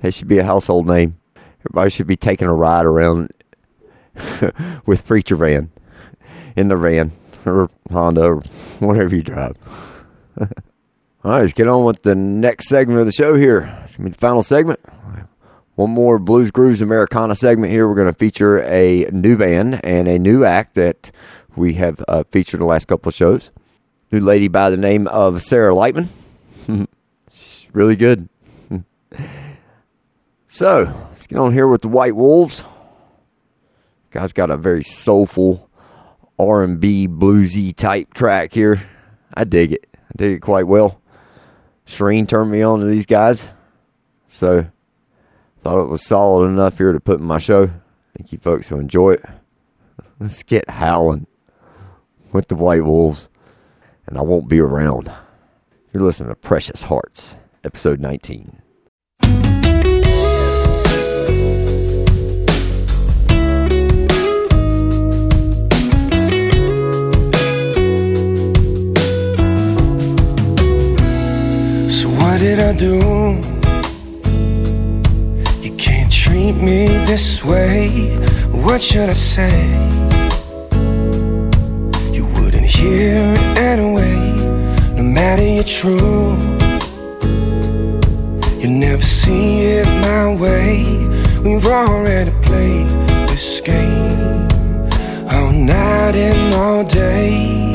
they 0.00 0.10
should 0.10 0.28
be 0.28 0.38
a 0.38 0.44
household 0.44 0.86
name. 0.86 1.18
Everybody 1.60 1.90
should 1.90 2.06
be 2.06 2.16
taking 2.16 2.48
a 2.48 2.54
ride 2.54 2.86
around 2.86 3.32
with 4.86 5.04
Preacher 5.04 5.36
Van 5.36 5.70
in 6.56 6.68
the 6.68 6.76
van 6.76 7.12
or 7.44 7.68
Honda 7.90 8.22
or 8.22 8.42
whatever 8.78 9.14
you 9.14 9.22
drive. 9.22 9.56
All 11.22 11.32
right, 11.32 11.42
let's 11.42 11.52
get 11.52 11.68
on 11.68 11.84
with 11.84 12.02
the 12.02 12.14
next 12.14 12.68
segment 12.68 12.98
of 12.98 13.04
the 13.04 13.12
show 13.12 13.34
here. 13.34 13.78
It's 13.84 13.94
going 13.94 14.06
to 14.06 14.10
be 14.10 14.14
the 14.14 14.18
final 14.18 14.42
segment. 14.42 14.80
One 15.74 15.90
more 15.90 16.18
Blues 16.18 16.50
Grooves 16.50 16.80
Americana 16.80 17.34
segment 17.34 17.70
here. 17.70 17.86
We're 17.86 17.94
going 17.94 18.10
to 18.10 18.18
feature 18.18 18.62
a 18.62 19.04
new 19.12 19.36
band 19.36 19.84
and 19.84 20.08
a 20.08 20.18
new 20.18 20.46
act 20.46 20.76
that 20.76 21.10
we 21.54 21.74
have 21.74 22.02
uh, 22.08 22.24
featured 22.30 22.60
the 22.60 22.64
last 22.64 22.88
couple 22.88 23.10
of 23.10 23.14
shows. 23.14 23.50
New 24.10 24.20
lady 24.20 24.48
by 24.48 24.70
the 24.70 24.78
name 24.78 25.06
of 25.08 25.42
Sarah 25.42 25.74
Lightman. 25.74 26.08
She's 27.30 27.66
really 27.74 27.96
good. 27.96 28.26
so, 30.46 31.06
let's 31.10 31.26
get 31.26 31.38
on 31.38 31.52
here 31.52 31.68
with 31.68 31.82
the 31.82 31.88
White 31.88 32.16
Wolves. 32.16 32.64
Guy's 34.10 34.32
got 34.32 34.50
a 34.50 34.56
very 34.56 34.82
soulful 34.82 35.68
R&B 36.38 37.08
bluesy 37.08 37.76
type 37.76 38.14
track 38.14 38.54
here. 38.54 38.88
I 39.34 39.44
dig 39.44 39.72
it. 39.72 39.86
I 39.94 40.12
dig 40.16 40.36
it 40.36 40.40
quite 40.40 40.66
well. 40.66 40.96
Shereen 41.90 42.26
turned 42.28 42.52
me 42.52 42.62
on 42.62 42.80
to 42.80 42.86
these 42.86 43.04
guys. 43.04 43.46
So, 44.28 44.66
thought 45.62 45.82
it 45.82 45.88
was 45.88 46.06
solid 46.06 46.46
enough 46.46 46.78
here 46.78 46.92
to 46.92 47.00
put 47.00 47.18
in 47.18 47.26
my 47.26 47.38
show. 47.38 47.66
Thank 48.16 48.32
you 48.32 48.38
folks 48.38 48.70
will 48.70 48.78
enjoy 48.78 49.12
it. 49.12 49.24
Let's 50.20 50.42
get 50.44 50.70
howling 50.70 51.26
with 52.32 52.48
the 52.48 52.54
White 52.54 52.84
Wolves. 52.84 53.28
And 54.06 54.16
I 54.16 54.22
won't 54.22 54.48
be 54.48 54.60
around. 54.60 55.12
You're 55.92 56.04
listening 56.04 56.30
to 56.30 56.36
Precious 56.36 56.82
Hearts, 56.82 57.34
episode 57.64 58.00
19. 58.00 58.62
What 72.30 72.38
did 72.38 72.60
I 72.60 72.72
do? 72.72 72.94
You 75.64 75.72
can't 75.76 76.12
treat 76.12 76.52
me 76.52 76.86
this 77.10 77.42
way. 77.42 77.88
What 78.52 78.80
should 78.80 79.08
I 79.08 79.18
say? 79.34 79.58
You 82.16 82.26
wouldn't 82.34 82.68
hear 82.76 83.34
it 83.34 83.58
anyway. 83.58 84.16
No 84.96 85.02
matter 85.02 85.42
your 85.42 85.64
truth, 85.64 86.40
you 88.62 88.68
never 88.86 89.02
see 89.02 89.62
it 89.78 89.88
my 90.06 90.32
way. 90.32 90.84
We've 91.42 91.66
already 91.66 92.30
played 92.46 92.86
this 93.28 93.60
game 93.60 94.46
all 95.32 95.50
night 95.50 96.14
and 96.14 96.54
all 96.54 96.84
day. 96.84 97.72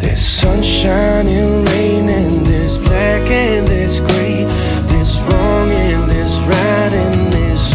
There's 0.00 0.20
sunshine 0.20 1.28
and 1.28 1.68
rain 1.68 2.08
and 2.08 2.57
there's 2.78 2.88
black 2.88 3.30
and 3.30 3.66
there's 3.66 4.00
gray. 4.00 4.44
There's 4.88 5.20
wrong 5.22 5.70
and 5.70 6.10
there's 6.10 6.38
right 6.40 6.92
and 6.92 7.32
there's 7.32 7.70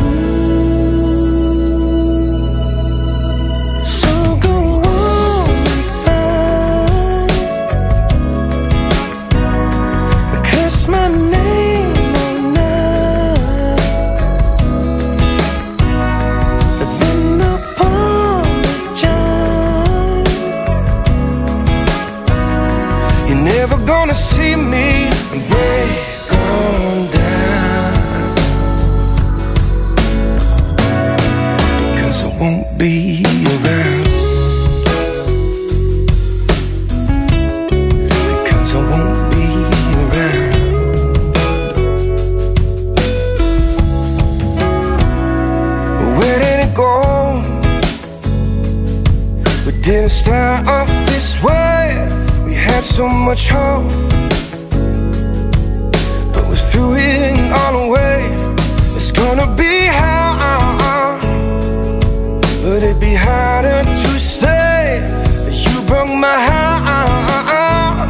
So 3.88 4.38
go 4.42 4.82
on 4.86 5.50
and 5.50 5.86
find 6.04 7.32
Curse 10.46 10.88
my 10.88 11.08
name 11.32 11.94
Then 17.00 17.20
you're 23.28 23.44
never 23.44 23.78
gonna 23.86 24.14
be 32.84 33.24
around 33.56 34.04
Because 38.44 38.76
I 38.76 38.82
won't 38.92 39.32
be 39.32 39.46
around 40.02 40.54
Where 46.18 46.40
did 46.44 46.60
it 46.68 46.74
go? 46.76 46.94
We 49.66 49.72
didn't 49.82 50.10
start 50.10 50.68
off 50.68 50.90
this 51.08 51.42
way. 51.42 51.88
We 52.46 52.54
had 52.54 52.84
so 52.84 53.08
much 53.08 53.48
hope, 53.48 53.90
but 56.34 56.44
we 56.50 56.58
threw 56.58 56.96
it 56.96 57.50
all 57.60 57.76
away. 57.88 58.20
It's 58.98 59.12
gonna 59.14 59.48
be 59.56 59.86
hard, 59.88 60.82
but 62.74 62.82
it'd 62.82 63.00
be 63.00 63.14
harder 63.14 63.84
to 63.84 64.12
stay. 64.18 64.98
You 65.52 65.86
broke 65.86 66.08
my 66.10 66.40
heart, 66.50 68.10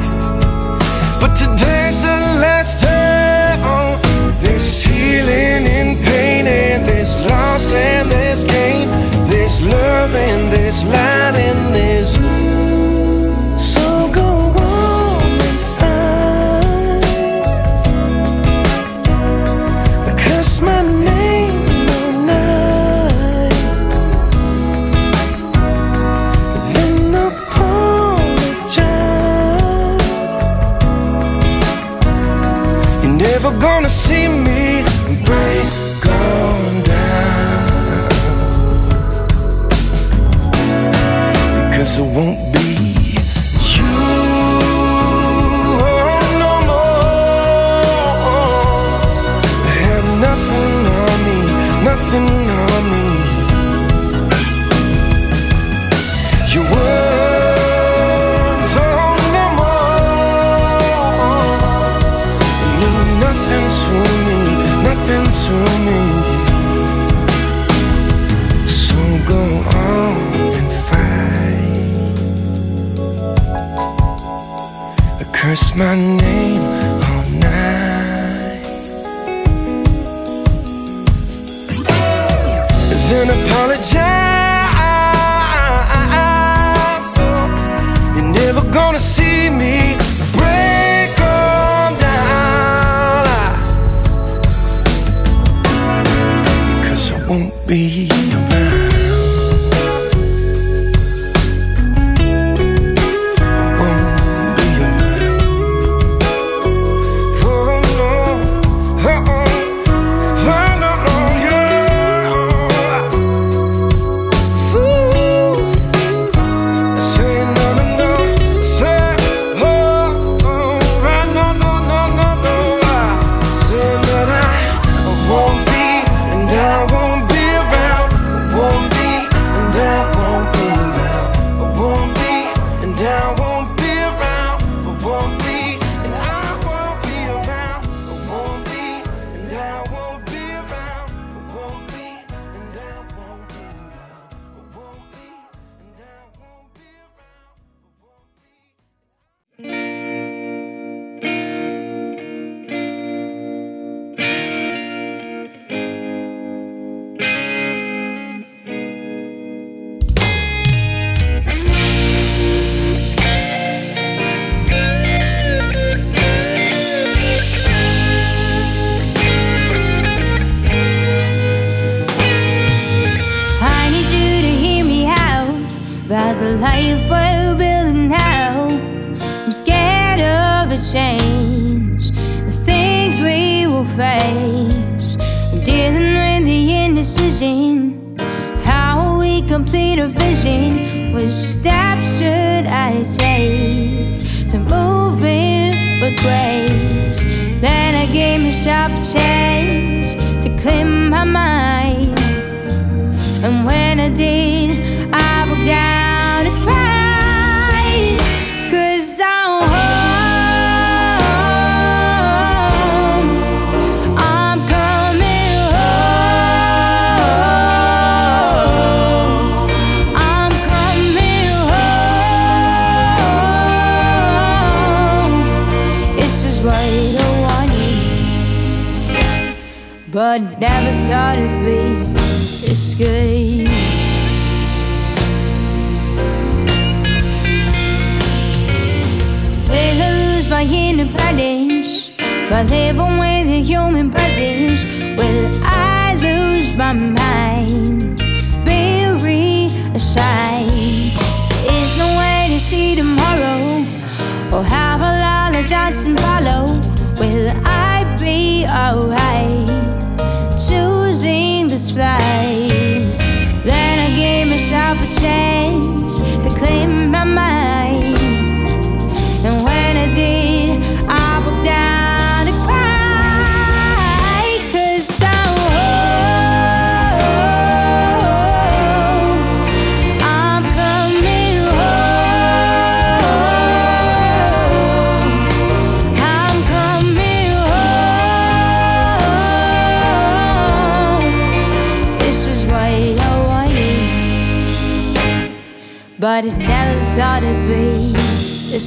but 1.20 1.36
today's 1.36 2.02
the 2.02 2.16
last 2.40 2.80
day. 2.80 3.60
Oh, 3.60 4.00
there's 4.40 4.82
healing 4.86 5.66
in 5.68 6.02
pain, 6.02 6.48
and 6.48 6.88
there's 6.88 7.14
loss 7.26 7.74
and 7.74 8.10
there's 8.10 8.46
gain. 8.46 8.88
There's 9.28 9.62
love 9.66 10.16
and 10.16 10.50
there's 10.54 10.82
light 10.86 11.23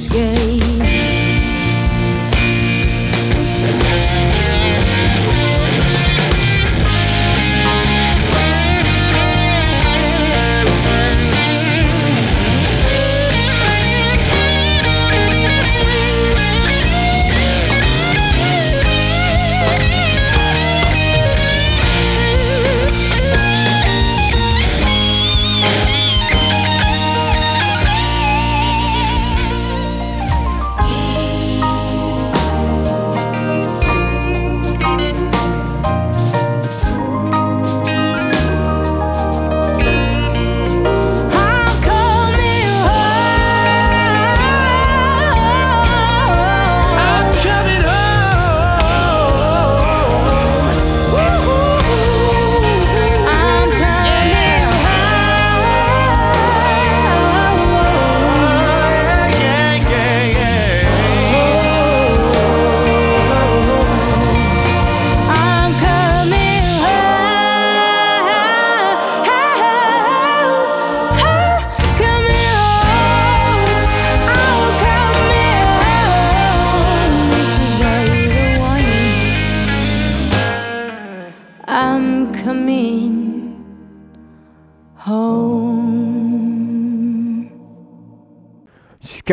this 0.05 0.46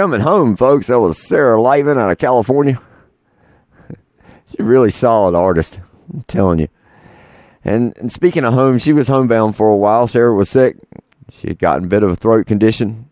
coming 0.05 0.21
home, 0.21 0.55
folks. 0.55 0.89
That 0.89 1.01
was 1.01 1.17
Sarah 1.17 1.57
Lightman 1.57 1.99
out 1.99 2.11
of 2.11 2.19
California. 2.19 2.79
She's 4.47 4.61
a 4.61 4.63
really 4.63 4.91
solid 4.91 5.35
artist. 5.35 5.81
I'm 6.13 6.25
telling 6.25 6.59
you. 6.59 6.69
And, 7.65 7.97
and 7.97 8.13
speaking 8.13 8.45
of 8.45 8.53
home, 8.53 8.77
she 8.77 8.93
was 8.93 9.09
homebound 9.09 9.57
for 9.57 9.67
a 9.67 9.77
while. 9.77 10.07
Sarah 10.07 10.35
was 10.35 10.51
sick. 10.51 10.77
She 11.31 11.49
had 11.49 11.59
gotten 11.59 11.85
a 11.85 11.89
bit 11.89 12.03
of 12.03 12.11
a 12.11 12.17
throat 12.17 12.45
condition, 12.45 13.09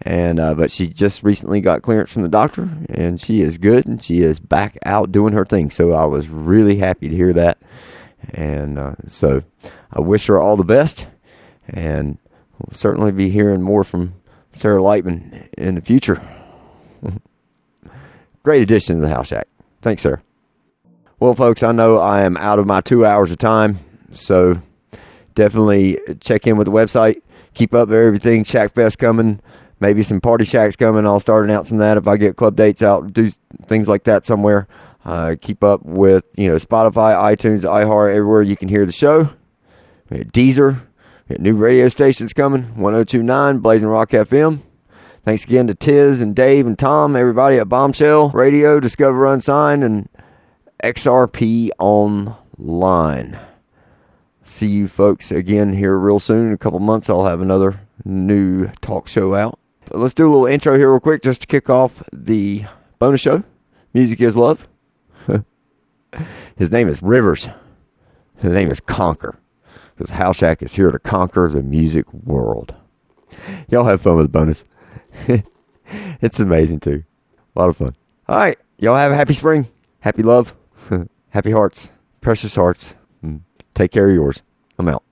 and 0.00 0.38
uh, 0.38 0.54
but 0.54 0.70
she 0.70 0.86
just 0.86 1.24
recently 1.24 1.60
got 1.60 1.82
clearance 1.82 2.12
from 2.12 2.22
the 2.22 2.28
doctor, 2.28 2.70
and 2.88 3.20
she 3.20 3.40
is 3.40 3.58
good, 3.58 3.84
and 3.84 4.00
she 4.00 4.20
is 4.20 4.38
back 4.38 4.78
out 4.86 5.10
doing 5.10 5.32
her 5.32 5.44
thing. 5.44 5.70
So 5.70 5.90
I 5.90 6.04
was 6.04 6.28
really 6.28 6.76
happy 6.76 7.08
to 7.08 7.16
hear 7.16 7.32
that, 7.32 7.58
and 8.32 8.78
uh, 8.78 8.94
so 9.08 9.42
I 9.92 9.98
wish 10.00 10.26
her 10.26 10.40
all 10.40 10.56
the 10.56 10.62
best, 10.62 11.08
and 11.68 12.18
we'll 12.60 12.74
certainly 12.74 13.10
be 13.10 13.28
hearing 13.28 13.60
more 13.60 13.82
from 13.82 14.14
Sarah 14.52 14.80
Lightman 14.80 15.48
in 15.56 15.74
the 15.74 15.80
future. 15.80 16.22
Great 18.42 18.62
addition 18.62 18.96
to 18.96 19.02
the 19.02 19.08
House 19.08 19.28
Shack. 19.28 19.48
Thanks, 19.80 20.02
Sarah. 20.02 20.22
Well, 21.20 21.34
folks, 21.34 21.62
I 21.62 21.72
know 21.72 21.98
I 21.98 22.22
am 22.22 22.36
out 22.36 22.58
of 22.58 22.66
my 22.66 22.80
two 22.80 23.06
hours 23.06 23.30
of 23.30 23.38
time, 23.38 23.78
so 24.10 24.60
definitely 25.34 25.98
check 26.20 26.46
in 26.46 26.56
with 26.56 26.66
the 26.66 26.72
website. 26.72 27.22
Keep 27.54 27.74
up 27.74 27.88
with 27.88 27.98
everything. 27.98 28.44
Shack 28.44 28.74
Fest 28.74 28.98
coming, 28.98 29.40
maybe 29.78 30.02
some 30.02 30.20
party 30.20 30.44
shacks 30.44 30.74
coming. 30.74 31.06
I'll 31.06 31.20
start 31.20 31.44
announcing 31.44 31.78
that 31.78 31.96
if 31.96 32.08
I 32.08 32.16
get 32.16 32.36
club 32.36 32.56
dates 32.56 32.82
out, 32.82 33.12
do 33.12 33.30
things 33.66 33.88
like 33.88 34.04
that 34.04 34.26
somewhere. 34.26 34.66
Uh, 35.04 35.36
keep 35.40 35.62
up 35.62 35.84
with 35.84 36.24
you 36.36 36.48
know 36.48 36.56
Spotify, 36.56 37.14
iTunes, 37.14 37.62
iHeart, 37.62 38.10
everywhere 38.14 38.42
you 38.42 38.56
can 38.56 38.68
hear 38.68 38.86
the 38.86 38.92
show. 38.92 39.30
Deezer, 40.10 40.82
new 41.28 41.54
radio 41.54 41.88
stations 41.88 42.32
coming. 42.32 42.76
1029 42.76 43.58
Blazing 43.58 43.88
Rock 43.88 44.10
FM. 44.10 44.60
Thanks 45.24 45.44
again 45.44 45.68
to 45.68 45.74
Tiz 45.74 46.20
and 46.20 46.34
Dave 46.34 46.66
and 46.66 46.78
Tom, 46.78 47.14
everybody 47.14 47.56
at 47.56 47.68
Bombshell 47.68 48.30
Radio, 48.30 48.80
Discover 48.80 49.26
Unsigned, 49.26 49.84
and 49.84 50.08
XRP 50.82 51.70
Online. 51.78 53.38
See 54.42 54.66
you 54.66 54.88
folks 54.88 55.30
again 55.30 55.74
here 55.74 55.96
real 55.96 56.18
soon. 56.18 56.48
In 56.48 56.52
a 56.52 56.58
couple 56.58 56.80
months, 56.80 57.08
I'll 57.08 57.26
have 57.26 57.40
another 57.40 57.80
new 58.04 58.68
talk 58.80 59.06
show 59.06 59.36
out. 59.36 59.60
Let's 59.92 60.14
do 60.14 60.26
a 60.26 60.30
little 60.30 60.46
intro 60.46 60.76
here, 60.76 60.90
real 60.90 60.98
quick, 60.98 61.22
just 61.22 61.42
to 61.42 61.46
kick 61.46 61.70
off 61.70 62.02
the 62.12 62.64
bonus 62.98 63.20
show. 63.20 63.44
Music 63.94 64.20
is 64.20 64.36
love. 64.36 64.66
His 66.56 66.72
name 66.72 66.88
is 66.88 67.00
Rivers. 67.00 67.48
His 68.38 68.50
name 68.50 68.70
is 68.70 68.80
Conquer. 68.80 69.38
Because 69.96 70.10
House 70.10 70.38
Shack 70.38 70.62
is 70.62 70.74
here 70.74 70.90
to 70.90 70.98
conquer 70.98 71.48
the 71.48 71.62
music 71.62 72.12
world. 72.12 72.74
Y'all 73.68 73.84
have 73.84 74.00
fun 74.00 74.16
with 74.16 74.26
the 74.26 74.30
bonus. 74.30 74.64
it's 76.20 76.40
amazing 76.40 76.80
too. 76.80 77.04
A 77.54 77.58
lot 77.60 77.68
of 77.68 77.76
fun. 77.76 77.96
All 78.28 78.36
right. 78.36 78.58
Y'all 78.78 78.96
have 78.96 79.12
a 79.12 79.16
happy 79.16 79.34
spring. 79.34 79.68
Happy 80.00 80.22
love. 80.22 80.54
happy 81.30 81.50
hearts. 81.50 81.90
Precious 82.20 82.54
hearts. 82.54 82.94
Mm. 83.24 83.40
Take 83.74 83.92
care 83.92 84.08
of 84.08 84.14
yours. 84.14 84.42
I'm 84.78 84.88
out. 84.88 85.02